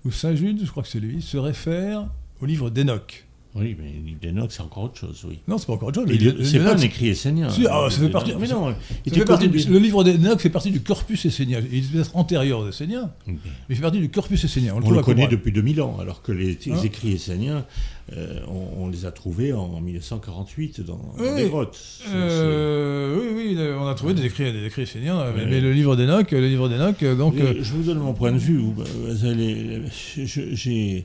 [0.05, 2.09] où Saint Jude, je crois que c'est lui, se réfère
[2.41, 3.26] au livre d'Enoch.
[3.59, 5.39] Oui, mais le livre d'Enoch, c'est encore autre chose, oui.
[5.49, 6.11] Non, c'est pas encore autre chose.
[6.11, 7.49] Mais c'est pas un écrit essénien.
[7.71, 8.69] Ah, Le- ça fait partie- Mais non,
[9.07, 11.61] le livre d'Enoch fait partie du corpus essénien.
[11.73, 13.35] Il est peut-être antérieur aux Esséniens, mais
[13.71, 14.75] il fait partie du corpus essénien.
[14.77, 17.65] On le connaît depuis 2000 ans, alors que les, les Hein écrits esséniens,
[18.17, 18.41] euh,
[18.79, 21.01] on, les a trouvés en 1948 dans,
[21.37, 21.79] des grottes.
[22.15, 26.31] Euh, oui, oui, on a trouvé des écrits, des écrits esséniens, mais, le livre d'Enoch,
[26.31, 27.35] le livre d'Enoch, euh, donc.
[27.41, 28.61] euh, Je vous donne mon point de vue.
[30.17, 31.01] J'ai euh,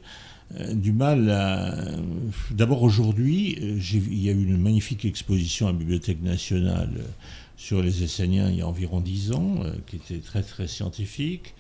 [0.74, 1.76] du mal à.
[2.52, 7.04] D'abord, aujourd'hui, euh, il y a eu une magnifique exposition à la Bibliothèque nationale euh,
[7.58, 11.54] sur les Esséniens il y a environ 10 ans, euh, qui était très, très scientifique.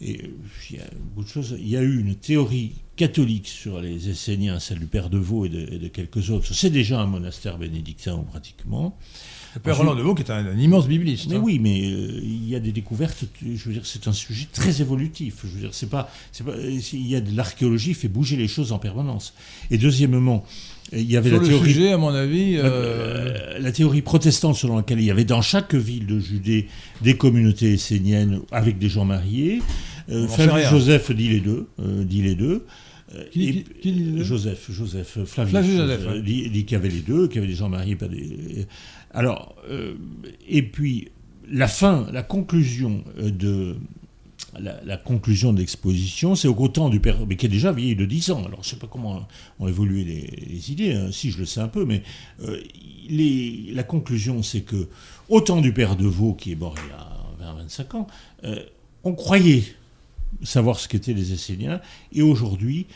[0.00, 0.28] Et euh,
[0.70, 1.56] il y a beaucoup de choses.
[1.58, 5.46] Il y a eu une théorie catholique sur les Esséniens, celle du Père de Vaux
[5.46, 6.52] et de quelques autres.
[6.52, 8.98] C'est déjà un monastère bénédictin, pratiquement.
[9.54, 11.28] Le père Roland de Vaux, qui est un, un immense bibliste.
[11.28, 11.42] Mais hein.
[11.42, 13.24] oui, mais euh, il y a des découvertes.
[13.42, 15.36] Je veux dire, c'est un sujet très évolutif.
[15.44, 16.52] Je veux dire, c'est pas, c'est pas.
[16.58, 19.34] Il y a de l'archéologie fait bouger les choses en permanence.
[19.70, 20.44] Et deuxièmement,
[20.92, 21.72] il y avait Sur la le théorie.
[21.72, 22.56] sujet, à mon avis.
[22.56, 26.68] euh, euh, la théorie protestante selon laquelle il y avait dans chaque ville de Judée
[27.02, 29.62] des communautés esséniennes avec des gens mariés.
[30.10, 30.68] Euh, Flavius.
[30.70, 31.66] Joseph dit les deux.
[31.80, 32.66] euh, dit les deux.
[33.14, 34.22] Euh, Qui- et- qui- qui dit les deux?
[34.24, 37.36] Joseph, Joseph, euh, Flavius, Flavius Joseph, euh, dit, dit qu'il y avait les deux, qu'il
[37.36, 38.66] y avait des gens mariés, pas des.
[39.12, 39.94] Alors, euh,
[40.48, 41.10] et puis
[41.50, 43.76] la fin, la conclusion euh, de
[44.58, 48.30] la, conclusion de l'exposition, c'est au du père, mais qui est déjà vieilli de 10
[48.32, 48.44] ans.
[48.44, 49.28] Alors, je sais pas comment
[49.60, 51.10] ont évolué les, idées, hein.
[51.12, 52.02] si je le sais un peu, mais
[52.42, 52.60] euh,
[53.08, 54.88] la conclusion, c'est que
[55.28, 58.06] au temps du père de Vaux, qui est mort il y a 20-25 ans,
[59.04, 59.64] on croyait
[60.42, 61.80] savoir ce qu'étaient les Esséniens,
[62.12, 62.86] et aujourd'hui,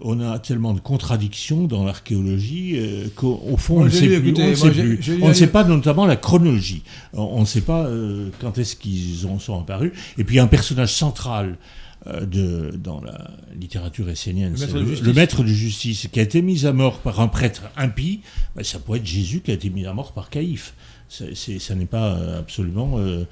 [0.00, 4.42] on a tellement de contradictions dans l'archéologie euh, qu'au fond, on ne sait lu, plus.
[4.42, 5.22] on ne sait plus.
[5.22, 6.82] On sait pas notamment la chronologie.
[7.12, 9.92] On ne sait pas euh, quand est-ce qu'ils sont apparus.
[10.18, 11.58] Et puis, un personnage central
[12.06, 15.06] euh, de, dans la littérature essénienne, Le c'est maître le, de justice.
[15.06, 18.20] le maître de justice, qui a été mis à mort par un prêtre impie.
[18.56, 20.74] Ben, ça pourrait être Jésus qui a été mis à mort par Caïphe.
[21.08, 23.24] Ça n'est pas euh, absolument euh,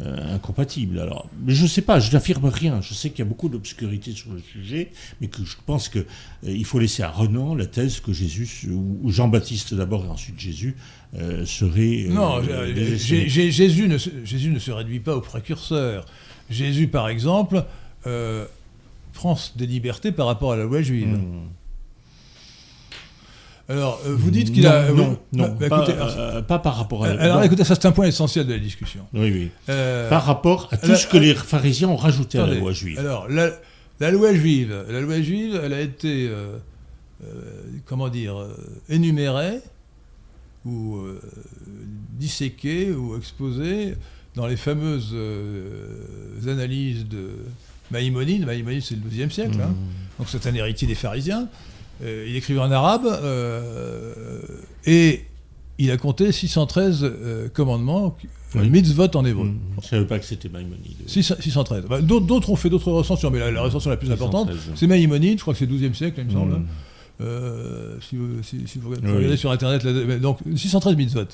[0.00, 0.98] euh, incompatible.
[1.00, 2.80] Alors, mais je ne sais pas, je n'affirme rien.
[2.80, 5.98] Je sais qu'il y a beaucoup d'obscurité sur le sujet, mais que je pense que
[5.98, 6.04] euh,
[6.44, 10.76] il faut laisser à Renan la thèse que Jésus, ou Jean-Baptiste d'abord et ensuite Jésus,
[11.44, 12.06] serait.
[12.08, 16.06] Non, Jésus, ne, se- Jésus ne se réduit pas au précurseur.
[16.48, 17.64] Jésus, par exemple,
[19.12, 21.08] prend des libertés par rapport à la loi juive.
[21.08, 21.48] Hmm.
[23.68, 24.90] Alors, euh, vous dites qu'il a...
[24.92, 27.08] Non, vous- non, bah, pas, écoutez, euh, pas par rapport à.
[27.08, 27.42] alors, non.
[27.42, 29.00] écoutez, ça c'est un point essentiel de la discussion.
[29.12, 29.50] Oui, oui.
[29.68, 32.72] Euh, Par rapport à tout la- ce que les pharisiens ont rajouté à la loi
[32.72, 32.98] juive.
[32.98, 33.50] Alors, la,
[33.98, 36.58] la loi juive, la loi juive, elle a été, euh,
[37.24, 37.26] euh,
[37.86, 38.54] comment dire, euh,
[38.88, 39.58] énumérée
[40.64, 41.20] ou euh,
[42.12, 43.94] disséquée ou exposée
[44.36, 45.88] dans les fameuses euh,
[46.46, 47.30] analyses de
[47.90, 48.44] Maïmonide.
[48.46, 49.68] Maïmonide, c'est le XIIe siècle, hein.
[49.70, 50.18] Mmh.
[50.18, 51.48] donc c'est un héritier des pharisiens.
[52.04, 54.40] Euh, il écrivait en arabe euh,
[54.84, 55.24] et
[55.78, 58.16] il a compté 613 euh, commandements,
[58.54, 58.68] Oui.
[58.70, 59.44] mitzvot en hébreu.
[59.46, 59.58] Mmh.
[59.80, 60.96] Je ne savais pas que c'était Maïmonide.
[61.06, 61.84] 600 613.
[61.88, 64.74] Bah, D'autres ont fait d'autres recensions, mais la, la recension la plus importante, 613.
[64.78, 66.52] c'est Maïmonide, je crois que c'est 12e siècle, il me semble.
[66.54, 66.66] Mmh.
[67.22, 69.38] Euh, si, vous, si- si vous regardez, Oui.
[69.38, 71.24] sur Internet, là, donc 613 mitzvot,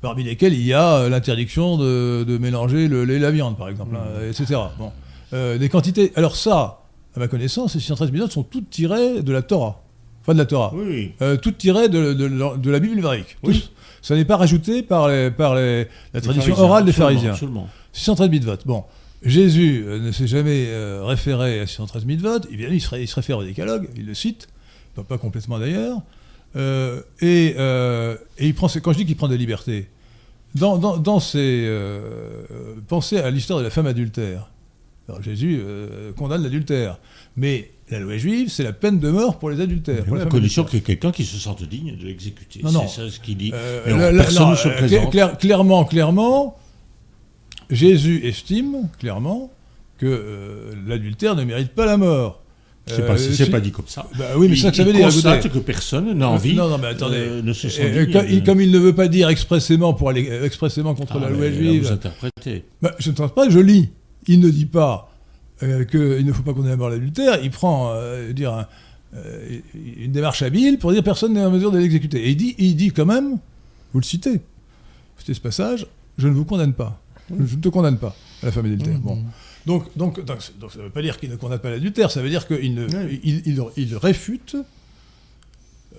[0.00, 3.68] parmi lesquels il y a l'interdiction de, de mélanger le lait et la viande, par
[3.68, 4.60] exemple, hein, etc.
[4.78, 4.90] Bon.
[5.32, 6.12] Des quantités.
[6.16, 6.80] Alors ça,
[7.16, 9.81] à ma connaissance, ces 613 mitzvot sont toutes tirées de la Torah.
[10.22, 10.72] Enfin, de la Torah.
[10.74, 11.12] Oui.
[11.20, 13.36] Euh, toutes tirées de, de- de la Bible hébraïque.
[13.42, 13.70] Oui.
[14.00, 17.32] Ça n'est pas rajouté par, les, par les- la Les tradition orale des pharisiens.
[17.32, 17.68] Absolument.
[17.92, 18.56] 613 mitzvot.
[18.66, 18.84] Bon,
[19.24, 22.38] Jésus euh, ne s'est jamais euh, référé à 613 mitzvot.
[22.50, 24.48] Il se, ré- il se réfère au décalogue, il le cite,
[24.94, 25.98] pas, pas complètement d'ailleurs.
[26.56, 27.54] Euh, et,
[28.38, 29.88] et il prend, quand je dis qu'il prend des libertés,
[30.54, 31.66] dans, dans, dans ses
[32.88, 34.50] pensez à l'histoire de la femme adultère.
[35.08, 35.60] Alors, Jésus
[36.16, 36.98] condamne l'adultère,
[37.36, 40.04] mais la loi juive, c'est la peine de mort pour les adultères.
[40.04, 42.60] pour à condition qu'il y ait quelqu'un qui se sente digne de l'exécuter.
[42.62, 42.88] Non, non.
[42.88, 43.50] C'est ça ce qu'il dit.
[43.54, 43.82] Euh,
[44.12, 45.10] Mais personne ne se euh, présente.
[45.10, 46.56] clair- clairement, clairement,
[47.70, 49.50] Jésus estime clairement
[49.98, 52.40] que euh, l'adultère ne mérite pas la mort.
[52.86, 54.08] C'est Euh, pas, si- pas dit comme ça.
[54.18, 55.08] Bah oui, mais il, ça que ça veut dire.
[55.08, 55.48] écoutez.
[55.48, 57.16] que personne n'a envie Non, non, mais attendez.
[57.18, 60.08] euh, ne se sent comme, il, de- comme il ne veut pas dire expressément pour
[60.10, 62.64] aller euh, expressément contre Ah, la loi juive, Vous interprétez.
[62.82, 63.90] bah, je ne pense pas, je lis.
[64.26, 65.11] Il ne dit pas
[65.62, 68.66] euh, qu'il ne faut pas condamner à mort l'adultère, il prend euh, dire, un-
[69.14, 69.58] euh,
[69.98, 72.26] une démarche habile pour dire personne n'est en mesure de l'exécuter.
[72.26, 73.38] Et il dit, il dit quand même,
[73.92, 74.40] vous le citez,
[75.18, 75.86] citez ce passage,
[76.18, 77.00] je ne vous condamne pas.
[77.30, 78.98] Je ne te condamne pas à la femme adultère.
[78.98, 79.22] Bon.
[79.66, 82.20] Donc, donc, donc, donc ça ne veut pas dire qu'il ne condamne pas l'adultère, ça
[82.20, 83.20] veut dire qu'il ne, Oui.
[83.22, 84.56] il, il- il réfute,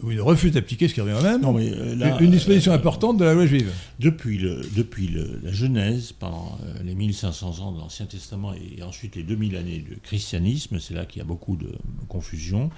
[0.02, 2.72] ou il refuse d'appliquer ce qui revient au même, Non, mais euh, là, une, disposition
[2.72, 3.72] euh, importante de la loi juive.
[4.00, 8.82] Depuis, le, depuis le- la Genèse, pendant euh, les 1500 ans de l'Ancien Testament et,
[8.84, 11.70] ensuite les 2000 années de christianisme, c'est là qu'il y a beaucoup de
[12.08, 12.70] confusion,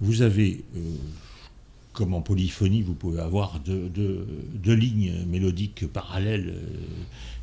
[0.00, 0.80] vous avez euh,
[1.92, 6.54] comme en polyphonie, vous pouvez avoir deux, deux- deux lignes mélodiques parallèles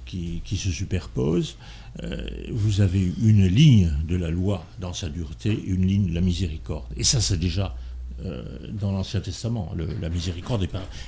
[0.06, 1.56] qui, qui se superposent.
[2.04, 6.22] Euh, vous avez une ligne de la loi dans sa dureté, une ligne de la
[6.22, 6.86] miséricorde.
[6.98, 7.76] Et ça, c'est déjà
[8.80, 9.72] dans l'Ancien Testament.
[9.76, 10.68] Le- la miséricorde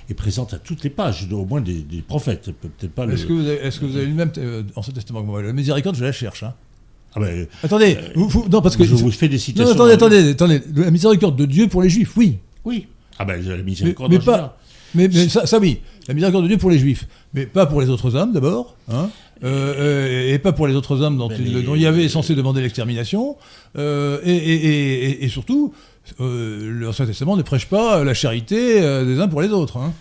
[0.09, 2.51] est, présente à toutes les pages, au moins des, des prophètes.
[2.51, 3.05] Peut- Peut-être pas.
[3.07, 5.27] Est-ce que vous avez, est-ce que vous avez lu le même euh, Ancien Testament que
[5.27, 5.41] moi?
[5.41, 6.43] La miséricorde, je la cherche.
[6.43, 6.53] hein.
[7.13, 8.85] Ah ben, Attendez, vous- vous- non, parce que.
[8.85, 9.73] je vous fais des non, citations.
[9.73, 10.61] attendez, attendez, attendez.
[10.75, 12.37] La miséricorde de Dieu pour les Juifs, oui.
[12.63, 12.87] Oui.
[13.19, 14.11] Ah ben, la miséricorde.
[14.11, 14.39] mais général.
[14.41, 14.57] pas-
[14.95, 17.81] Mais, mais ça, ça, oui, la miséricorde de Dieu pour les Juifs, mais pas pour
[17.81, 19.09] les autres hommes d'abord, hein,
[19.43, 22.61] euh, euh, et pas pour les autres hommes dont, Mais il, Yahvé est censé demander
[22.61, 23.35] l'extermination,
[23.77, 25.73] euh, et surtout,
[26.19, 29.77] euh, l'Ancien Testament ne prêche pas la charité euh, des uns pour les autres.
[29.77, 29.93] hein.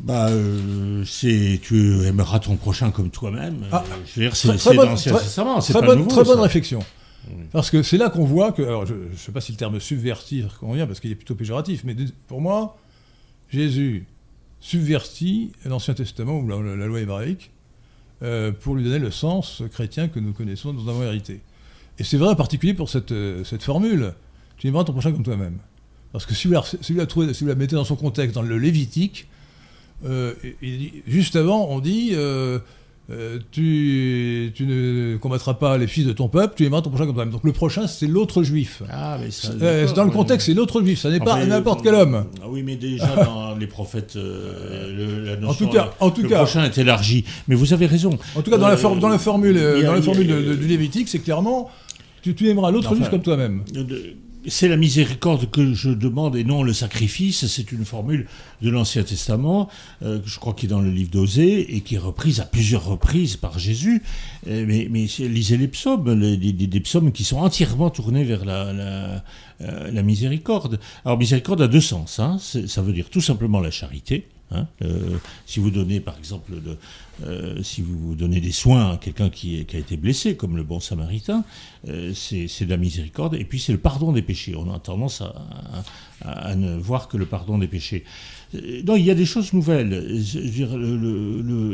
[0.00, 3.64] Bah, euh, c'est tu aimeras ton prochain comme toi-même.
[3.70, 6.10] Ah, Euh, je veux dire, c'est l'Ancien Testament, Très pas bonne, nouveau.
[6.10, 6.80] très bonne réflexion.
[7.52, 9.80] Parce que c'est là qu'on voit que, alors je ne sais pas si le terme
[9.80, 11.96] subvertir convient parce qu'il est plutôt péjoratif, mais
[12.28, 12.76] pour moi,
[13.50, 14.04] Jésus
[14.60, 17.50] subvertit l'Ancien Testament ou la, la- la loi hébraïque
[18.22, 21.40] euh, pour lui donner le sens chrétien que nous connaissons, nous avons hérité.
[21.98, 24.12] Et c'est vrai en particulier pour cette, euh, cette formule,
[24.64, 25.58] tu aimeras ton prochain comme toi-même.
[26.10, 27.96] Parce que si vous, la, si vous la trouvez- si vous la mettez dans son
[27.96, 29.26] contexte, dans le Lévitique,
[30.06, 30.32] euh,
[31.06, 32.60] juste avant, on dit euh,
[33.10, 37.04] euh, tu, tu ne combattras pas les fils de ton peuple, tu aimeras ton prochain
[37.04, 37.30] comme toi-même.
[37.32, 38.82] Donc le prochain, c'est l'autre juif.
[38.90, 39.50] Ah, mais ça,
[39.94, 42.24] dans le contexte, c'est l'autre juif, ça n'est pas n'importe quel homme.
[42.42, 46.22] Ah oui, mais déjà dans les prophètes, le- la notion, En tout cas, en tout
[46.22, 47.26] le cas, prochain est élargi.
[47.48, 48.18] Mais vous avez raison.
[48.34, 50.54] en tout cas dans, la, for- dans la formule, a- dans la a- formule de-
[50.54, 51.70] du Lévitique, c'est clairement
[52.22, 53.64] tu, tu aimeras l'autre Enfin, juif comme toi-même.
[54.46, 57.46] C'est la miséricorde que je demande et non le sacrifice.
[57.46, 58.26] C'est une formule
[58.60, 59.68] de l'Ancien Testament,
[60.02, 62.84] euh, je crois qu'il est dans le livre d'Osée et qui est reprise à plusieurs
[62.84, 64.02] reprises par Jésus.
[64.46, 68.44] Euh, mais, lisez les psaumes, les- des, des- des psaumes qui sont entièrement tournés vers
[68.44, 69.24] la, la,
[69.62, 70.78] euh, miséricorde.
[71.04, 72.18] Alors miséricorde a deux sens.
[72.20, 72.38] hein.
[72.38, 74.26] Ça veut dire tout simplement la charité.
[74.50, 74.66] Hein.
[75.46, 76.52] Si vous donnez par exemple
[77.22, 80.80] euh, si vous donnez des soins à quelqu'un qui, a été blessé, comme le bon
[80.80, 81.44] samaritain,
[81.88, 83.34] euh, c'est de la miséricorde.
[83.34, 84.54] Et puis c'est le pardon des péchés.
[84.56, 85.34] On a tendance à,
[86.24, 88.04] à- ne voir que le pardon des péchés.
[88.54, 89.90] Euh, Non, il y a des choses nouvelles.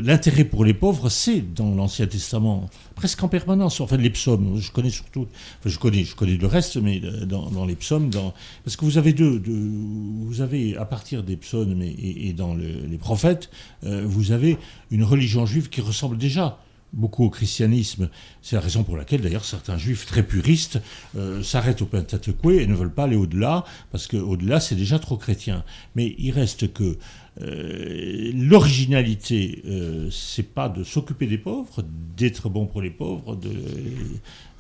[0.04, 3.80] L'intérêt pour les pauvres, c'est dans l'Ancien Testament, presque en permanence.
[3.80, 5.26] Enfin, les psaumes, je connais surtout,
[5.60, 8.32] enfin, je connais, je connais le reste, mais euh, dans, les psaumes, dans,
[8.64, 12.98] parce que vous avez deux, vous avez à partir des psaumes et, dans le- les
[12.98, 13.50] prophètes,
[13.84, 14.56] euh, vous avez
[14.90, 16.58] une religion juive qui ressemble déjà
[16.92, 18.10] beaucoup au christianisme.
[18.42, 20.80] C'est la raison pour laquelle, d'ailleurs, certains juifs très puristes
[21.16, 25.16] euh, s'arrêtent au Pentateuque et ne veulent pas aller au-delà, parce qu'au-delà, c'est déjà trop
[25.16, 25.64] chrétien.
[25.94, 26.98] Mais il reste que
[27.42, 31.84] euh, l'originalité, euh, c'est pas de s'occuper des pauvres,
[32.16, 33.36] d'être bon pour les pauvres.
[33.36, 33.50] De,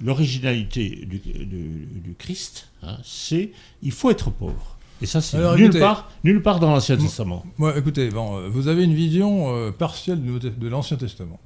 [0.02, 3.50] l'originalité du, du- du Christ, hein, c'est
[3.82, 4.76] il faut être pauvre.
[5.02, 7.44] Et ça, c'est nulle écoutez, part, nulle part dans l'Ancien Testament.
[7.58, 11.40] Moi, écoutez, bon, vous avez une vision partielle de l'Ancien Testament.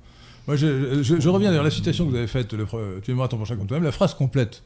[0.47, 2.67] Moi, je, je- je reviens vers la citation que vous avez faite, le,
[3.03, 4.63] tu aimeras ton prochain comme toi-même, la phrase complète.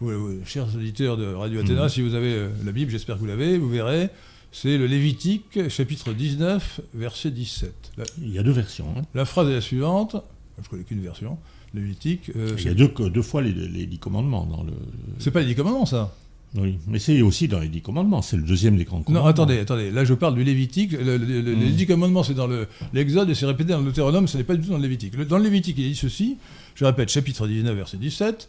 [0.00, 1.88] Vous, vous, chers auditeurs de Radio Athéna, Mhm.
[1.88, 4.08] si vous avez euh, la Bible, j'espère que vous l'avez, vous verrez,
[4.50, 7.72] c'est le Lévitique, chapitre 19, verset 17.
[7.96, 8.86] La, Il y a deux versions.
[8.96, 9.02] hein.
[9.14, 10.16] la phrase est la suivante,
[10.62, 11.38] je connais qu'une version,
[11.74, 14.72] Lévitique, euh, Il y a deux fois les, les dix commandements dans le.
[15.18, 16.14] c'est pas les dix commandements, ça
[16.56, 18.22] Oui, mais c'est aussi dans les dix commandements.
[18.22, 19.24] C'est le deuxième des grands commandements.
[19.24, 19.90] Non, attendez, attendez.
[19.90, 20.92] Là, je parle du Lévitique.
[20.92, 21.72] Le- le- le- Les Mm.
[21.72, 24.54] dix commandements, c'est dans le- l'Exode et c'est répété dans le Deutéronome, ce n'est pas
[24.54, 25.16] du tout dans le Lévitique.
[25.16, 26.36] Dans le Lévitique, il dit ceci,
[26.76, 28.48] je répète, chapitre 19, verset 17,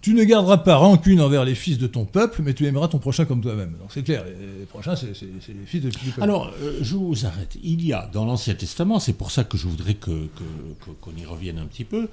[0.00, 2.98] Tu ne garderas pas rancune envers les fils de ton peuple, mais tu aimeras ton
[3.00, 3.72] prochain comme toi-même.
[3.80, 6.22] Donc c'est clair, les, les prochains, c'est les fils de- du peuple.
[6.22, 7.58] Alors, euh, je vous arrête.
[7.64, 10.90] Il y a dans l'Ancien Testament, c'est pour ça que je voudrais que- que- que-
[11.00, 12.06] qu'on y revienne un petit peu,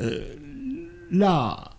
[0.00, 0.20] euh,
[1.10, 1.70] là,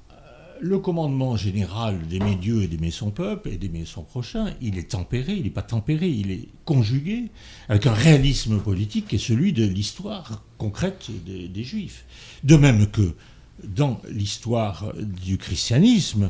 [0.62, 4.92] le commandement général d'aimer Dieu et d'aimer son peuple et d'aimer son prochain, il est
[4.92, 7.32] tempéré, il n'est pas tempéré, il est conjugué
[7.70, 12.06] avec un réalisme politique qui est celui de l'histoire concrète des, des Juifs.
[12.44, 13.16] De même que
[13.64, 16.30] dans l'histoire du christianisme,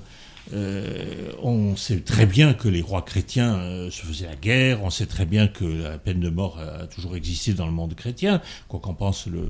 [0.53, 4.89] euh, on sait très bien que les rois chrétiens euh, se faisaient la guerre, on
[4.89, 8.41] sait très bien que la peine de mort a toujours existé dans le monde chrétien,
[8.67, 9.41] quoi qu'en pense le,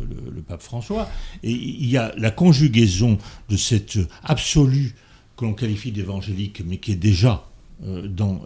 [0.47, 1.09] pape François.
[1.43, 3.17] Et il y a la conjugaison
[3.49, 4.95] de cette absolue
[5.35, 7.45] que l'on qualifie d'évangélique, mais qui est déjà
[7.85, 8.41] euh, dans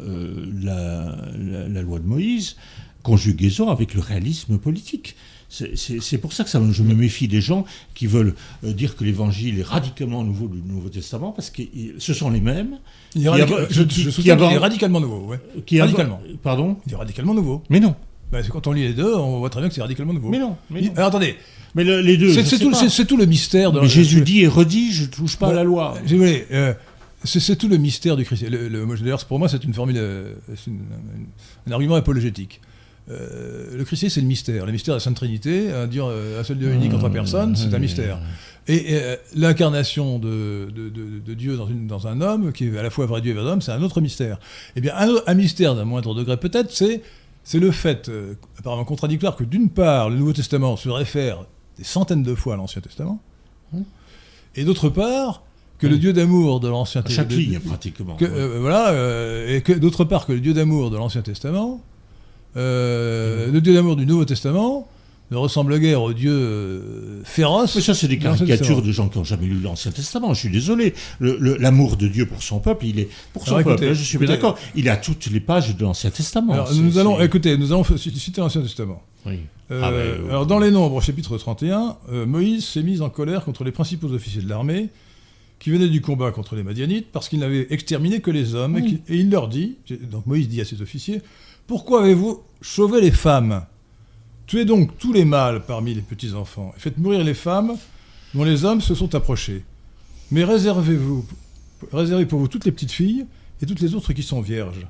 [0.64, 2.56] la loi de Moïse,
[3.04, 5.16] conjugaison avec le réalisme politique.
[5.50, 7.66] C'est- pour ça que ça, je me méfie des gens
[7.96, 11.96] qui veulent euh, dire que l'évangile est radicalement nouveau du Nouveau Testament, parce que il-
[11.98, 12.78] ce sont les mêmes
[13.16, 15.26] il est radical- je, qui- je est radicalement nouveau.
[15.28, 15.40] Ouais.
[15.66, 16.22] qui avant- Radicalement.
[16.44, 17.64] Pardon Il est radicalement nouveau.
[17.70, 17.96] Mais non.
[18.32, 20.30] Bah, quand on lit les deux, on voit très bien que c'est radicalement nouveau.
[20.30, 20.56] Mais non.
[20.70, 20.92] Mais, non.
[20.96, 21.36] alors, attendez,
[21.74, 22.32] Mais le- les deux.
[22.32, 25.96] c'est tout, le mystère Mais Jésus dit et redit, je touche pas à la loi.
[26.06, 26.76] Si vous voulez, euh,
[27.24, 28.70] c'est tout le mystère du christianisme.
[29.02, 30.36] D'ailleurs, pour moi, c'est une formule, euh,
[31.68, 32.62] un argument apologétique.
[33.10, 34.66] Euh, le christianisme, c'est le mystère.
[34.66, 37.56] Le mystère de la Sainte Trinité, un, Dieu, un seul Dieu unique en trois personnes,
[37.56, 38.20] c'est un mystère.
[38.68, 39.00] Et,
[39.36, 43.22] l'incarnation de, de, Dieu dans, une, dans, un homme, qui est à la fois vrai
[43.22, 44.40] Dieu et vrai homme, c'est un autre mystère.
[44.76, 44.94] Eh bien,
[45.26, 47.02] un, mystère d'un moindre degré peut-être, c'est
[47.44, 48.12] c'est le fait,
[48.60, 51.46] apparemment contradictoire, que d'une part, le Nouveau Testament se réfère
[51.80, 53.24] des centaines de fois à l'Ancien Testament,
[54.56, 55.44] et d'autre part,
[55.80, 57.30] que le Dieu d'amour de l'Ancien Testament.
[57.30, 58.18] Chaque ligne, pratiquement.
[58.22, 61.82] Euh, voilà, euh, et que d'autre part que le Dieu d'amour de l'Ancien Testament,
[62.58, 64.88] euh, le Dieu d'amour du Nouveau Testament,
[65.32, 67.76] ne ressemble guère au Dieu féroce.
[67.76, 70.34] Mais ça, c'est des caricatures de gens qui n'ont jamais lu l'Ancien Testament.
[70.34, 70.96] Je suis désolé.
[71.20, 73.94] L'amour de Dieu pour son peuple, il est pour son peuple.
[73.94, 74.58] je suis d'accord.
[74.76, 76.54] Il a toutes les pages de l'Ancien Testament.
[76.54, 79.04] Alors, nous allons, écoutez, nous allons citer l'Ancien Testament.
[79.26, 79.40] Oui.
[79.72, 79.98] Ah, bah,
[80.30, 84.42] alors, dans les Nombres, chapitre 31, Moïse s'est mis en colère contre les principaux officiers
[84.42, 84.90] de l'armée
[85.60, 89.02] qui venaient du combat contre les Madianites, parce qu'ils n'avaient exterminé que les hommes, et,
[89.10, 89.76] il leur dit,
[90.10, 91.22] donc Moïse dit à ses officiers,
[91.70, 93.64] Pourquoi avez-vous chauvé les femmes?
[94.48, 97.76] Tuez donc tous les mâles parmi les petits-enfants, et faites mourir les femmes
[98.34, 99.64] dont les hommes se sont approchés.
[100.32, 101.28] Mais réservez-vous,
[101.94, 103.28] réservez pour vous toutes les petites filles
[103.62, 104.88] et toutes les autres qui sont vierges.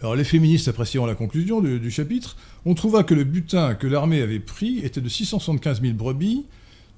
[0.00, 4.22] Alors les féministes appréciant la conclusion du, chapitre, on trouva que le butin que l'armée
[4.22, 6.44] avait pris était de 675 000 brebis,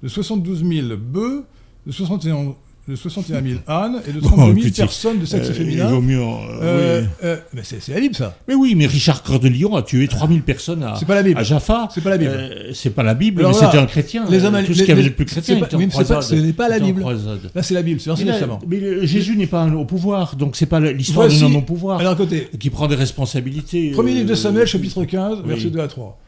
[0.03, 1.45] de 72 000 bœufs,
[1.87, 2.53] de 61
[2.89, 5.85] de 61 000 ânes et de 32 000 personnes de sexe euh, féminin.
[5.87, 6.19] Il vaut mieux.
[6.19, 8.35] Euh, euh, mais c'est la Bible, ça.
[8.47, 11.21] Mais oui, mais Richard Cœur de Lion a tué 3 000 personnes à, pas la
[11.21, 11.39] Bible.
[11.39, 11.87] à Jaffa.
[11.93, 12.33] C'est pas la Bible.
[12.73, 14.25] c'est pas la Bible, mais c'était un chrétien.
[14.29, 15.59] Les hommes, tout ce qu'il y avait de plus chrétien.
[15.69, 17.05] ce n'est pas la Bible.
[17.53, 18.59] Là, c'est la Bible, c'est l'Ancien Testament.
[18.67, 21.99] Mais Jésus n'est pas au pouvoir, donc c'est pas l'histoire d'un homme au pouvoir.
[21.99, 22.49] Alors, côté.
[22.59, 23.91] Qui prend des responsabilités.
[23.91, 26.19] Premier livre de Samuel, chapitre 15, versets 2 à 3.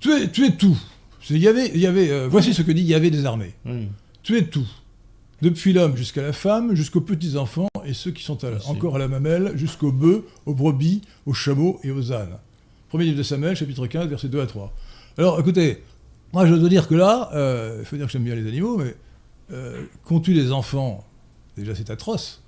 [0.00, 0.78] Tuez, tuez tout.
[1.28, 3.54] Il y avait, il y avait, voici ce que dit il y avait des armées.
[4.22, 4.66] Tuez tout
[5.42, 9.52] depuis l'homme jusqu'à la femme, jusqu'aux petits-enfants et ceux qui sont encore à la mamelle,
[9.56, 12.36] jusqu'aux bœufs, aux brebis, aux chameaux et aux ânes.
[12.88, 14.72] Premier livre de Samuel, chapitre 15, versets 2 à 3.
[15.18, 15.82] Alors écoutez,
[16.32, 18.76] moi je dois dire que là, euh, il faut dire que j'aime bien les animaux,
[18.76, 18.94] mais
[19.52, 21.04] euh, qu'on tue les enfants,
[21.56, 22.42] déjà c'est atroce.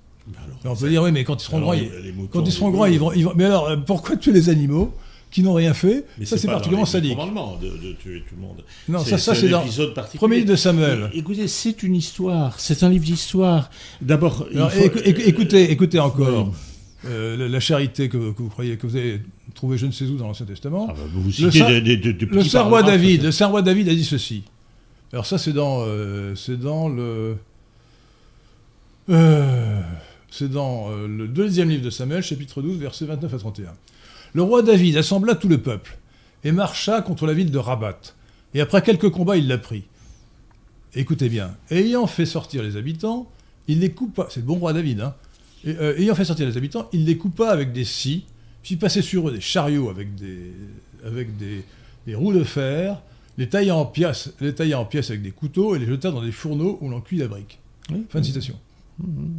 [0.65, 1.89] on peut dire, oui, mais quand ils seront grands, ils,
[2.31, 4.93] quand ils seront grands, ils vont, Mais alors, pourquoi tuer les animaux?
[5.33, 6.05] Qui n'ont rien fait.
[6.19, 7.17] Mais ça, c'est particulièrement sadique.
[7.17, 8.63] De, de tuer tout le monde.
[8.87, 9.65] Non, ça, ça c'est dans
[10.15, 11.09] premier livre de Samuel.
[11.13, 13.69] écoutez, c'est une histoire, c'est un livre d'histoire.
[14.01, 14.47] D'abord,
[15.03, 16.53] écoutez, écoutez encore.
[17.05, 19.19] Euh, la, charité que, vous croyez que vous avez
[19.55, 20.87] trouvée je ne sais où dans l'Ancien Testament.
[20.89, 23.93] Ah bah, vous citez le, de, le saint roi David, le saint roi David a
[23.93, 24.43] dit ceci.
[25.11, 27.35] Alors ça c'est dans, euh, c'est dans le,
[29.09, 29.81] euh,
[30.31, 33.73] c'est dans le deuxième livre de Samuel, chapitre 12, versets 29 à 31.
[34.33, 35.97] Le roi David assembla tout le peuple
[36.43, 37.99] et marcha contre la ville de Rabat.
[38.53, 39.83] Et après quelques combats, il la prit.
[40.95, 43.29] Écoutez bien, ayant fait sortir les habitants,
[43.67, 44.27] il les coupa.
[44.29, 45.15] C'est le bon roi David, hein.
[45.65, 48.25] Euh, ayant fait sortir les habitants, il les coupa avec des scies,
[48.63, 50.51] puis passait sur eux des chariots avec des,
[51.05, 53.01] avec des, roues de fer,
[53.37, 56.21] les tailla en pièces, les tailla en pièces avec des couteaux et les jeta dans
[56.21, 57.59] des fourneaux où l'on cuit la brique.
[58.09, 58.59] fin de citation.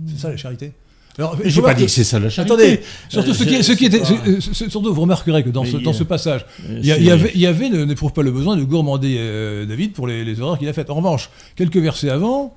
[0.07, 0.73] C'est ça la charité?
[1.19, 2.55] Alors, je n'ai pas dit que c'est ça la charité.
[2.55, 4.03] Attendez, surtout ce, qui, ce qui était,
[4.41, 7.69] surtout vous remarquerez que dans, ce, dans ce passage, il y, avait, il y avait
[7.71, 10.91] n'éprouve pas le besoin de gourmander euh, David pour les, les horreurs qu'il a faites.
[10.91, 12.55] En revanche, quelques versets avant,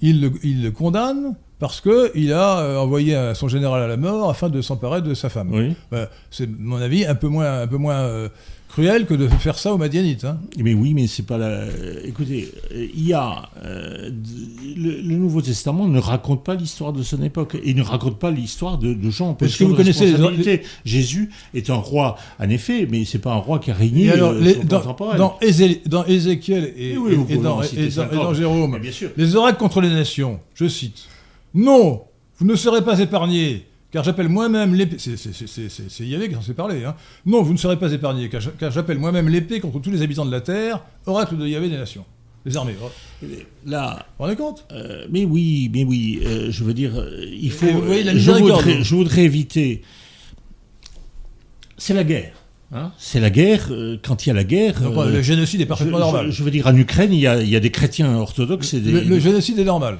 [0.00, 4.30] il le, il le condamne parce qu'il a euh, envoyé son général à la mort
[4.30, 5.50] afin de s'emparer de sa femme.
[5.52, 5.74] Oui.
[5.90, 8.28] Bah, c'est, mon avis, un peu moins, un peu moins euh,
[8.68, 10.24] cruel que de faire ça aux Madianites.
[10.24, 10.38] Hein.
[10.58, 11.64] Mais oui, mais c'est pas la.
[12.04, 14.10] Écoutez, il y a euh,
[14.76, 17.56] le, Nouveau Testament ne raconte pas l'histoire de son époque.
[17.64, 19.34] Il ne raconte pas l'histoire de, de gens.
[19.34, 20.62] Parce que vous connaissez les...
[20.84, 24.10] Jésus est un roi, en effet, mais c'est pas un roi qui a régné.
[24.10, 24.34] alors,
[24.64, 27.60] dans, dans, Ézéchiel et, et, dans,
[28.12, 28.78] dans, Jérôme,
[29.16, 30.38] les oracles contre les nations.
[30.54, 31.06] Je cite.
[31.54, 32.02] Non,
[32.38, 34.96] vous ne serez pas épargnés car j'appelle moi-même l'épée.
[34.98, 36.84] C'est Yahvé qui s'en s'est parlé.
[36.84, 36.94] Hein.
[37.24, 40.32] Non, vous ne serez pas épargnés, car j'appelle moi-même l'épée contre tous les habitants de
[40.32, 42.04] la terre, oracle de Yahvé des nations.
[42.44, 42.76] Les armées.
[42.80, 42.88] Oh.
[43.66, 44.66] Là, vous vous rendez compte?
[44.70, 46.20] euh, Mais oui, mais oui.
[46.24, 47.66] Euh, je veux dire, euh, il faut.
[47.66, 49.82] je, voudrais, je, voudrais, éviter.
[51.76, 52.34] C'est la guerre.
[52.72, 52.92] Hein?
[52.98, 53.72] C'est la guerre.
[54.04, 54.80] quand il y a la guerre.
[54.88, 56.30] le génocide est parfaitement normal.
[56.30, 58.80] Je, veux dire, en Ukraine, il y a, il y a des chrétiens orthodoxes et
[58.80, 58.92] des.
[59.00, 59.98] le génocide est normal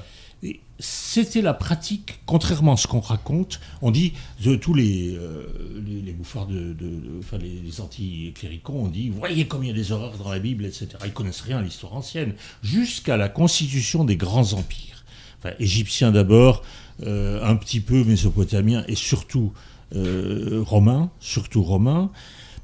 [0.78, 3.60] c'était la pratique, contrairement à ce qu'on raconte.
[3.82, 4.12] On dit,
[4.44, 5.46] de tous les, euh,
[5.84, 6.76] les, bouffards, de,
[7.18, 10.64] enfin, les, anti-cléricaux, on dit, voyez combien il y a des horreurs dans la Bible,
[10.64, 10.88] etc.
[11.04, 15.04] Ils connaissent rien à l'histoire ancienne, jusqu'à la constitution des grands empires.
[15.38, 16.62] Enfin, égyptiens d'abord,
[17.02, 19.52] euh, un petit peu mésopotamiens et surtout
[19.94, 22.10] euh, romains, surtout romains.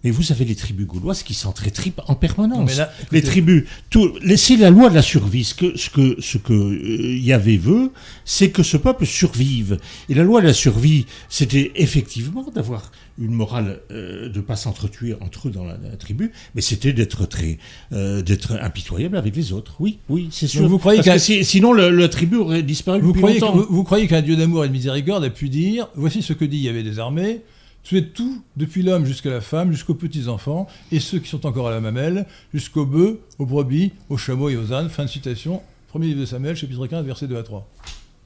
[0.04, 2.58] Mais vous avez les tribus gauloises qui s'entretripent en permanence.
[2.58, 5.44] Non, mais là, les tribus, tout, c'est la loi de la survie.
[5.44, 7.92] Ce que, ce que, ce que euh, Yahvé veut,
[8.24, 9.78] c'est que ce peuple survive.
[10.08, 15.14] Et la loi de la survie, c'était effectivement d'avoir une morale, euh, de pas s'entretuer
[15.20, 17.58] entre eux dans la, la tribu, mais c'était d'être très,
[17.92, 19.74] euh, d'être impitoyable avec les autres.
[19.80, 20.62] Oui, oui, c'est sûr.
[20.62, 23.38] Donc vous croyez Parce que si- sinon le- la tribu aurait disparu Vous depuis croyez,
[23.40, 26.32] que- vous, vous croyez qu'un Dieu d'amour et de miséricorde a pu dire Voici ce
[26.32, 27.42] que dit Yahvé des armées,
[27.82, 31.70] tuez tout, depuis l'homme jusqu'à la femme, jusqu'aux petits-enfants, et ceux qui sont encore à
[31.70, 34.88] la mamelle, jusqu'aux bœufs, aux brebis, aux chameaux et aux ânes.
[34.88, 35.62] Fin de citation.
[35.88, 37.68] Premier livre de Samuel, chapitre 15, versets 2 à 3.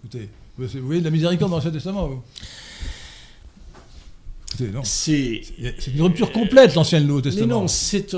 [0.04, 2.22] Écoutez, vous voyez de la miséricorde dans l'Ancien Testament, vous?
[4.82, 5.42] C'est
[5.94, 7.60] une rupture complète, l'Ancien Nouveau Mais Testament.
[7.62, 8.14] non, c'est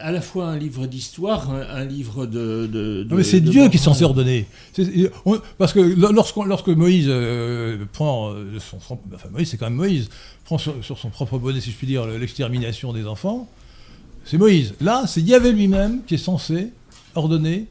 [0.00, 2.66] à la fois un livre d'histoire, un, un livre de.
[2.66, 4.46] de- Non, mais c'est Dieu qui est censé ordonner.
[5.24, 9.74] On- parce que lorsque Moïse euh, prend euh, son, son- enfin Moïse, c'est quand même
[9.74, 10.08] Moïse,
[10.44, 13.48] prend sur, sur son propre bonnet, si je puis dire, le- l'extermination des enfants,
[14.24, 14.74] c'est Moïse.
[14.80, 16.68] Là, c'est Yahvé lui-même qui est censé
[17.14, 17.66] ordonner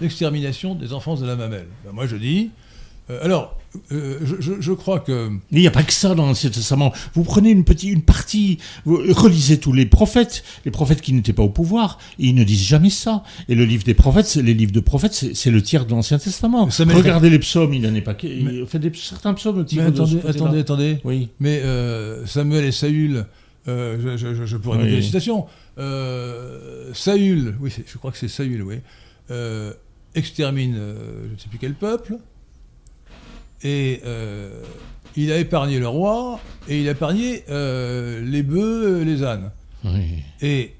[0.00, 1.66] l'extermination des enfants de la mamelle.
[1.84, 2.50] Ben, moi, je dis.
[3.10, 3.56] Euh, alors,
[3.92, 5.30] euh, je, je- je crois que.
[5.52, 6.92] Il n'y a pas que ça dans l'Ancien Testament.
[7.14, 11.32] Vous prenez une, petite, une partie, vous relisez tous les prophètes, les prophètes qui n'étaient
[11.34, 13.22] pas au pouvoir, et ils ne disent jamais ça.
[13.48, 16.18] Et le livre des prophètes, c'est- les livres de prophètes, c'est le tiers de l'Ancien
[16.18, 16.66] Testament.
[16.80, 18.14] Regardez les psaumes, il n'en est pas.
[18.14, 20.98] que- Mais- Il fait des, certains psaumes Mais attendez, attendez, attendez.
[21.04, 21.28] Oui.
[21.38, 23.26] Mais euh, Samuel et Saül,
[23.68, 24.84] euh, je, pourrais Oui.
[24.84, 25.46] noter les citations.
[26.94, 28.76] Saül, oui, je crois que c'est Saül, oui,
[30.14, 30.74] extermine
[31.28, 32.16] je ne sais plus quel peuple,
[33.62, 34.50] et euh,
[35.16, 39.50] il a épargné le roi, et il a épargné euh, les bœufs, les ânes.
[39.84, 40.22] oui.
[40.42, 40.72] Et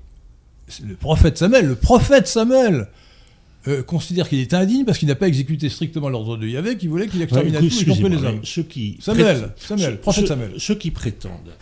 [0.85, 2.89] le prophète Samuel, le prophète Samuel,
[3.69, 6.87] euh, considère qu'il est indigne parce qu'il n'a pas exécuté strictement l'ordre de Yahvé qui
[6.89, 8.37] voulait qu'il extermine Ouais, tous, les hommes.
[8.37, 10.51] mais Ceux qui Samuel, Samuel, prophète Samuel.
[10.59, 11.55] Ceux qui prétendent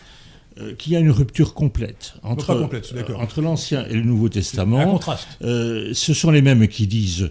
[0.59, 4.27] euh, qu'il y a une rupture complète entre, complète, euh, entre l'Ancien et le Nouveau
[4.27, 5.27] Un Testament, contraste.
[5.41, 7.29] euh, ce sont les mêmes qui disent,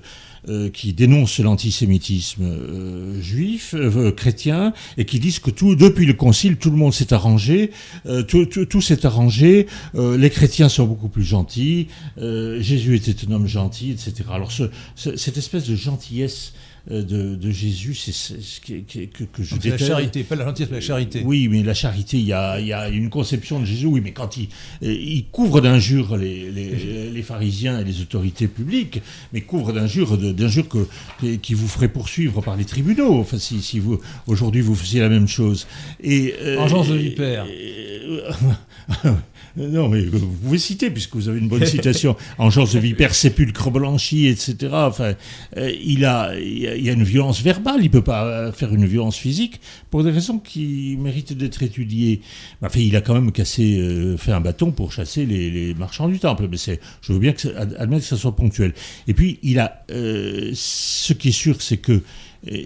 [0.48, 6.12] euh, qui dénoncent l'antisémitisme euh, juif, euh, chrétien, et qui disent que tout, depuis le
[6.12, 7.70] Concile, tout le monde s'est arrangé,
[8.06, 11.88] euh, tout, tout- tout s'est arrangé, euh, les chrétiens sont beaucoup plus gentils,
[12.18, 14.12] euh, Jésus était un homme gentil, etc.
[14.32, 16.52] Alors ce- ce- cette espèce de gentillesse
[16.90, 19.86] de, de Jésus, c'est ce qui- que, que je C'est la déteste.
[19.86, 21.23] charité, pas la gentillesse, mais la charité.
[21.24, 24.12] Oui, mais la charité, il y a, y a une conception de Jésus, oui, mais
[24.12, 24.48] quand il,
[24.82, 29.01] euh, il couvre d'injures les, les, les pharisiens et les autorités publiques,
[29.32, 30.86] mais couvre d'injures d'injures que,
[31.20, 35.01] que- qui vous ferait poursuivre par les tribunaux, enfin, si, si vous, aujourd'hui, vous faisiez
[35.01, 35.66] la même chose.
[36.02, 37.47] Et, euh, Vengeance de vipère.
[39.56, 42.16] non, mais vous pouvez citer, puisque vous avez une bonne citation.
[42.39, 44.56] Engeance de vipère, sépulcre blanchi, etc.
[44.72, 45.14] Enfin,
[45.56, 48.74] euh, il, a, il y a- une violence verbale, il ne peut pas euh, faire
[48.74, 49.60] une violence physique,
[49.90, 52.20] pour des raisons qui méritent d'être étudiées.
[52.62, 56.18] Enfin, il a quand même cassé, euh, fait un bâton pour chasser les, marchands du
[56.18, 57.48] temple, mais je veux bien que
[57.78, 58.74] admettre que ça soit ponctuel.
[59.06, 62.02] Et puis, il a, ce qui est sûr, c'est que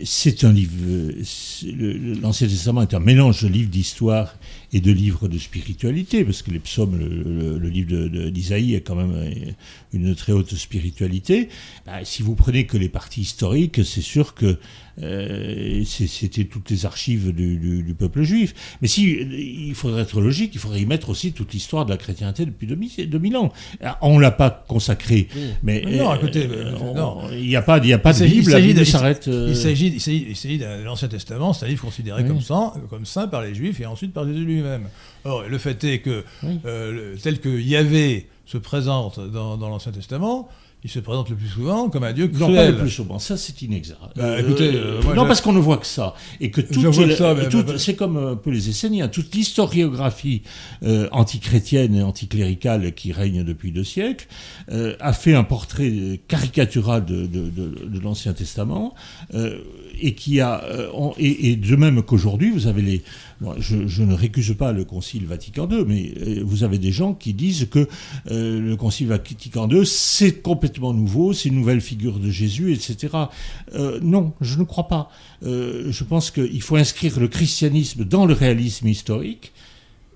[0.05, 0.73] c'est un livre,
[2.21, 4.35] l'Ancien Testament est un mélange de livres d'histoire
[4.73, 9.55] et de livres de spiritualité, parce que les psaumes, le, livre d'Isaïe est quand même
[9.93, 11.49] une très haute spiritualité.
[11.87, 14.59] Bah, si vous prenez que les parties historiques, c'est sûr que
[15.03, 18.55] euh, c'était toutes les archives du, du- du peuple juif.
[18.83, 19.11] Mais si
[19.69, 22.67] il faudrait être logique, il faudrait y mettre aussi toute l'histoire de la chrétienté depuis
[22.67, 23.53] 2000, 2000 ans.
[24.01, 25.29] On l'a pas consacré,
[25.63, 28.51] mais Mais non, écoutez, euh, euh, il n'y a pas, y a pas de Bible,
[28.51, 29.27] la Bible s'arrête.
[29.29, 32.29] Il s'agit, il de l'Ancien Testament, c'est un livre considéré Oui.
[32.29, 34.89] comme, saint, comme saint par les Juifs et ensuite par Jésus lui-même.
[35.25, 36.59] Or, le fait est que, Oui.
[36.67, 40.49] euh, le- tel que Yahvé se présente dans, dans l'Ancien Testament,
[40.85, 42.71] il se présente le plus souvent comme un Dieu Non, pas cruel.
[42.73, 43.19] le plus souvent.
[43.19, 44.01] Ça, c'est inexact.
[44.17, 46.15] Bah, écoutez, euh, moi, non, je- parce qu'on ne voit que ça.
[46.41, 46.61] Et que
[47.35, 49.09] mais- toute- mais- c'est comme un peu les Esséniens.
[49.09, 50.43] Toute l'historiographie
[50.85, 54.27] euh, antichrétienne et anticléricale qui règne depuis deux siècles
[54.71, 58.95] euh, a fait un portrait euh, caricatural de, de- de- de l'Ancien Testament
[59.35, 59.59] euh,
[60.01, 63.03] et qui a euh, et, de même qu'aujourd'hui, vous avez les.
[63.59, 67.35] je, ne récuse pas le Concile Vatican II, mais euh, vous avez des gens qui
[67.35, 67.89] disent que
[68.31, 73.15] euh, le Concile Vatican II c'est complètement nouveau, c'est une nouvelle figure de Jésus, etc.
[74.03, 75.11] Non, je ne crois pas.
[75.43, 79.53] Je pense qu'il faut inscrire le christianisme dans le réalisme historique.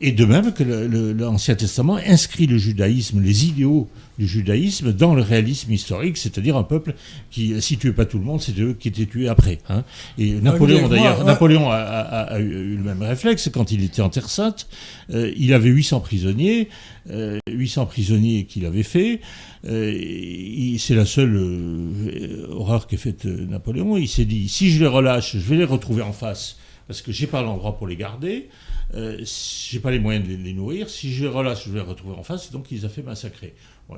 [0.04, 3.88] Et de même que l'Ancien Testament inscrit le judaïsme, les idéaux
[4.18, 6.94] du judaïsme dans le réalisme historique, c'est-à-dire un peuple
[7.30, 9.58] qui, si tuait pas tout le monde, c'était eux qui étaient tués après.
[9.68, 9.84] hein.
[10.18, 14.02] Et Napoléon, moi, d'ailleurs, Napoléon a, a- a eu le même réflexe quand il était
[14.02, 14.66] en Terre Sainte.
[15.14, 16.68] Euh, il avait 800 prisonniers,
[17.10, 19.20] euh, 800 prisonniers qu'il avait fait.
[19.66, 23.96] Euh, c'est la seule euh, horreur qu'ait faite euh, Napoléon.
[23.96, 26.56] Il s'est dit, si je les relâche, je vais les retrouver en face,
[26.88, 28.48] parce que j'ai pas l'endroit pour les garder.
[28.94, 30.90] Euh, j'ai pas les moyens de les, nourrir.
[30.90, 32.52] Si je relâche, je vais les retrouver en face.
[32.52, 33.54] Donc, il a fait massacrer.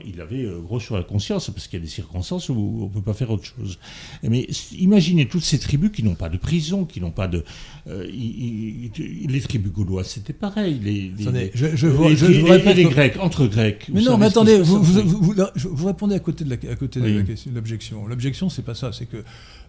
[0.06, 2.88] il avait euh, gros sur la conscience parce qu'il y a des circonstances où on
[2.88, 3.78] peut pas faire autre chose.
[4.22, 7.44] Mais imaginez toutes ces tribus qui n'ont pas de prison, qui n'ont pas de.
[7.88, 10.78] Euh, les tribus gauloises, c'était pareil.
[10.82, 13.86] Les, attendez, je, je, je, vous répète les Grecs, entre Grecs.
[13.92, 18.06] Mais non, mais attendez, vous, vous, vous, répondez à côté de l'objection.
[18.06, 19.24] L'objection, c'est pas ça, c'est que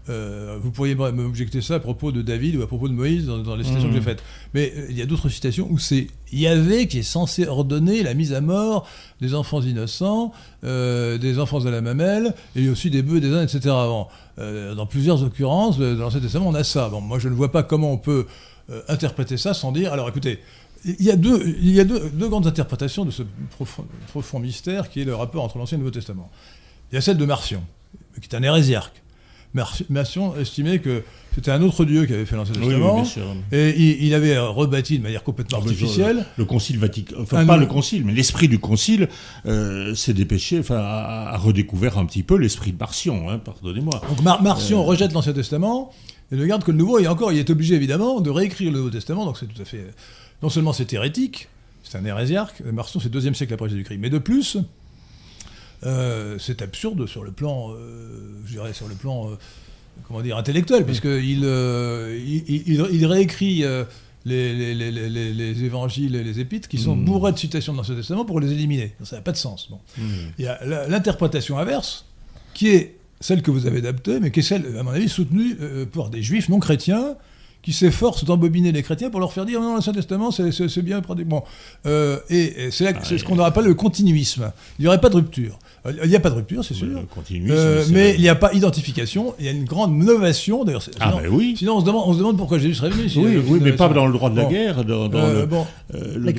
[0.07, 3.55] euh, vous pourriez m'objecter ça à propos de David ou à propos de Moïse dans,
[3.55, 4.03] les citations que j'ai mmh.
[4.03, 4.23] faites.
[4.53, 8.13] Mais euh, il y a d'autres citations où c'est Yahvé qui est censé ordonner la
[8.13, 8.87] mise à mort
[9.19, 10.31] des enfants innocents,
[10.63, 13.73] euh, des enfants à la mamelle, et aussi des bœufs, des ânes, etc.
[14.37, 16.89] dans plusieurs occurrences, dans l'Ancien Testament, on a ça.
[16.89, 18.27] Bon, moi, je ne vois pas comment on peut
[18.87, 19.93] interpréter ça sans dire.
[19.93, 20.39] Alors écoutez,
[20.83, 24.89] il y a, deux, il y a deux, grandes interprétations de ce profond, profond, mystère
[24.89, 26.29] qui est le rapport entre l'Ancien et le Nouveau Testament.
[26.91, 27.63] Il y a celle de Marcion,
[28.21, 29.01] qui est un hérésiarque
[29.89, 31.03] Marcion estimait que
[31.33, 33.03] c'était un autre dieu qui avait fait l'Ancien Testament.
[33.51, 36.25] et il, avait rebâti de manière complètement artificielle.
[36.37, 39.09] Le, concile Vatican, enfin pas le concile, mais l'esprit du concile
[39.45, 44.01] euh, s'est dépêché, enfin a, redécouvert un petit peu l'esprit de Marcion, hein, pardonnez-moi.
[44.09, 45.91] Donc Marcion euh, rejette l'Ancien Testament
[46.31, 46.99] et ne garde que le Nouveau.
[46.99, 49.25] Et encore, il est obligé évidemment de réécrire le Nouveau Testament.
[49.25, 49.85] Donc c'est tout à fait.
[50.41, 51.47] Non seulement c'est hérétique,
[51.83, 52.61] c'est un hérésiarque.
[52.61, 54.57] Marcion, c'est deuxième siècle après Jésus-Christ, mais de plus.
[55.83, 59.35] Euh, c'est absurde sur le plan, euh, je dirais, sur le plan, euh,
[60.07, 63.63] comment dire, intellectuel, puisqu'il il, il, réécrit
[64.25, 67.05] les, les, évangiles et les épîtres qui sont mmh.
[67.05, 68.93] bourrés de citations dans l'Ancien Testament pour les éliminer.
[69.03, 69.69] Ça n'a pas de sens.
[69.69, 69.79] Bon.
[69.97, 70.03] Mmh.
[70.39, 72.05] Il y a l'interprétation inverse,
[72.53, 75.55] qui est celle que vous avez adaptée, mais qui est celle, à mon avis, soutenue
[75.93, 77.15] par des juifs non chrétiens
[77.65, 81.01] qui s'efforcent d'embobiner les chrétiens pour leur faire dire non, l'Ancien Testament, c'est bien.
[81.01, 81.41] Bon.
[81.87, 84.51] Euh, et, c'est ah, ce qu'on appelle le continuisme.
[84.77, 85.57] Il n'y aurait pas de rupture.
[86.03, 86.87] Il n'y a pas de rupture, c'est sûr.
[86.87, 89.35] Euh, mais il n'y a pas identification.
[89.39, 90.63] Il y a une grande novation.
[90.63, 91.55] D'ailleurs, ah, ben oui.
[91.57, 93.07] Sinon, on se, demande, on se demande pourquoi Jésus serait venu.
[93.17, 94.83] oui, oui mais pas dans le droit de la guerre.
[94.83, 95.65] Dans, euh, bon.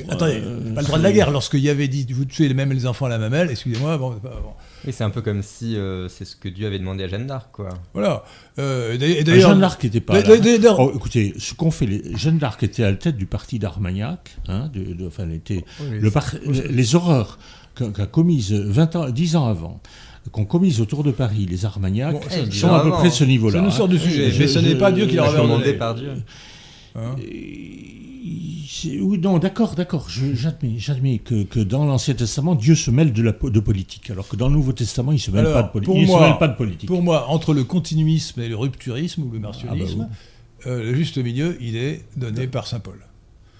[0.08, 0.40] attendez,
[0.74, 1.30] pas le droit de la guerre.
[1.30, 3.98] Lorsqu'il y avait dit vous tuez même les enfants à la mamelle, excusez-moi.
[3.98, 4.30] Bon, bon.
[4.86, 7.26] Oui, c'est un peu comme si euh, c'est ce que Dieu avait demandé à Jeanne
[7.26, 7.70] d'Arc, quoi.
[7.92, 8.24] Voilà.
[8.58, 10.20] Euh, d'ailleurs, Jeanne d'Arc n'était pas.
[10.20, 10.76] Là.
[10.78, 14.36] Oh, écoutez, ce qu'on fait, les, Jeanne d'Arc était à la tête du parti d'Armagnac,
[14.48, 16.10] hein, de, enfin, était le
[16.70, 17.38] les horreurs
[17.76, 19.80] qu'a commises 20 ans, 10 ans avant
[20.32, 22.16] qu'ont commises autour de Paris les Armagnacs
[22.50, 23.58] sont à peu près de ce niveau-là.
[23.58, 24.00] Ça nous sort du hein.
[24.00, 26.10] sujet, mais ce n'est pas Dieu qui leur avait demandé par Dieu.
[26.96, 27.14] Hein
[29.00, 30.08] oui, non, d'accord, d'accord.
[30.08, 34.36] J'admets, que, que, dans l'Ancien Testament, Dieu se mêle de, la, de politique, alors que
[34.36, 36.88] dans le Nouveau Testament, il ne se, mêle, pas de, pas de politique.
[36.88, 40.12] Pour moi, entre le continuisme et le rupturisme ou le martionnisme, ah
[40.64, 42.98] bah euh, le juste milieu, il est donné par saint Paul.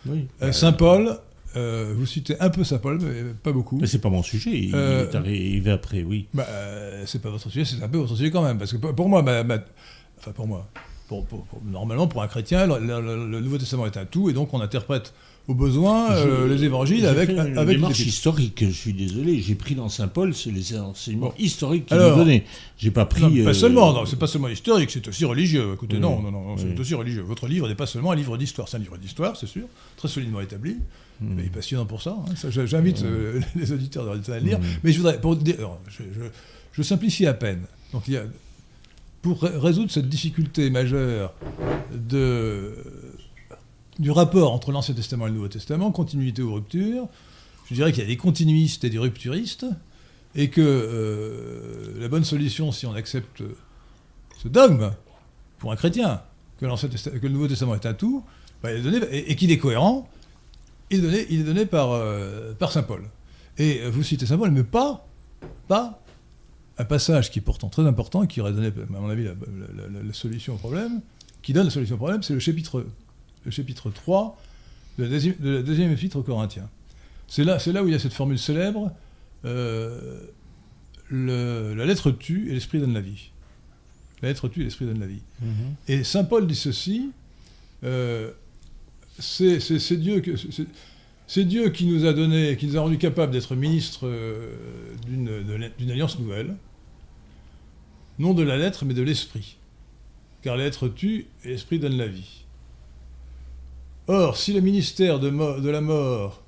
[0.07, 0.27] Oui.
[0.43, 1.19] Euh, saint Paul,
[1.57, 3.79] euh, vous citez un peu Saint Paul, mais pas beaucoup.
[3.79, 4.51] Mais c'est pas mon sujet.
[4.51, 6.29] Il est arrivé après, oui.
[6.35, 6.47] Bah,
[7.07, 9.25] c'est pas votre sujet, c'est un peu votre sujet quand même, parce que pour moi,
[10.19, 10.69] enfin pour moi,
[11.65, 15.13] normalement, pour un chrétien, le, Nouveau Testament est un tout, et donc on interprète
[15.49, 18.65] au besoin euh, les évangiles avec une avec démarche historique.
[18.67, 22.45] Je suis désolé, j'ai pris dans Saint Paul, c'est les enseignements historiques qu'il nous donnait.
[22.79, 23.23] J'ai pas pris.
[23.23, 25.73] Non, pas euh, seulement, non, c'est pas seulement historique, c'est aussi religieux.
[25.75, 27.23] Écoutez, non, non, non, c'est aussi religieux.
[27.23, 29.67] Votre livre n'est pas seulement un livre d'histoire, c'est un livre d'histoire, c'est sûr,
[29.97, 30.77] très solidement établi.
[31.21, 31.35] Hmm.
[31.35, 32.17] Mais il est passionnant pour ça.
[32.29, 32.51] Hein.
[32.67, 34.59] J'invite euh, les auditeurs à le lire.
[34.59, 34.65] Hmm.
[34.83, 35.57] Mais je voudrais, pour dire,
[35.89, 36.03] je,
[36.73, 37.63] je simplifie à peine.
[37.93, 38.25] Donc il y a
[39.23, 41.33] pour résoudre cette difficulté majeure
[41.93, 42.75] de,
[43.99, 47.09] du rapport entre l'Ancien Testament et le Nouveau Testament, continuité ou rupture,
[47.69, 49.67] je dirais qu'il y a des continuistes et des rupturistes,
[50.35, 53.43] et que euh, la bonne solution, si on accepte
[54.43, 54.93] ce dogme,
[55.59, 56.23] pour un chrétien,
[56.61, 58.23] que, le Nouveau Testament est un tout,
[58.63, 60.09] bah, et, qu'il est cohérent,
[60.91, 63.03] il est donné, euh, par Saint Paul.
[63.59, 65.07] Et vous citez Saint Paul, mais pas,
[66.79, 70.55] un passage qui est pourtant très important qui aurait donné, à mon avis, la, solution
[70.55, 71.01] au problème,
[71.43, 72.85] qui donne la solution au problème, c'est le chapitre,
[73.47, 74.39] le chapitre 3
[74.99, 76.69] de la deuxième, de deuxième épître aux Corinthiens.
[77.29, 78.93] C'est là, là où il y a cette formule célèbre
[79.45, 80.21] euh,
[81.11, 83.31] la lettre tue et l'esprit donne la vie.
[84.23, 85.23] La lettre tue et l'esprit donne la vie.
[85.43, 85.93] Mm-hmm.
[85.93, 87.11] Et saint Paul dit ceci
[87.85, 88.33] euh,
[89.19, 90.23] c'est Dieu
[91.29, 94.55] c'est Dieu qui nous a donné, qui nous a rendu capables d'être ministres euh,
[95.07, 96.57] d'une alliance nouvelle,
[98.19, 99.57] non de la lettre, mais de l'esprit.
[100.43, 102.46] Car la lettre tue et l'esprit donne la vie.
[104.09, 106.45] Or, si le ministère de, la mort,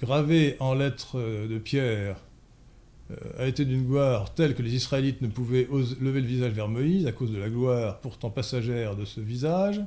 [0.00, 2.16] gravé en lettres de pierre,
[3.10, 5.68] euh, a été d'une gloire telle que les Israélites ne pouvaient
[6.00, 9.80] lever le visage vers Moïse à cause de la gloire pourtant passagère de ce visage,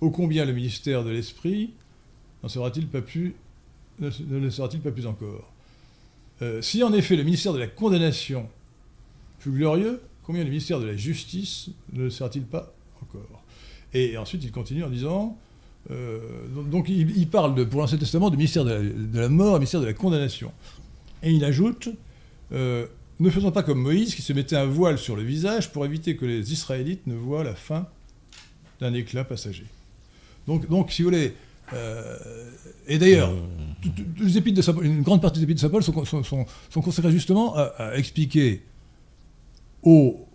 [0.00, 1.72] ô combien le ministère de l'esprit
[2.42, 3.34] ne, sera-t-il pas plus
[5.06, 5.52] encore?
[6.42, 8.48] Euh, Si en effet le ministère de la condamnation
[9.38, 13.42] fut glorieux, combien le ministère de la justice ne le sera-t-il pas encore?
[13.92, 15.38] Et ensuite il continue en disant
[15.90, 16.18] euh,
[16.70, 19.92] donc il, parle pour l'Ancien Testament du ministère de la, mort, du ministère de la
[19.92, 20.52] condamnation.
[21.22, 21.88] Et il ajoute
[22.52, 22.86] euh,
[23.20, 26.16] Ne faisons pas comme Moïse qui se mettait un voile sur le visage pour éviter
[26.16, 27.86] que les Israélites ne voient la fin
[28.80, 29.66] d'un éclat passager.
[30.46, 31.34] Donc, donc si vous voulez.
[31.72, 32.18] Euh,
[32.86, 33.32] et d'ailleurs,
[34.82, 38.62] une grande partie des épîtres de Saint Paul sont, consacrées justement à, expliquer
[39.82, 40.26] aux,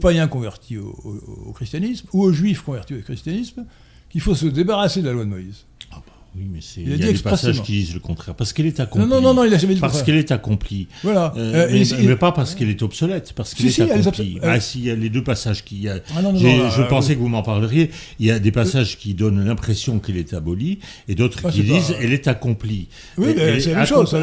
[0.00, 3.66] païens convertis au, christianisme ou aux juifs convertis au christianisme
[4.12, 5.64] qu'il faut se débarrasser de la loi de Moïse.
[5.90, 8.34] Ah bah oui, mais c'est, il, y a, des passages qui disent le contraire.
[8.34, 9.08] Parce qu'elle est accomplie.
[9.08, 10.86] Non, non, non, il a jamais dit Parce qu'elle est accomplie.
[11.02, 11.32] Voilà.
[11.36, 14.38] Euh, euh, mais, pas parce qu'elle est obsolète, parce qu'elle est accomplie.
[14.42, 15.88] Ah, si, il y a les deux passages qui.
[15.88, 17.90] Ah, je pensais que vous m'en parleriez.
[18.20, 20.78] Il y a des passages qui donnent l'impression qu'elle est abolie
[21.08, 22.88] et d'autres qui disent qu'elle est accomplie.
[23.16, 23.78] Oui, mais c'est la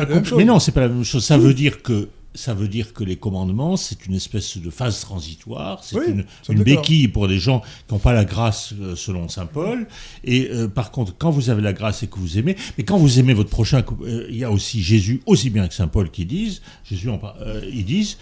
[0.05, 0.37] même chose.
[0.37, 1.25] Mais non, c'est pas la même chose.
[1.25, 5.01] Ça veut dire que ça veut dire que les commandements, c'est une espèce de phase
[5.01, 9.47] transitoire, c'est une, béquille pour des gens qui n'ont pas la grâce euh, selon Saint
[9.47, 9.87] Paul.
[10.23, 12.97] Et euh, par contre, quand vous avez la grâce et que vous aimez, mais quand
[12.97, 16.11] vous aimez votre prochain, euh, il y a aussi Jésus, aussi bien que Saint Paul,
[16.11, 17.19] qui disent, Jésus en,
[17.71, 18.17] ils disent,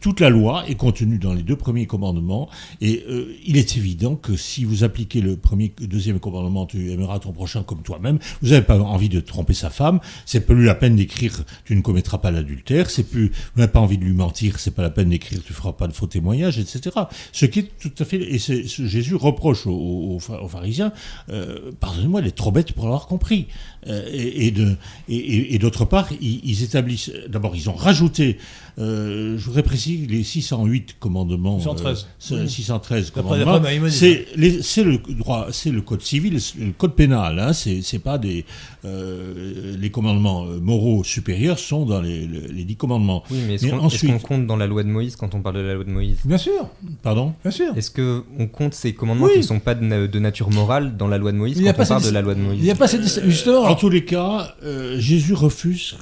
[0.00, 2.48] toute la loi est contenue dans les deux premiers commandements.
[2.80, 3.04] Et
[3.44, 7.62] il est évident que si vous appliquez le premier, deuxième commandement, tu aimeras ton prochain
[7.62, 11.44] comme toi-même, vous n'avez pas envie de tromper sa femme, c'est plus la peine d'écrire,
[11.64, 14.74] tu ne commettras pas l'adultère, c'est plus vous n'avez pas envie de lui mentir, c'est
[14.74, 16.96] pas la peine d'écrire, tu feras pas de faux témoignages, etc.
[17.32, 18.16] Ce qui est tout à fait.
[18.16, 20.92] Et Jésus reproche aux, pharisiens,
[21.30, 23.48] euh, pardonnez-moi, elle est trop bête pour l'avoir compris.
[23.86, 27.12] Euh, et, et d'autre part, ils, établissent.
[27.28, 28.38] D'abord, ils ont rajouté.
[28.78, 31.58] Euh, je voudrais préciser les 608 commandements.
[31.58, 32.06] 613.
[32.18, 33.60] 613 commandements.
[33.90, 34.26] C'est
[34.84, 37.38] le droit, c'est le code civil, le code pénal.
[37.38, 38.44] Hein, c'est pas des
[38.84, 43.22] les commandements moraux supérieurs sont dans les, les, 10 commandements.
[43.30, 45.74] Oui, mais est-ce qu'on compte dans la loi de Moïse quand on parle de la
[45.74, 46.18] loi de Moïse?
[46.24, 46.68] Bien sûr.
[47.02, 47.32] Pardon?
[47.42, 47.76] Bien sûr.
[47.76, 51.32] Est-ce qu'on compte ces commandements qui ne sont pas de, nature morale dans la loi
[51.32, 52.60] de Moïse il quand on parle de la loi de Moïse?
[52.60, 53.69] Il n'y a pas cette justement.
[53.70, 55.96] En tous les cas, euh, Jésus refuse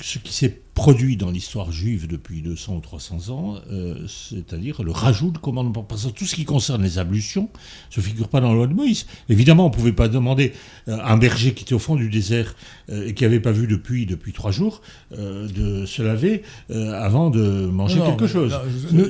[0.00, 4.90] ce qui s'est produit dans l'histoire juive depuis 200 ou 300 ans, euh, c'est-à-dire le
[4.90, 5.82] rajout de commandements.
[5.82, 7.50] Parce que tout ce qui concerne les ablutions
[7.96, 9.06] ne figure pas dans la loi de Moïse.
[9.28, 10.52] Évidemment, on ne pouvait pas demander
[10.88, 12.54] à un berger qui était au fond du désert
[12.88, 14.80] euh, et qui n'avait pas vu depuis, depuis trois jours
[15.10, 18.54] de se laver avant de manger quelque chose.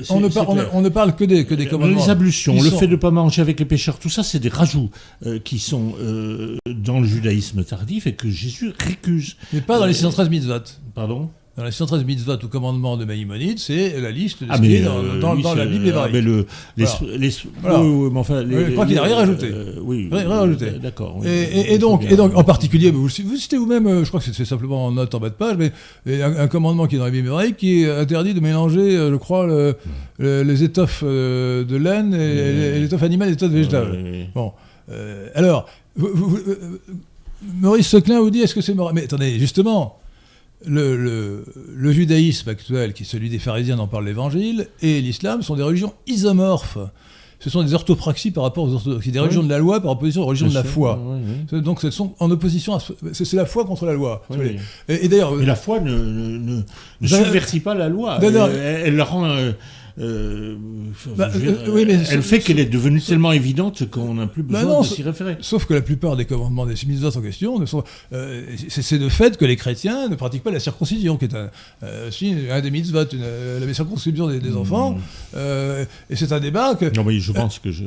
[0.09, 0.19] on,
[0.81, 2.03] ne parle que des, que des commandements.
[2.03, 4.49] Les ablutions, le fait de ne pas manger avec les pécheurs, tout ça, c'est des
[4.49, 4.89] rajouts
[5.43, 5.95] qui sont
[6.67, 9.37] dans le judaïsme tardif et que Jésus récuse.
[9.53, 10.59] Mais pas dans les 613 mitzvot.
[10.93, 11.29] Pardon?
[11.55, 14.75] Dans les 113 mitzvot ou commandements de Maïmonide, c'est la liste de ce ah, qui
[14.75, 16.09] est dans, euh, la Bible hébraïque.
[16.09, 16.47] Ah, mais le,
[16.77, 16.85] les,
[17.15, 19.51] les, je crois qu'il n'a rien rajouté.
[19.53, 20.71] Euh, oui, rien, rajouté.
[20.81, 21.21] D'accord.
[21.23, 24.45] et, donc, et donc, en particulier, vous, vous citez vous-même, euh, je crois que c'est
[24.45, 27.27] simplement en note en bas de page, mais un, commandement qui est dans la Bible
[27.27, 29.47] hébraïque qui interdit de mélanger, je crois,
[30.17, 34.27] les étoffes de laine et, les étoffes animales et les étoffes végétales.
[34.33, 34.53] Bon.
[35.35, 35.69] alors,
[37.61, 39.99] Maurice Seclin vous dit, est-ce que c'est moral Mais attendez, justement
[40.65, 41.43] le,
[41.91, 45.93] judaïsme actuel, qui est celui des pharisiens dont parle l'Évangile, et l'islam sont des religions
[46.07, 46.77] isomorphes.
[47.39, 50.21] Ce sont des orthopraxies par rapport aux orthodoxes, des religions de la loi par opposition
[50.21, 50.97] aux religions de la foi.
[51.51, 52.77] Donc, elles sont en opposition.
[53.11, 54.23] C'est la foi contre la loi.
[54.87, 56.61] Et, d'ailleurs, la foi ne,
[57.01, 58.19] ne, subvertit pas la loi.
[58.21, 58.37] Elle,
[58.85, 59.25] elle, rend.
[59.25, 59.51] Euh,
[59.99, 60.55] euh,
[61.15, 64.85] bah, euh, elle fait qu'elle est devenue tellement évidente qu'on n'a plus bah besoin de
[64.85, 65.37] s'y référer.
[65.41, 69.09] Sauf que la plupart des commandements des mitzvot en question, ne sont, euh, c'est de
[69.09, 71.49] fait que les chrétiens ne pratiquent pas la circoncision, qui est un,
[71.83, 74.57] un des mitzvot, la circoncision des, hmm.
[74.57, 74.97] enfants.
[75.35, 76.85] et c'est un débat que.
[76.95, 77.83] Non, mais je pense que je.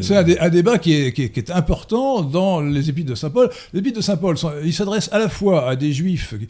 [0.00, 3.50] c'est un, débat qui est, qui, est, important dans les épîtres de saint Paul.
[3.74, 6.46] Les épîtres de saint Paul, ils s'adressent à la fois à des juifs qui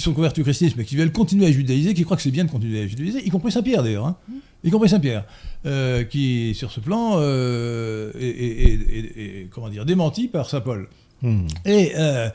[0.00, 2.44] sont convertis au christianisme et qui veulent continuer à judaïser, qui croient que c'est bien
[2.44, 4.16] de continuer à judaïser, y compris Saint-Pierre d'ailleurs, hein,
[4.64, 5.24] y compris Saint-Pierre,
[5.66, 10.88] euh, qui sur ce plan euh, est, comment dire, démenti par Saint Paul.
[11.22, 11.46] Hmm.
[11.64, 12.28] Et, euh,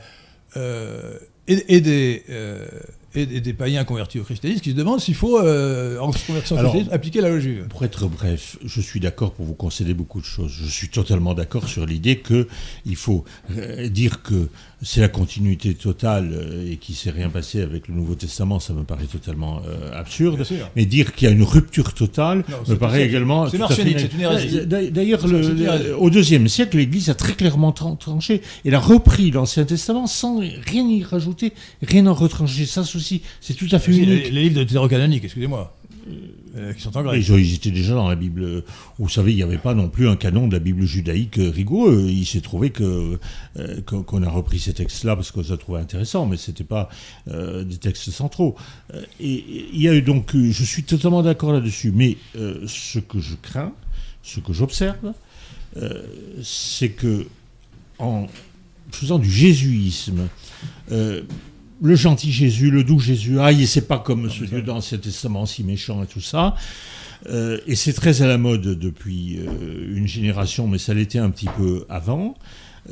[1.46, 2.24] et, des
[3.14, 6.92] et, des païens convertis au christianisme qui se demandent s'il faut, en conversion au christianisme,
[6.92, 7.66] appliquer la loi juive.
[7.68, 10.50] Pour être bref, je suis d'accord pour vous concéder beaucoup de choses.
[10.50, 13.24] Je suis totalement d'accord sur l'idée qu'il faut
[13.90, 14.48] dire que
[14.82, 18.60] c'est la continuité totale euh, et qu'il ne s'est rien passé avec le Nouveau Testament,
[18.60, 19.62] ça me paraît totalement
[19.94, 20.44] absurde.
[20.76, 23.48] Mais dire qu'il y a une rupture totale me paraît également.
[23.48, 24.66] C'est c'est une hérésie.
[24.66, 25.24] D'ailleurs,
[25.98, 28.42] au deuxième siècle, l'Église a très clairement tranché.
[28.64, 31.52] Elle a repris l'Ancien Testament sans rien y rajouter,
[31.82, 32.66] rien en retrancher.
[32.66, 32.84] Ça,
[33.40, 34.30] c'est tout à fait unique.
[34.30, 35.76] Les, livres de thérocanonique, excusez-moi.
[36.56, 37.22] Euh, qui sont en grec.
[37.28, 38.64] Ils, étaient déjà dans la Bible.
[38.98, 42.06] Vous savez, il n'y avait pas non plus un canon de la Bible judaïque rigoureux.
[42.08, 43.20] Il s'est trouvé que
[43.58, 46.64] euh, qu'on a repris ces textes-là parce qu'on les a trouvés intéressants, mais ce n'était
[46.64, 46.88] pas
[47.28, 48.56] euh, des textes centraux.
[49.20, 51.92] et il y a eu donc, je suis totalement d'accord là-dessus.
[51.94, 53.72] Mais ce que je crains,
[54.22, 55.12] ce que j'observe,
[56.42, 57.26] c'est que
[57.98, 58.26] en
[58.90, 60.28] faisant du jésuisme.
[61.82, 65.46] Le gentil Jésus, le doux Jésus, ah, c'est pas comme ce Dieu dans l'Ancien Testament
[65.46, 66.54] si méchant et tout ça.
[67.28, 71.30] Euh, et c'est très à la mode depuis euh, une génération, mais ça l'était un
[71.30, 72.34] petit peu avant.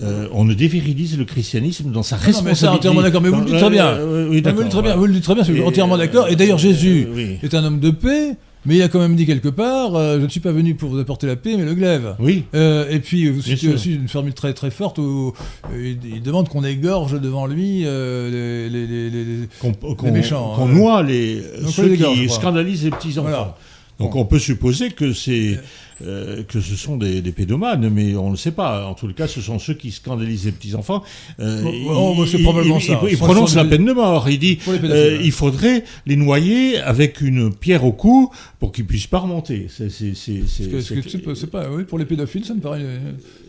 [0.03, 2.67] Euh, on ne dévirilise le christianisme dans sa Non, mais responsabilité.
[2.67, 3.23] ça, entièrement d'accord.
[3.23, 3.99] Mais vous le dites très bien.
[3.99, 4.97] Oui, vous le dites très bien.
[4.97, 5.45] Vous le dites très bien.
[5.45, 6.29] Je suis Et, entièrement d'accord.
[6.29, 7.39] Et d'ailleurs, Jésus oui.
[7.43, 8.37] est un homme de paix,
[8.69, 10.91] mais il a quand même dit quelque part euh, Je ne suis pas venu pour
[10.91, 12.15] vous apporter la paix, mais le glaive.
[12.21, 15.33] Oui, Euh, et puis, vous citez aussi une formule très très forte où
[15.73, 20.55] euh, il, il demande qu'on égorge devant lui les, les- les- les- qu'on qu'on- méchants,
[20.55, 20.73] qu'on hein.
[20.73, 23.23] noie les, Donc, ceux qui scandalisent les petits-enfants.
[23.29, 23.57] Voilà.
[23.99, 24.21] Donc Bon.
[24.21, 25.59] on peut supposer que c'est
[26.07, 28.87] euh, que ce sont des, des pédomanes, mais on ne le sait pas.
[28.87, 31.03] En tout cas, ce sont ceux qui scandalisent les petits-enfants.
[31.41, 33.01] Euh, il- oh, bah, c'est probablement il- ça.
[33.11, 34.29] Il, prononce la peine de mort.
[34.29, 38.31] Il dit euh, il faudrait les noyer avec une pierre au cou
[38.61, 39.67] pour qu'ils puissent pas remonter.
[39.69, 42.83] C'est que- pas, oui, pour les pédophiles, ça me paraît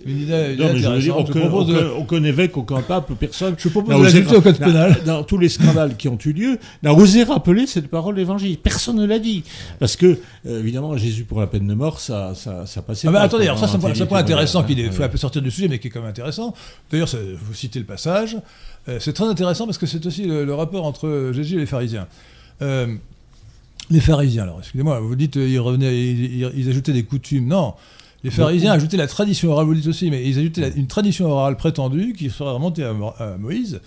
[0.06, 1.30] une, idée, Non, mais je veux dire, intéressante.
[1.98, 3.56] aucun, de, évêque, aucun pape, personne.
[3.58, 5.02] je propose de l'ajouter au code n'a- pénal.
[5.06, 8.58] Dans tous les scandales qui ont eu lieu, n'a osé rappeler cette parole d'évangile.
[8.58, 9.44] Personne ne l'a dit.
[9.80, 13.12] Parce que, euh, évidemment, Jésus pour la peine de mort, ça, ça, ça passait Ah
[13.12, 15.18] bah pas, attendez, alors ça c'est un point, un intéressant qui est- faut un peu
[15.18, 16.54] sortir du sujet, mais qui est quand même intéressant.
[16.92, 17.10] D'ailleurs,
[17.44, 18.38] vous citez le passage.
[18.88, 21.66] Euh, c'est très intéressant parce que c'est aussi le, le rapport entre Jésus et les
[21.66, 22.08] pharisiens.
[22.62, 22.88] Euh,
[23.92, 27.48] les pharisiens, alors excusez-moi, vous dites euh, ils revenaient, ils, ajoutaient des coutumes.
[27.48, 27.74] Non,
[28.24, 30.88] les pharisiens ajoutaient la tradition orale, vous le dites aussi, mais ils ajoutaient la- une
[30.88, 33.82] tradition orale prétendue qui serait remontée à, à Moïse,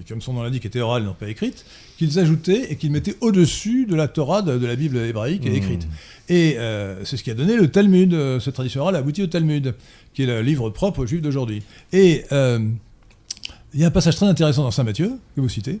[0.00, 1.64] qui, comme son nom l'indique, était orale non pas écrite,
[1.98, 5.50] qu'ils ajoutaient et qu'ils mettaient au-dessus de la Torah, de, de la Bible hébraïque et
[5.50, 5.54] Mmh.
[5.54, 5.88] écrite.
[6.28, 8.14] Et euh, c'est ce qui a donné le Talmud.
[8.14, 9.74] euh, cette tradition orale a abouti au Talmud,
[10.14, 11.62] qui est le livre propre aux Juifs d'aujourd'hui.
[11.92, 12.58] Et euh,
[13.74, 15.80] il y a un passage très intéressant dans Saint Matthieu, que vous citez,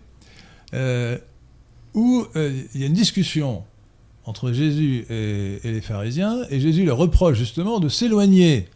[0.74, 1.16] euh,
[1.94, 3.62] où il y a une discussion
[4.24, 8.68] entre Jésus et, et les pharisiens, et Jésus leur reproche justement de s'éloigner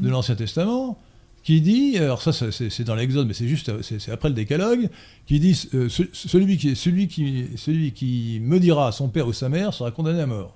[0.00, 0.98] de l'Ancien Testament,
[1.42, 4.88] qui dit, alors ça c'est dans l'Exode, mais c'est juste, c'est après le Décalogue,
[5.26, 9.48] qui dit, euh, ce- celui, qui, celui, qui, celui qui maudira son père ou sa
[9.48, 10.54] mère sera condamné à mort.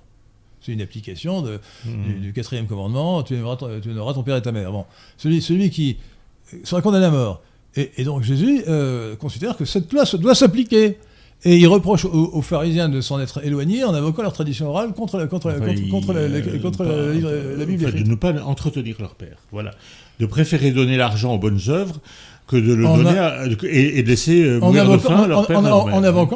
[0.61, 4.37] C'est une application de, du, du quatrième commandement, tu aimeras, ton, tu aimeras ton père
[4.37, 4.71] et ta mère.
[4.71, 4.85] Bon,
[5.17, 5.97] celui, celui qui
[6.63, 7.41] sera condamné à mort.
[7.75, 10.97] Et, et donc Jésus euh, considère que cette loi doit s'appliquer.
[11.43, 14.93] Et il reproche aux, aux pharisiens de s'en être éloignés en invoquant leur tradition orale
[14.93, 17.85] contre, la- contre, Enfin, contre, contre la, la- euh, contre pas- la, livre- la Bible
[17.87, 19.37] enfin, de ne pas entretenir leur père.
[19.51, 19.71] Voilà.
[20.19, 21.99] De préférer donner l'argent aux bonnes œuvres
[22.47, 25.09] que de le donner a- à- et, et de laisser euh, En mourir de invoquant,
[25.15, 25.59] faim leur en- père.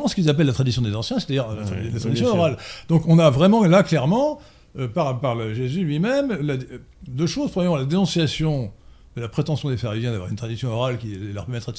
[0.03, 2.57] en- ce qu'ils appellent la tradition des anciens, c'est-à-dire la, Ouais, la tradition orale.
[2.89, 4.39] Donc on a vraiment là clairement,
[4.77, 7.51] euh, par, par le Jésus lui-même, la- euh, deux choses.
[7.51, 8.71] Premièrement, la dénonciation
[9.17, 11.73] de la prétention des pharisiens d'avoir une tradition orale qui leur permettrait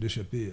[0.00, 0.52] d'échapper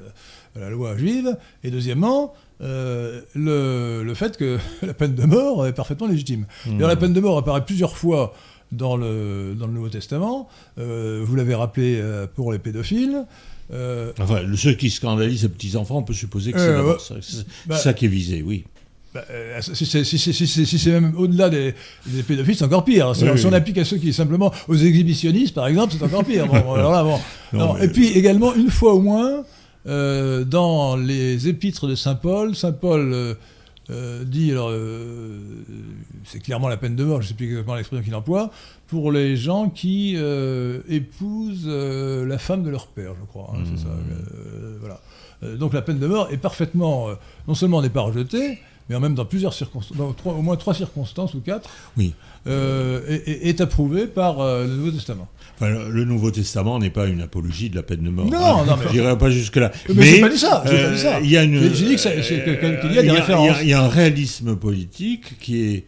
[0.56, 1.36] euh, à la loi juive.
[1.64, 6.45] Et deuxièmement, euh, le, le fait que la peine de mort est parfaitement légitime.
[6.65, 8.34] D'ailleurs, la peine de mort apparaît plusieurs fois
[8.72, 10.48] dans le, dans le Nouveau Testament.
[10.80, 13.26] Euh, vous l'avez rappelé euh, pour les pédophiles.
[13.73, 17.15] Euh, Enfin, ceux qui scandalisent les petits-enfants, on peut supposer que c'est Euh, ça.
[17.68, 18.65] Bah- ça qui est visé, oui.
[19.14, 19.26] Bah,
[19.61, 21.73] si c'est si si même au-delà des,
[22.06, 23.14] des pédophiles, c'est encore pire.
[23.14, 23.49] Si, Oui, on- si oui.
[23.52, 26.48] on applique à ceux qui simplement aux exhibitionnistes, par exemple, c'est encore pire.
[26.48, 27.19] Bon, bon, alors là, bon.
[27.52, 29.43] Non, Non, mais- Et puis également, une fois au moins,
[29.88, 33.35] euh, dans les épîtres de Saint Paul, Saint Paul
[33.92, 35.40] euh, dit, alors euh,
[36.26, 38.52] c'est clairement la peine de mort, je ne sais plus exactement l'expression qu'il emploie,
[38.88, 43.54] pour les gens qui euh, épousent la femme de leur père, je crois.
[43.56, 43.90] hein, c'est ça.
[43.90, 45.00] euh, voilà.
[45.58, 47.08] Donc la peine de mort est parfaitement,
[47.48, 48.60] non seulement n'est pas rejetée,
[48.90, 52.14] mais en même dans plusieurs circonstances, dans trois- au moins trois circonstances ou quatre, Oui.
[52.46, 55.28] est, approuvée par le Nouveau Testament.
[55.62, 58.26] Enfin, le Nouveau Testament n'est pas une apologie de la peine de mort.
[58.26, 59.72] Non, non, mais- je dirais pas jusque-là.
[59.94, 61.16] Mais j'ai pas dit ça, j'ai pas dit ça.
[61.18, 61.62] euh, Il y a une.
[61.62, 61.96] J'ai- dit
[62.96, 63.48] y a des références.
[63.48, 65.86] Il y a, il y a un réalisme politique qui est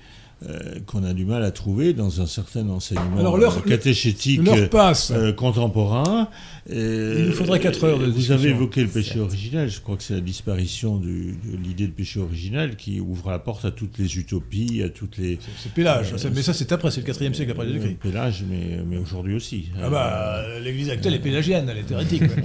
[0.50, 4.44] euh, qu'on a du mal à trouver dans un certain enseignement Alors, leur- euh, catéchétique
[4.44, 5.12] Leur euh, passe.
[5.16, 6.28] euh, contemporain.
[6.72, 8.36] Euh, Il nous faudrait quatre heures de Vous discussion.
[8.36, 9.70] avez évoqué le péché originel.
[9.70, 13.40] Je crois que c'est la disparition du- de l'idée de péché originel qui ouvre la
[13.40, 15.40] porte à toutes les utopies, à toutes les.
[15.62, 17.98] C'est Pélage, Euh, mais ça c'est après, c'est le 4 siècle après Jésus-Christ.
[18.02, 19.66] Pélage, mais, mais aujourd'hui aussi.
[19.82, 22.22] Ah bah, l'église actuelle est pélagienne, elle est hérétique.
[22.22, 22.28] ouais.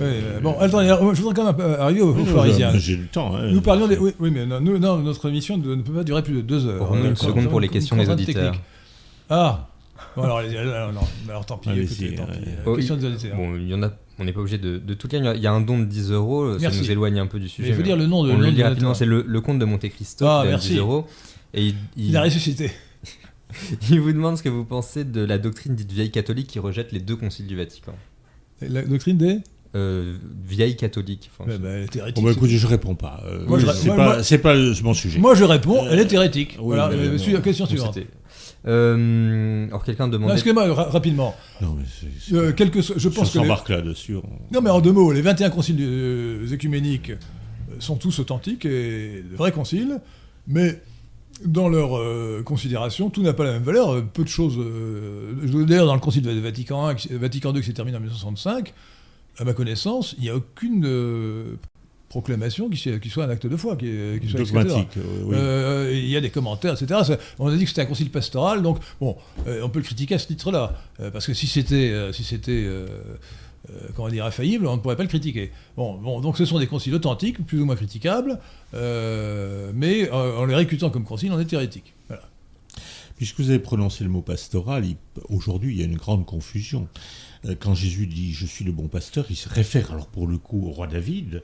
[0.00, 0.02] Euh,
[0.36, 2.72] euh, bon, attendez, alors, je voudrais quand même arriver aux, aux pharisiens.
[2.76, 3.34] J'ai le temps.
[3.36, 3.50] hein.
[3.50, 3.96] Nous parlions des.
[3.96, 6.66] Oui, oui, mais non, nous- non, notre émission ne peut pas durer plus de deux
[6.66, 6.82] heures.
[6.82, 7.14] Aurons-nous
[7.46, 8.62] Pour les questions des auditeurs technique.
[9.30, 9.68] Ah
[10.16, 12.38] Bon, alors, alors, non, alors tant pis, Allez-y, écoutez, tant pis.
[12.66, 13.36] Oh, question des auditeurs.
[13.36, 15.34] Bon, il y en a, on n'est pas obligé de, de tout lire.
[15.34, 17.48] Il y a un don de 10 euros, ça nous éloigne un peu du Mais
[17.50, 17.68] sujet.
[17.68, 19.58] il faut mais dire le nom de on le du rapidement, c'est le, le comte
[19.58, 20.68] de Monte Cristo, Ah, qui donne merci.
[20.70, 21.06] 10 euros.
[21.54, 22.70] Et il, il- Il a ressuscité.
[23.90, 26.92] il vous demande ce que vous pensez de la doctrine dite vieille catholique qui rejette
[26.92, 27.94] les deux conciles du Vatican.
[28.60, 29.38] La doctrine des
[29.74, 30.16] euh,
[30.46, 31.30] vieille catholique.
[31.38, 32.16] Enfin, bah, elle est hérétique.
[32.16, 33.22] Bon, bah, c'est écoutez, je réponds pas.
[33.26, 35.18] Euh, je- c'est pas, moi- c'est pas le- mon sujet.
[35.18, 36.56] Moi, je réponds, elle est Euh, hérétique.
[36.58, 37.18] oui, voilà, mais euh, bon.
[37.18, 37.98] suis la question suivante.
[38.66, 40.34] Euh, alors quelqu'un demandait.
[40.34, 41.34] excusez-moi, ra- rapidement.
[41.60, 41.84] non, mais
[42.36, 43.38] Euh, soit- je si on pense que.
[43.38, 44.16] les- s'embarque là-dessus.
[44.16, 44.22] on-
[44.54, 47.16] Non, mais en deux mots, les 21 conciles euh, écuméniques euh,
[47.78, 50.00] sont tous authentiques et de vrais conciles,
[50.48, 50.80] mais
[51.44, 53.90] dans leur euh, considération, tout n'a pas la même valeur.
[53.94, 54.56] Euh, Peu de choses.
[54.58, 58.74] euh, D'ailleurs, dans le concile de Vatican, I, Vatican II qui s'est terminé en 1965,
[59.38, 61.54] à ma connaissance, il n'y a aucune euh,
[62.08, 63.86] proclamation qui, soit- qui soit un acte de foi, qui,
[64.20, 64.40] qui soit.
[64.40, 64.96] Dogmatique.
[64.96, 65.36] euh, oui.
[65.38, 67.00] Euh, Il y a des commentaires, etc.
[67.04, 69.16] Ça- on a dit que c'était un concile pastoral, donc bon,
[69.46, 72.24] euh, on peut le critiquer à ce titre-là, euh, parce que si c'était, euh, si
[72.24, 72.86] c'était, euh,
[73.70, 75.52] euh, comment dire, infaillible, on ne pourrait pas le critiquer.
[75.76, 78.38] Bon, bon, donc ce sont des conciles authentiques, plus ou moins critiquables,
[78.74, 81.92] euh, mais euh, en les récutant comme concile, on est hérétique.
[82.08, 82.22] Voilà.
[83.16, 84.84] Puisque vous avez prononcé le mot pastoral,
[85.28, 86.88] aujourd'hui il y a une grande confusion.
[87.46, 90.38] Euh, Quand Jésus dit je suis le bon pasteur, il se réfère alors pour le
[90.38, 91.42] coup au roi David.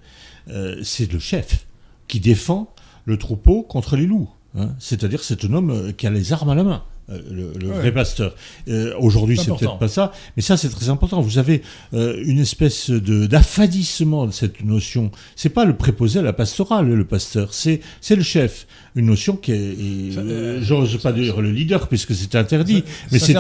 [0.49, 1.67] Euh, c'est le chef
[2.09, 2.73] qui défend
[3.05, 4.31] le troupeau contre les loups.
[4.57, 4.75] hein.
[4.79, 6.85] C'est-à-dire c'est un homme euh, qui a les armes à la main.
[7.11, 7.75] Euh, le, le Ouais.
[7.81, 8.35] vrai pasteur.
[8.69, 11.21] Euh, Aujourd'hui, C'est c'est peut-être pas ça, mais ça, c'est très important.
[11.21, 11.63] Vous avez
[11.93, 15.11] euh, une espèce de d'affadissement de cette notion.
[15.37, 18.67] C'est pas le préposé à la pastorale, le pasteur, c'est c'est le chef.
[18.97, 19.75] Une notion qui est,
[20.19, 23.35] euh, j'ose pas dire le leader puisque c'est interdit, Ça- mais c'est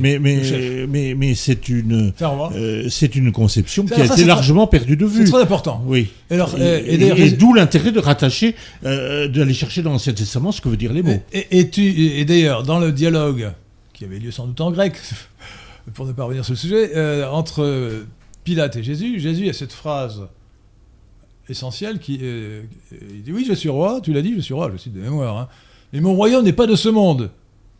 [0.00, 0.40] mais mais,
[0.88, 2.12] mais mais c'est une
[2.88, 5.30] c'est une conception qui a ça, été c'est largement perdue de C'est vue.
[5.30, 5.82] très important.
[5.86, 6.08] Oui.
[6.30, 9.90] Et, alors, Et, et et- d'ailleurs, et Jésus- d'où l'intérêt de rattacher, d'aller chercher dans
[9.90, 11.20] l'Ancien Testament ce que veut dire les mots.
[11.32, 11.82] Et, et tu-
[12.18, 13.09] et d'ailleurs, dans le dialogue,
[13.92, 14.94] qui avait lieu sans doute en grec,
[15.94, 18.04] pour ne pas revenir sur le sujet, euh, entre
[18.44, 20.26] Pilate et Jésus, Jésus a cette phrase
[21.48, 22.62] essentielle qui euh,
[22.92, 25.00] il dit oui je suis roi, tu l'as dit je suis roi, je cite de
[25.00, 25.48] mémoire, hein.
[25.92, 27.30] mais mon royaume n'est pas de ce monde.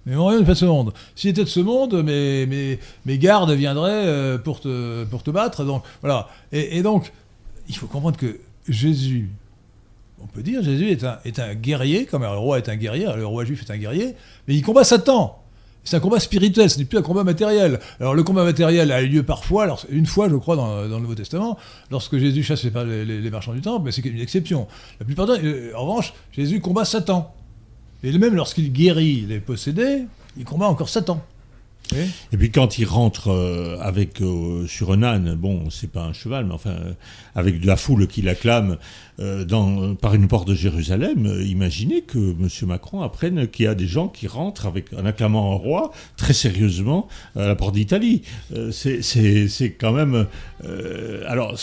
[0.06, 0.94] Mais mon royaume n'est pas de ce monde.
[1.14, 5.62] S'il était de ce monde, mes, mes, gardes viendraient euh, pour, te, pour te battre.
[5.62, 6.30] Donc, voilà.
[6.52, 7.12] Et donc,
[7.68, 9.28] il faut comprendre que Jésus,
[10.22, 13.06] on peut dire, Jésus est un, est un guerrier, comme un roi est un guerrier,
[13.16, 14.14] le roi juif est un guerrier,
[14.46, 15.36] mais il combat Satan.
[15.82, 17.80] C'est un combat spirituel, ce n'est plus un combat matériel.
[18.00, 21.14] Alors le combat matériel a eu lieu parfois, une fois je crois dans, le Nouveau
[21.14, 21.56] Testament,
[21.90, 24.68] lorsque Jésus chasse les, marchands du temple, mais c'est une exception.
[25.00, 27.34] La plupart euh, en revanche, Jésus combat Satan.
[28.02, 30.04] Et même lorsqu'il guérit les possédés,
[30.36, 31.22] il combat encore Satan.
[32.32, 36.12] Et puis quand il rentre euh, avec euh, sur un âne, bon, c'est pas un
[36.12, 36.92] cheval, mais enfin euh,
[37.34, 38.76] avec de la foule qui l'acclame
[39.46, 42.48] dans par une porte de Jérusalem, imaginez que M.
[42.66, 46.32] Macron apprenne qu'il y a des gens qui rentrent avec en acclamant un roi très
[46.32, 47.06] sérieusement
[47.36, 48.22] à la porte d'Italie.
[48.72, 50.26] C'est- quand même
[50.64, 51.54] euh, alors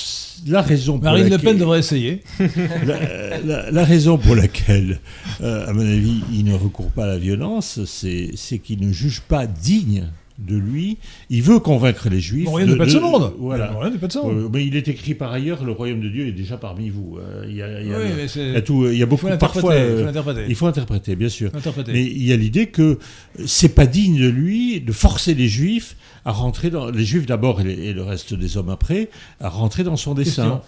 [0.48, 2.22] la raison pour Marine Le laquelle- Pen devrait essayer.
[2.86, 5.00] la, la- la raison pour laquelle,
[5.42, 9.22] euh, à mon avis, il ne recourt pas à la violence, c'est qu'il ne juge
[9.22, 10.06] pas digne
[10.40, 10.98] de lui.
[11.30, 12.48] Il veut convaincre les Juifs.
[12.48, 13.34] Royaume n'est pas de ce monde.
[13.40, 13.72] Voilà.
[13.72, 14.38] Royaume n'est pas de ce monde.
[14.38, 17.18] Euh, mais il est écrit par ailleurs, le royaume de Dieu est déjà parmi vous.
[17.18, 18.92] Euh, Il y a, il y a- Oui, il y a mais c'est- tout, il
[18.98, 19.76] y a il faut beaucoup parfois.
[19.76, 20.46] il faut euh, l'interpréter.
[20.48, 21.50] il faut interpréter, bien sûr.
[21.56, 21.92] Interpréter.
[21.92, 23.00] Mais il y a l'idée que
[23.46, 27.62] c'est pas digne de lui de forcer les Juifs à rentrer dans les Juifs d'abord
[27.62, 29.10] et, les- et le reste des hommes après
[29.40, 30.62] à rentrer dans son dessein.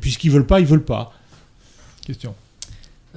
[0.00, 1.12] Puisqu'ils veulent pas, ils veulent pas.
[2.06, 2.34] Question.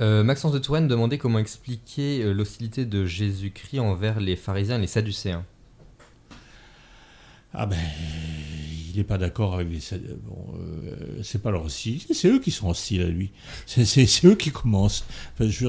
[0.02, 4.88] Euh, Maxence de Touraine demandait comment expliquer l'hostilité de Jésus-Christ envers les pharisiens et les
[4.88, 5.44] sadducéens.
[7.54, 7.78] Ah ben,
[8.92, 9.98] il n'est pas d'accord avec les.
[10.26, 13.32] Bon, euh, c'est pas leur hostilité, c'est eux qui sont hostiles à lui.
[13.66, 15.06] C'est, eux qui commencent.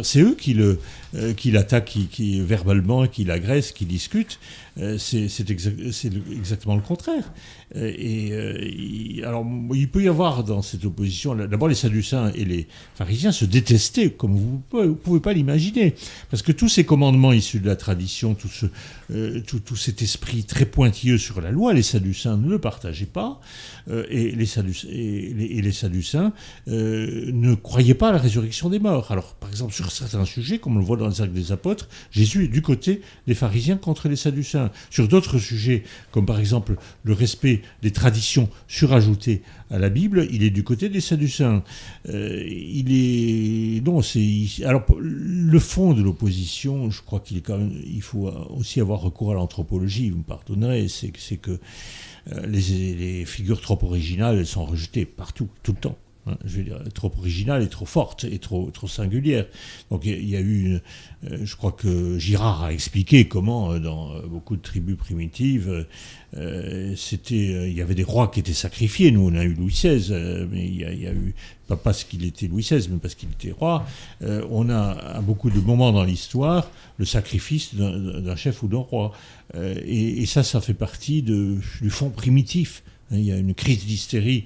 [0.02, 0.78] C'est eux qui, le,
[1.15, 4.39] euh, qui l'attaquent, qui, qui, verbalement, qui l'agressent, qui discutent.
[4.78, 7.32] Euh, c'est, exactement le contraire.
[7.76, 9.44] Euh, euh, il, alors,
[9.74, 14.10] il peut y avoir dans cette opposition, d'abord les Sadducéens et les pharisiens se détestaient,
[14.10, 15.94] comme vous ne pouvez pas l'imaginer.
[16.30, 18.66] Parce que tous ces commandements issus de la tradition, tout, ce,
[19.40, 23.40] tout, tout cet esprit très pointilleux sur la loi, les Sadducéens ne le partageaient pas.
[24.10, 25.62] Et, les et,
[26.66, 29.10] ne croyaient pas à la résurrection des morts.
[29.10, 31.88] Alors, par exemple, sur certains sujets, comme on le voit dans les actes des apôtres,
[32.12, 34.59] Jésus est du côté des pharisiens contre les Sadducéens.
[34.90, 40.42] Sur d'autres sujets, comme par exemple le respect des traditions surajoutées à la Bible, il
[40.42, 41.62] est du côté des Sadducéens.
[42.08, 46.90] Euh, il est non, c'est alors le fond de l'opposition.
[46.90, 47.42] Je crois qu'il
[48.02, 50.10] faut aussi avoir recours à l'anthropologie.
[50.10, 51.58] Vous me pardonnerez, c'est que-
[52.32, 55.98] euh, les, figures trop originales, sont rejetées partout, tout le temps.
[56.26, 56.36] Hein.
[56.44, 59.47] je veux dire, trop originales et trop fortes et trop, trop singulières.
[59.90, 60.78] Donc il y a- eu,
[61.24, 65.86] euh, je crois que Girard a expliqué comment euh, dans euh, beaucoup de tribus primitives,
[66.97, 69.10] c'était, il y avait des rois qui étaient sacrifiés.
[69.10, 71.34] Nous, on a eu Louis XVI, mais il y, a, eu
[71.66, 73.84] pas parce qu'il était Louis XVI, mais parce qu'il était roi.
[74.20, 79.12] On a à beaucoup de moments dans l'histoire le sacrifice d'un chef ou d'un roi.
[79.59, 82.84] Et, et ça, ça fait partie de, du fond primitif.
[83.10, 84.44] Hein, Il y a une crise d'hystérie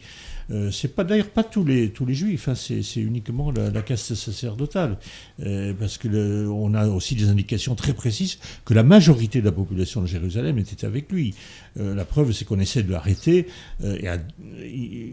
[0.50, 4.14] Euh, c'est pas d'ailleurs pas tous les tous les juifs, hein, c'est, uniquement la, caste
[4.14, 4.98] sacerdotale,
[5.42, 9.52] euh, parce que on a aussi des indications très précises que la majorité de la
[9.52, 11.34] population de Jérusalem était avec lui.
[11.78, 13.46] Euh, la preuve, c'est qu'on essaie de l'arrêter,
[13.82, 14.08] et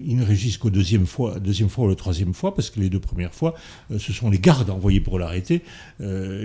[0.05, 2.89] il ne réagissent qu'au deuxième fois, deuxième fois ou la troisième fois, parce que les
[2.89, 3.55] deux premières fois,
[3.97, 5.61] ce sont les gardes envoyés pour l'arrêter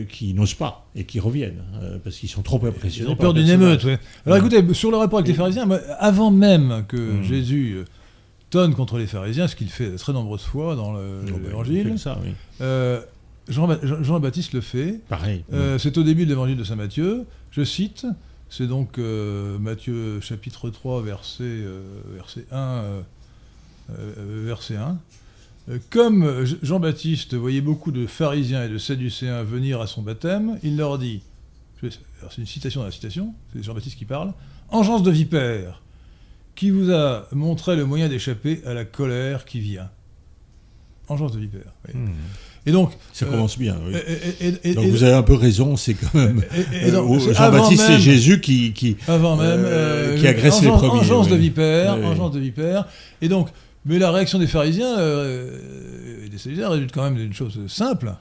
[0.09, 1.63] qui n'osent pas et qui reviennent,
[2.03, 3.09] parce qu'ils sont trop impressionnés.
[3.09, 3.85] Ils ont peur d'une émeute.
[3.85, 3.99] Ouais.
[4.25, 5.69] Alors écoutez, sur le rapport avec les pharisiens,
[5.99, 7.23] avant même que hmm.
[7.23, 7.85] Jésus
[8.51, 10.95] tonne contre les pharisiens, ce qu'il fait de très nombreuses fois dans
[11.45, 11.97] l'évangile.
[12.61, 13.01] Euh,
[13.49, 15.01] Jean-Baptiste le fait.
[15.09, 15.45] Pareil.
[15.53, 17.27] Euh, c'est au début de l'évangile de Saint Matthieu.
[17.51, 18.07] Je cite,
[18.49, 21.65] c'est donc euh, Matthieu chapitre 3, verset,
[22.15, 22.85] verset 1.
[23.89, 24.99] verset 1.
[25.91, 30.99] Comme Jean-Baptiste voyait beaucoup de pharisiens et de sadducéens venir à son baptême, il leur
[30.99, 31.23] dit,
[31.83, 34.33] c'est une citation dans la citation, c'est Jean-Baptiste qui parle,
[34.69, 35.81] Engeance de vipère,
[36.57, 39.91] qui vous a montré le moyen d'échapper à la colère qui vient.
[41.09, 41.73] Engeance de vipère.
[41.95, 42.09] Hmm.
[42.65, 43.77] Et donc, ça commence bien.
[43.87, 44.75] Oui.
[44.75, 48.97] donc vous avez un peu raison, c'est quand même euh, Jean-Baptiste et Jésus qui qui
[49.07, 50.99] avant même euh, qui agressent les premiers.
[50.99, 52.89] Engeance de vipère, engeance de vipère.
[53.23, 53.51] Et donc,
[53.85, 58.13] mais la réaction des pharisiens euh, et des Sadducéens résulte quand même d'une chose simple,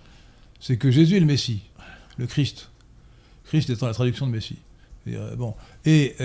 [0.59, 1.61] c'est que Jésus est le Messie,
[2.17, 2.69] le Christ.
[3.45, 4.57] Christ étant la traduction de Messie.
[5.37, 5.55] Bon,
[5.85, 6.15] et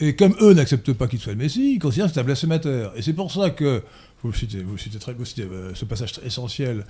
[0.00, 2.96] et comme eux n'acceptent pas qu'il soit le Messie, ils considèrent que c'est un blasphémateur.
[2.96, 3.82] Et c'est pour ça que,
[4.22, 6.86] vous citez, vous citez très, euh, ce passage essentiel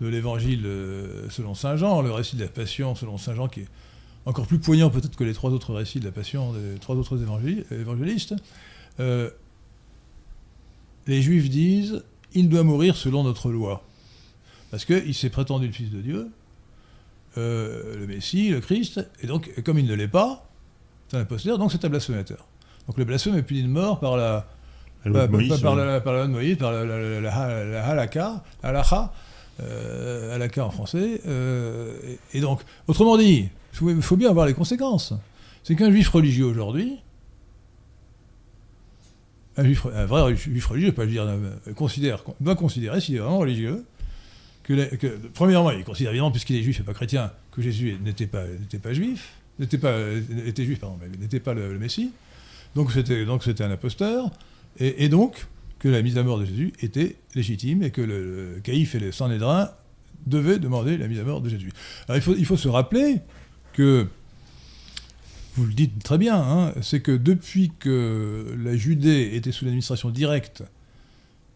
[0.00, 3.60] de l'évangile euh, selon Saint Jean, le récit de la Passion selon Saint Jean, qui
[3.60, 3.68] est
[4.24, 7.18] encore plus poignant peut-être que les trois autres récits de la Passion des trois autres
[7.70, 8.34] évangélistes.
[8.98, 9.30] Euh,
[11.06, 12.02] les Juifs disent
[12.34, 13.84] il doit mourir selon notre loi.
[14.70, 16.28] Parce qu'il s'est prétendu le Fils de Dieu,
[17.36, 20.47] le Messie, le Christ, et donc, comme il ne l'est pas,
[21.08, 22.46] c'est un imposteur, donc c'est un blasphémateur.
[22.86, 24.46] Donc le blasphème est puni de mort par la,
[25.04, 29.12] la loi de par, la, par, la, Moïse, par la, la halakha, halakha,
[29.60, 31.20] euh, halakha en français.
[31.26, 31.92] Euh,
[32.32, 33.48] et, donc, autrement dit,
[33.82, 35.14] il faut, bien avoir les conséquences.
[35.62, 36.98] C'est qu'un juif religieux aujourd'hui,
[39.56, 43.38] un, juif, un vrai juif religieux, pas dire, euh, considère, doit considérer, s'il est vraiment
[43.38, 43.84] religieux,
[44.62, 48.26] que, que, premièrement, il considère évidemment, puisqu'il est juif et pas chrétien, que Jésus n'était
[48.26, 48.44] pas,
[48.82, 49.94] pas juif n'était pas
[50.46, 52.10] était juif pardon, mais n'était pas le, Messie.
[52.74, 54.30] Donc c'était donc c'était un imposteur
[54.78, 55.46] et, donc
[55.78, 59.12] que la mise à mort de Jésus était légitime et que le, caïphe et le
[59.12, 59.70] Sanhédrin
[60.26, 61.72] devaient demander la mise à mort de Jésus.
[62.08, 63.20] Alors il faut il faut se rappeler
[63.72, 64.06] que
[65.58, 70.10] vous le dites très bien, hein, c'est que depuis que la Judée était sous l'administration
[70.10, 70.62] directe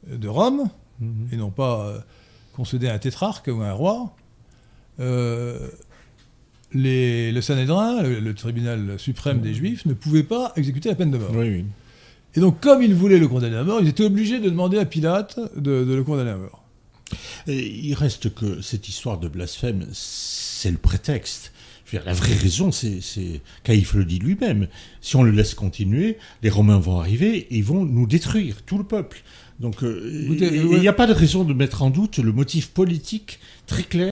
[0.08, 0.68] de Rome,
[1.00, 1.28] mhm.
[1.30, 1.98] et non pas euh,
[2.52, 4.14] concédée à un tétrarque ou à un roi,
[4.98, 5.68] euh,
[6.74, 11.32] le Sanhédrin, le, tribunal suprême des Juifs, ne pouvait pas exécuter la peine de mort.
[12.34, 14.84] Et donc, comme ils voulaient le condamner à mort, ils étaient obligés de demander à
[14.84, 16.64] Pilate de, le condamner à mort.
[17.46, 21.52] il reste que cette histoire de blasphème, c'est le prétexte.
[21.92, 23.00] la vraie raison, c'est
[23.64, 24.68] Caïphe le dit lui-même.
[25.02, 28.78] Si on le laisse continuer, les Romains vont arriver et ils vont nous détruire, tout
[28.78, 29.22] le peuple.
[29.60, 33.38] Donc, euh, il n'y a pas de raison de mettre en doute le motif politique
[33.72, 34.10] très clair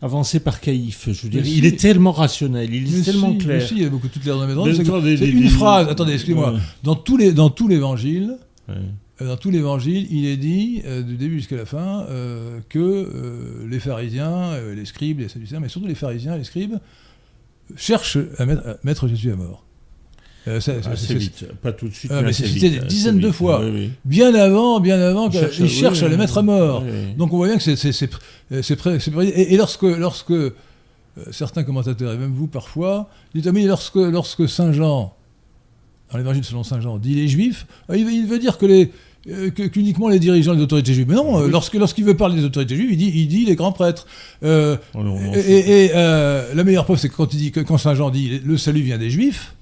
[0.00, 1.08] avancé par Caïphe.
[1.12, 3.66] Je veux dire, il est tellement rationnel, il est tellement clair.
[3.70, 5.88] il y a beaucoup de dans mes C'est une phrase.
[5.88, 6.54] Attendez, excusez-moi.
[6.82, 8.36] Dans tous les dans tout l'évangile.
[8.70, 8.80] Euh,
[9.20, 12.06] dans tout l'évangile, il est dit, euh, du début jusqu'à la fin,
[12.68, 16.78] que les pharisiens, les scribes, les sadducéens, mais surtout les pharisiens, les scribes,
[17.76, 18.46] cherchent à
[18.82, 19.64] mettre Jésus à mort.
[20.48, 22.10] Euh, assez vite, pas tout de suite.
[22.12, 23.62] Ah, mais c'est cité des dizaines de fois.
[24.04, 26.82] Bien avant, bien avant qu'ils cherchent à le mettre à mort.
[27.16, 28.02] Donc on voit bien que c'est
[28.50, 30.50] et, et, lorsque, lorsque euh,
[31.30, 35.14] certains commentateurs, et même vous parfois, dites ah, mais lorsque, lorsque Saint Jean,
[36.10, 38.90] dans l'évangile selon Saint Jean, dit les juifs, ah, il, veut dire que les,
[39.30, 41.06] euh, qu'uniquement les dirigeants des autorités juives.
[41.08, 43.72] Mais non, lorsque lorsqu'il veut parler des autorités juives, il dit, il dit les grands
[43.72, 44.06] prêtres.
[44.42, 44.76] Oh
[45.34, 48.40] et, et la meilleure preuve, c'est que quand il dit que quand Saint Jean dit
[48.44, 49.54] le salut vient des juifs,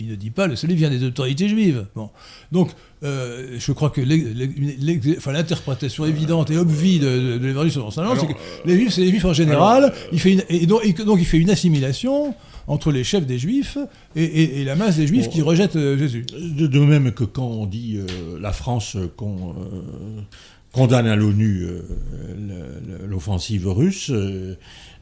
[0.00, 1.86] il ne dit pas le salut vient des autorités juives.
[1.94, 2.10] Bon.
[2.52, 2.70] Donc,
[3.02, 8.32] euh, je crois que l'interprétation évidente et obvie de, de, l'évangile selon Saint c'est que
[8.64, 9.92] les juifs, c'est les juifs en général.
[10.12, 12.34] il fait et donc, il fait une assimilation
[12.66, 13.78] entre les chefs des juifs
[14.16, 16.24] et, la masse des juifs qui rejettent euh, Jésus.
[16.32, 19.54] De, même que quand on dit euh, la France qu'on
[20.72, 21.66] condamne à l'ONU
[23.08, 24.12] l'offensive russe,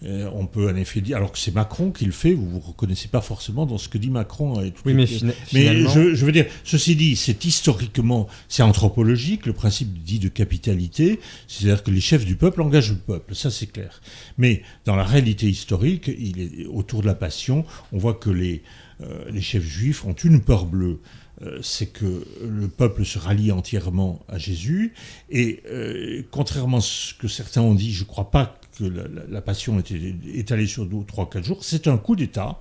[0.04, 2.50] euh, on peut en effet dire, alors que c'est Macron qui le fait, vous ne
[2.50, 4.60] vous reconnaissez pas forcément dans ce que dit Macron.
[4.84, 5.06] oui, mais,
[5.52, 11.20] mais je, veux dire, ceci dit, c'est historiquement, c'est anthropologique, le principe dit de capitalité,
[11.48, 14.00] c'est-à-dire que les chefs du peuple engagent le peuple, ça c'est clair.
[14.36, 18.62] Mais dans la réalité historique, il est autour de la passion, on voit que les,
[19.02, 21.00] euh, les chefs juifs ont une peur bleue
[21.42, 24.94] euh, c'est que le peuple se rallie entièrement à Jésus.
[25.30, 29.78] Et euh, contrairement à ce que certains ont dit, je ne crois pas la, passion
[29.78, 31.62] était étalée sur deux, trois, quatre jours.
[31.62, 32.60] C'est un coup d'État.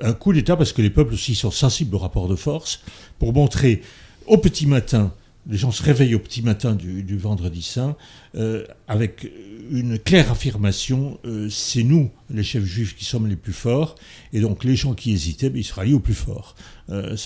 [0.00, 2.80] Un coup d'État parce que les peuples aussi sont sensibles au rapport de force
[3.18, 3.82] pour montrer
[4.26, 5.12] au petit matin
[5.48, 7.96] les gens se réveillent au petit matin du, vendredi saint
[8.34, 9.30] euh, avec
[9.70, 13.94] une claire affirmation, euh, c'est nous, les chefs juifs, qui sommes les plus forts,
[14.32, 16.56] et donc les gens qui hésitaient, ben, ils se rallient au plus fort.
[16.90, 17.16] Euh,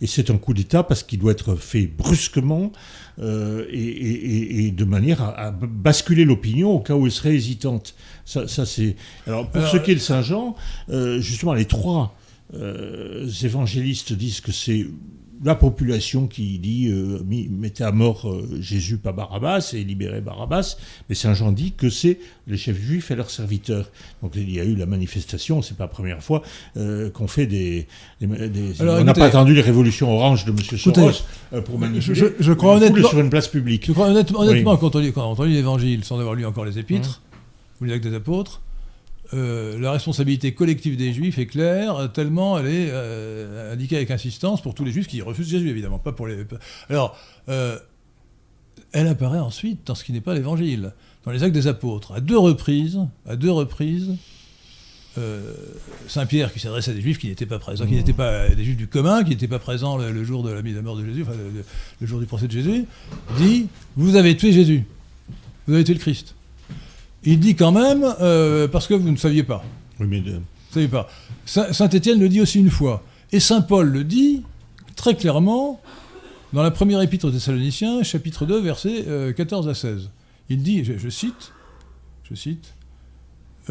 [0.00, 2.72] et c'est un coup d'État parce qu'il doit être fait brusquement
[3.18, 7.94] et, de manière à, basculer l'opinion au cas où elle serait hésitante.
[8.24, 8.96] Ça, ça c'est...
[9.26, 10.54] Alors pour ce qui est de Saint-Jean,
[11.18, 12.14] justement les trois
[13.42, 14.86] évangélistes disent que c'est
[15.44, 20.76] la population qui dit euh, mettez à mort euh, Jésus, pas Barabbas, et libérez Barabbas,
[21.08, 23.90] mais Saint Jean dit que c'est les chefs juifs et leurs serviteurs.
[24.22, 26.42] Donc il y a eu la manifestation, c'est pas la première fois
[26.76, 27.86] euh, qu'on fait des.
[28.22, 30.58] on n'a pas attendu les révolutions oranges de M.
[30.78, 31.22] Soros
[31.64, 32.34] pour manifester.
[32.38, 33.86] Je, crois honnêtement sur une place publique.
[33.86, 36.78] Je crois honnêtement, quand on lit, quand on lit l'Évangile sans avoir lu encore les
[36.78, 37.20] Épîtres,
[37.80, 37.84] mmh.
[37.84, 38.62] ou les Actes des Apôtres,
[39.34, 44.62] euh, la responsabilité collective des juifs est claire, tellement elle est euh, indiquée avec insistance
[44.62, 46.44] pour tous les juifs qui refusent Jésus, évidemment, pas pour les...
[46.88, 47.78] Alors, euh,
[48.92, 50.92] elle apparaît ensuite dans ce qui n'est pas l'évangile,
[51.24, 54.12] dans les actes des apôtres, à deux reprises, à deux reprises,
[56.08, 58.64] Saint Pierre qui s'adresse à des juifs qui n'étaient pas présents, qui n'étaient pas des
[58.64, 61.06] juifs du commun, qui n'étaient pas présents le, jour de la mise à mort de
[61.06, 61.32] Jésus, enfin
[62.02, 62.84] le jour du procès de Jésus,
[63.38, 63.66] dit,
[63.96, 64.84] vous avez tué Jésus,
[65.66, 66.34] vous avez tué le Christ.
[67.26, 69.64] Il dit quand même, euh, parce que vous ne saviez pas.
[69.98, 70.20] Oui, mais...
[70.20, 70.40] Vous ne
[70.70, 71.08] saviez pas.
[71.44, 73.02] Saint Étienne le dit aussi une fois.
[73.32, 74.44] Et Saint Paul le dit
[74.94, 75.80] très clairement
[76.52, 79.04] dans la première épître aux Thessaloniciens, chapitre 2, versets
[79.36, 80.10] 14 euh, à 16.
[80.48, 81.52] Il dit, je, cite,
[82.30, 82.74] je cite,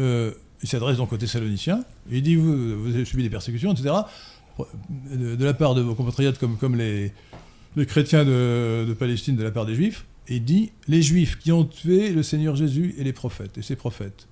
[0.00, 2.52] euh, il s'adresse donc aux Thessaloniciens, il dit, vous,
[2.88, 3.94] avez subi des persécutions, etc.,
[5.10, 7.12] de, la part de vos compatriotes comme, comme les,
[7.76, 11.52] les chrétiens de, de Palestine, de la part des juifs, et dit Les Juifs qui
[11.52, 14.28] ont tué le Seigneur Jésus et les prophètes, et ses prophètes,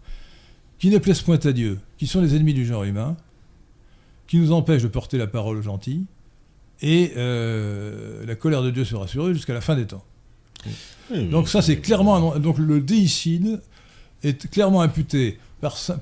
[0.78, 3.16] qui ne plaisent point à Dieu, qui sont les ennemis du genre humain,
[4.26, 6.04] qui nous empêchent de porter la parole aux gentils,
[6.82, 10.04] et euh, la colère de Dieu sera sur eux jusqu'à la fin des temps.
[11.30, 12.38] donc ça, c'est clairement...
[12.38, 13.60] Donc le déicide
[14.22, 15.38] est clairement imputé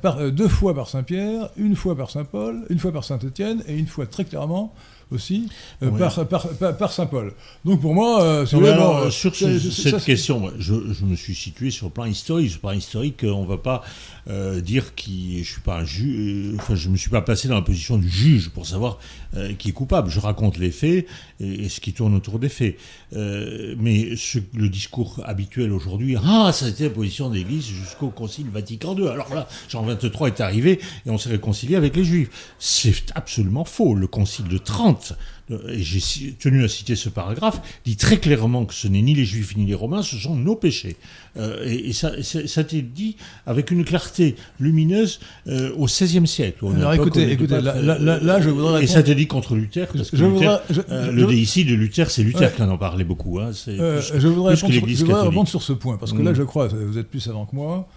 [0.02, 3.04] par, euh, deux fois par Saint Pierre, une fois par Saint Paul, une fois par
[3.04, 4.74] Saint Étienne, et une fois très clairement
[5.12, 5.48] aussi
[5.82, 7.32] euh, par, Saint Paul.
[7.64, 10.74] Donc pour moi, euh, euh, sur cette question, je,
[11.04, 12.50] me suis situé sur le plan historique.
[12.50, 13.82] Sur le plan historique, on ne va pas
[14.26, 17.62] dire que je suis pas un juge, enfin je me suis pas placé dans la
[17.62, 18.98] position du juge pour savoir
[19.58, 20.10] qui est coupable.
[20.10, 21.06] Je raconte les faits
[21.40, 22.76] et, ce qui tourne autour des faits.
[23.12, 24.14] mais
[24.54, 29.08] le discours habituel aujourd'hui, ah, été la position de l'Église jusqu'au Concile Vatican II.
[29.08, 32.54] Alors là, Jean 23 est arrivé et on s'est réconcilié avec les Juifs.
[32.58, 33.94] C'est absolument faux.
[33.94, 35.14] Le Concile de Trente
[35.50, 39.24] et j'ai tenu à citer ce paragraphe, dit très clairement que ce n'est ni les
[39.24, 40.96] juifs ni les romains, ce sont nos péchés.
[41.36, 43.16] Euh, et, ça, ça, a été dit
[43.46, 46.64] avec une clarté lumineuse euh, au XVIe siècle.
[46.76, 48.82] Alors écoutez, écoutez là, je voudrais répondre...
[48.82, 52.22] Et ça a été dit contre Luther, parce que euh, le déicide de Luther, c'est
[52.22, 53.38] Luther qui en parlait beaucoup.
[53.40, 56.36] Hein, je voudrais, répondre sur, ce point, parce que là, mm.
[56.36, 57.88] je crois, vous êtes plus savant que moi,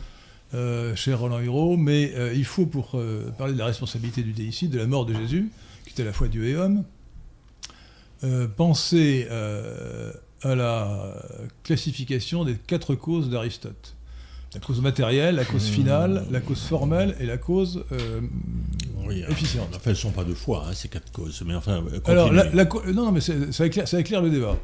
[0.96, 3.00] cher Roland Hiro, mais il faut, pour
[3.38, 5.50] parler de la responsabilité du déicide, de la mort de Jésus,
[5.86, 6.84] qui était à la fois Dieu et homme,
[8.26, 10.12] euh, penser euh,
[10.42, 11.14] à la
[11.64, 13.96] classification des quatre causes d'Aristote.
[14.56, 18.22] La cause matérielle, la cause finale, la cause formelle et la cause euh,
[19.28, 19.68] efficiente.
[19.76, 21.44] Enfin, elles ne sont pas deux fois, hein, ces quatre causes.
[21.46, 24.58] Mais enfin, Alors, la, non, mais ça éclaire, ça éclaire le débat.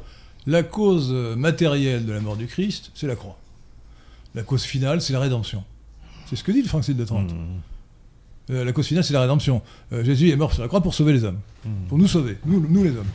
[0.46, 3.38] La cause matérielle de la mort du Christ, c'est la croix.
[4.34, 5.62] La cause finale, c'est la rédemption.
[6.28, 7.32] C'est ce que dit le Francile de Trente.
[7.32, 8.54] Mmh.
[8.54, 9.62] la cause finale, c'est la rédemption.
[9.92, 11.70] Jésus est mort sur la croix pour sauver les hommes, mmh.
[11.88, 13.06] pour nous sauver, nous, nous les hommes.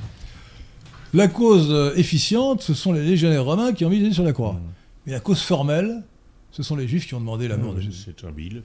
[1.18, 4.34] La cause euh, efficiente, ce sont les légionnaires romains qui ont mis Jésus sur la
[4.34, 4.54] croix.
[4.54, 4.62] Mmh.
[5.08, 6.04] Mais la cause formelle,
[6.52, 8.04] ce sont les juifs qui ont demandé la mort de mmh, Jésus.
[8.06, 8.62] C'est habile.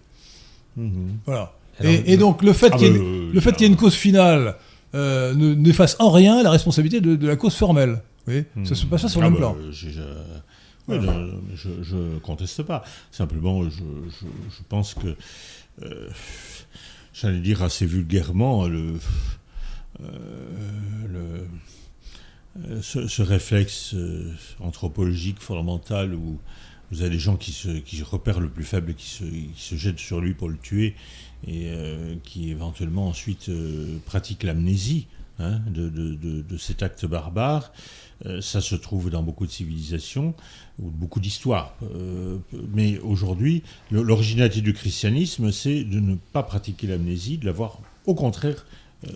[0.77, 0.91] Mmh.
[1.25, 1.55] Voilà.
[1.83, 4.57] et, donc le fait ah qu'il y, ait une cause finale
[4.95, 8.03] euh, n'efface en rien la responsabilité de, la cause formelle.
[8.27, 9.55] Oui, ça se passe pas sur le ah même bah,
[10.89, 11.01] plan.
[11.55, 12.85] je, ne conteste pas.
[13.11, 15.17] Simplement, je, pense que,
[15.83, 16.09] euh,
[17.15, 18.93] j'allais dire assez vulgairement, le,
[19.99, 21.47] le
[22.61, 24.31] euh, ce, réflexe euh,
[24.61, 26.39] anthropologique fondamental où
[26.91, 30.21] vous avez des gens qui, repèrent le plus faible qui se, qui se jettent sur
[30.21, 30.95] lui pour le tuer
[31.47, 33.51] et euh, qui éventuellement ensuite
[34.05, 35.07] pratiquent l'amnésie
[35.39, 37.73] hein, de, cet acte barbare.
[38.43, 40.35] ça se trouve dans beaucoup de civilisations
[40.79, 41.75] ou beaucoup d'histoires.
[42.75, 48.67] mais aujourd'hui, l'originalité du christianisme, c'est de ne pas pratiquer l'amnésie, de l'avoir au contraire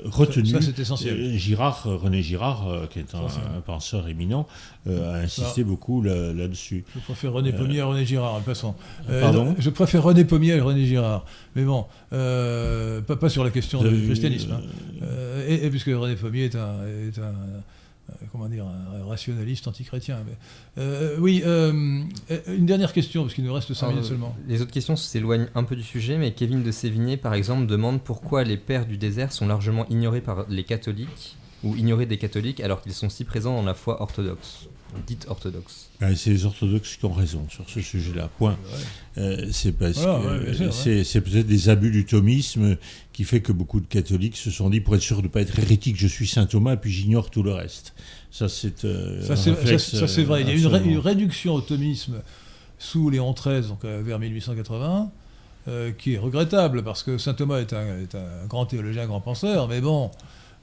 [0.04, 0.48] retenu.
[0.50, 1.14] Ça, c'est essentiel.
[1.18, 4.46] Euh, Girard, euh, René Girard, euh, qui est un, penseur éminent,
[4.88, 6.84] euh, a insisté beaucoup là- là-dessus.
[6.94, 8.76] Je préfère René Pommier à René Girard, passant.
[9.08, 11.24] Euh, Pardon non, Je préfère René Pommier à René Girard.
[11.54, 14.52] Mais bon, euh, pas, pas sur la question du christianisme.
[14.52, 14.60] hein.
[15.02, 17.58] euh, Euh, et, et puisque René Pommier est un, est un, euh,
[18.33, 20.19] comment dire, un rationaliste antichrétien.
[20.27, 20.37] Mais,
[20.78, 21.70] euh, oui, euh,
[22.49, 24.37] une dernière question, parce qu'il nous reste 5 Alors, minutes seulement.
[24.47, 28.01] Les autres questions s'éloignent un peu du sujet, mais Kevin de Sévigné, par exemple, demande
[28.03, 32.61] pourquoi les pères du désert sont largement ignorés par les catholiques, ou ignorés des catholiques,
[32.61, 34.66] alors qu'ils sont si présents dans la foi orthodoxe,
[35.07, 35.89] dite orthodoxe.
[36.01, 38.31] ben, c'est les orthodoxes qui ont raison sur ce sujet-là.
[38.39, 38.57] Point.
[39.19, 42.77] Euh, c'est parce Voilà, que ouais, bien sûr, c'est, c'est peut-être des abus du thomisme
[43.12, 45.41] qui fait que beaucoup de catholiques se sont dit pour être sûr de ne pas
[45.41, 47.95] être hérétique, je suis saint Thomas et puis j'ignore tout le reste.
[48.31, 50.43] Ça c'est euh, Ça, c'est vrai.
[50.43, 52.23] Il y a eu une, ré- une réduction au thomisme
[52.78, 55.11] sous Léon XIII, donc euh, vers 1880,
[55.69, 59.07] euh, qui est regrettable parce que saint Thomas est un, est un grand théologien, un
[59.07, 60.11] grand penseur, mais bon.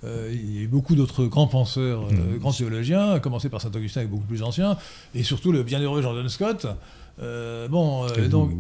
[0.03, 2.39] Euh, il y a eu beaucoup d'autres grands penseurs, euh, Mhm.
[2.39, 4.77] grands théologiens, à commencer par saint Augustin, qui est beaucoup plus ancien,
[5.15, 6.67] et surtout le bienheureux Jordan Scott.
[7.21, 8.51] Euh, bon, donc.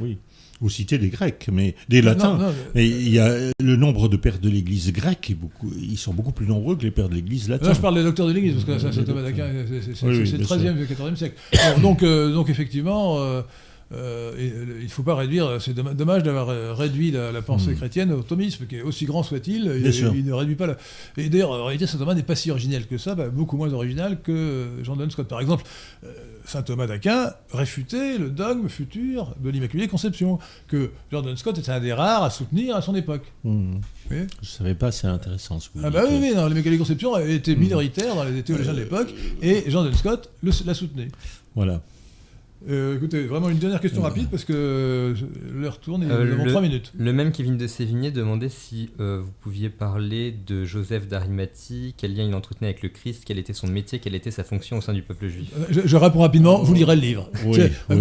[0.00, 0.18] oui,
[0.60, 2.36] vous citez des Grecs, mais des latins.
[2.38, 5.70] Non, non, Mais il y a le nombre de pères de l'Église grecque, est beaucoup,
[5.80, 7.66] ils sont beaucoup plus nombreux que les pères de l'Église latins.
[7.68, 9.94] Là, je parle des docteurs de l'Église, parce que saint les Thomas d'Aquin, c'est- c'est
[9.94, 11.36] c'est- c'est le bien 13e et le 14e siècle.
[11.82, 13.18] Donc, donc, effectivement,
[13.92, 17.10] euh, euh, et, euh, il ne faut pas réduire, c'est domm- dommage d'avoir euh, réduit
[17.10, 17.76] la, la pensée Mm.
[17.76, 20.76] chrétienne au thomisme, qui est aussi grand soit-il, il, ne réduit pas la...
[21.16, 23.72] Et d'ailleurs, en réalité, saint Thomas n'est pas si originel que ça, bah, beaucoup moins
[23.72, 25.26] original que Jean Donne Scott.
[25.28, 25.64] Par exemple,
[26.04, 26.12] euh,
[26.44, 30.38] saint Thomas d'Aquin réfutait le dogme futur de l'Immaculée Conception,
[30.68, 33.24] que Jordan Scott était un des rares à soutenir à son époque.
[33.44, 33.74] Hmm.
[34.10, 34.16] Oui.
[34.18, 36.30] Je ne savais pas, c'est intéressant ce que vous Ah bah oui, dites.
[36.30, 37.58] oui, non, l'Immaculée Conception était Mm.
[37.60, 39.12] minoritaire dans les théologiens de l'époque,
[39.42, 41.08] et Jean Donne Scott le- la soutenait.
[41.54, 41.80] Voilà.
[42.68, 44.08] Euh, écoutez, vraiment une dernière question Euh.
[44.08, 45.14] rapide parce que euh,
[45.54, 46.92] l'heure tourne et Euh, nous avons le- trois minutes.
[46.98, 52.14] Le même Kevin de Sévigné demandait si euh, vous pouviez parler de Joseph d'Arimathie, quel
[52.14, 54.80] lien il entretenait avec le Christ, quel était son métier, quelle était sa fonction au
[54.82, 55.48] sein du peuple juif.
[55.58, 57.30] Euh, Je, je réponds rapidement, vous lirez le livre.
[57.46, 57.58] Oui,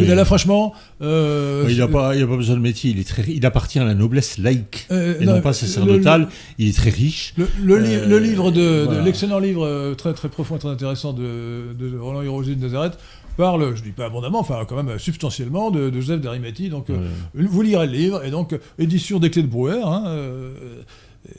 [0.07, 3.23] là, franchement, euh, il n'a pas, il a pas besoin de métier, il, est très,
[3.27, 6.27] il appartient à la noblesse laïque euh, et non, non pas le- sacerdotale.
[6.57, 7.33] Il est très riche.
[7.37, 10.69] Le, le li- Euh, le livre de, l'excellent livre euh, très très profond et très
[10.69, 12.97] intéressant de, de Roland Hirogé de Nazareth
[13.39, 16.69] parle, je dis pas abondamment, enfin quand même substantiellement de, de Joseph d'Arimathie.
[16.69, 20.03] Donc euh, vous lirez le livre et donc euh, édition des clés de Brouwer hein,
[20.07, 20.83] euh,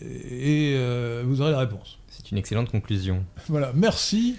[0.02, 1.98] et euh, vous aurez la réponse.
[2.08, 3.22] C'est une excellente conclusion.
[3.48, 4.36] Voilà, merci.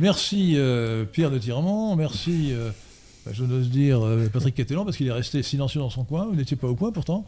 [0.00, 2.70] Merci euh, Pierre de Tirement, merci, euh,
[3.24, 6.26] bah, je n'ose dire euh, Patrick Catalan, parce qu'il est resté silencieux dans son coin,
[6.26, 7.24] vous n'étiez pas au coin pourtant.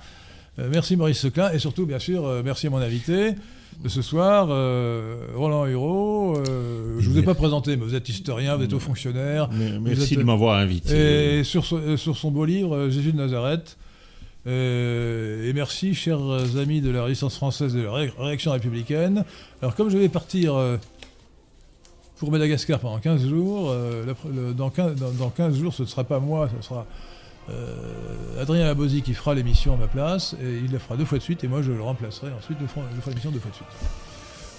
[0.59, 3.35] Euh, merci Maurice Seclin, et surtout, bien sûr, euh, merci à mon invité
[3.83, 6.37] de ce soir, euh, Roland Hérault.
[6.39, 9.49] Euh, je ne vous ai pas présenté, mais vous êtes historien, vous êtes haut fonctionnaire.
[9.81, 11.39] Merci êtes- de m'avoir invité.
[11.41, 13.77] Et sur, son- euh, sur son beau livre, euh, Jésus de Nazareth.
[14.47, 16.21] Euh, et merci, chers
[16.59, 19.25] amis de la résistance française et de la ré- réaction républicaine.
[19.63, 20.77] Alors, comme je vais partir euh,
[22.19, 25.87] pour Madagascar pendant 15 jours, euh, le- dans, 15, dans- dans 15 jours, ce ne
[25.89, 26.87] sera pas moi, ce sera
[27.51, 31.19] euh, Adrien Labosi qui fera l'émission à ma place, et il la fera deux fois
[31.19, 33.69] de suite, et moi je le remplacerai ensuite, je ferai, l'émission deux fois de suite.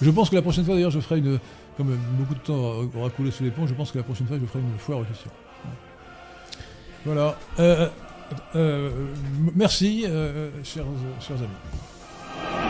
[0.02, 1.38] Je pense que la prochaine fois, d'ailleurs, je ferai une.
[1.78, 2.54] Comme beaucoup de temps
[2.98, 4.98] aura- coulé sous les ponts, je pense que la prochaine fois, je ferai une foire
[4.98, 5.30] aux questions.
[7.04, 7.36] Voilà.
[7.58, 7.88] Euh,
[8.56, 8.90] euh,
[9.54, 10.04] merci,
[10.64, 12.66] chers amis.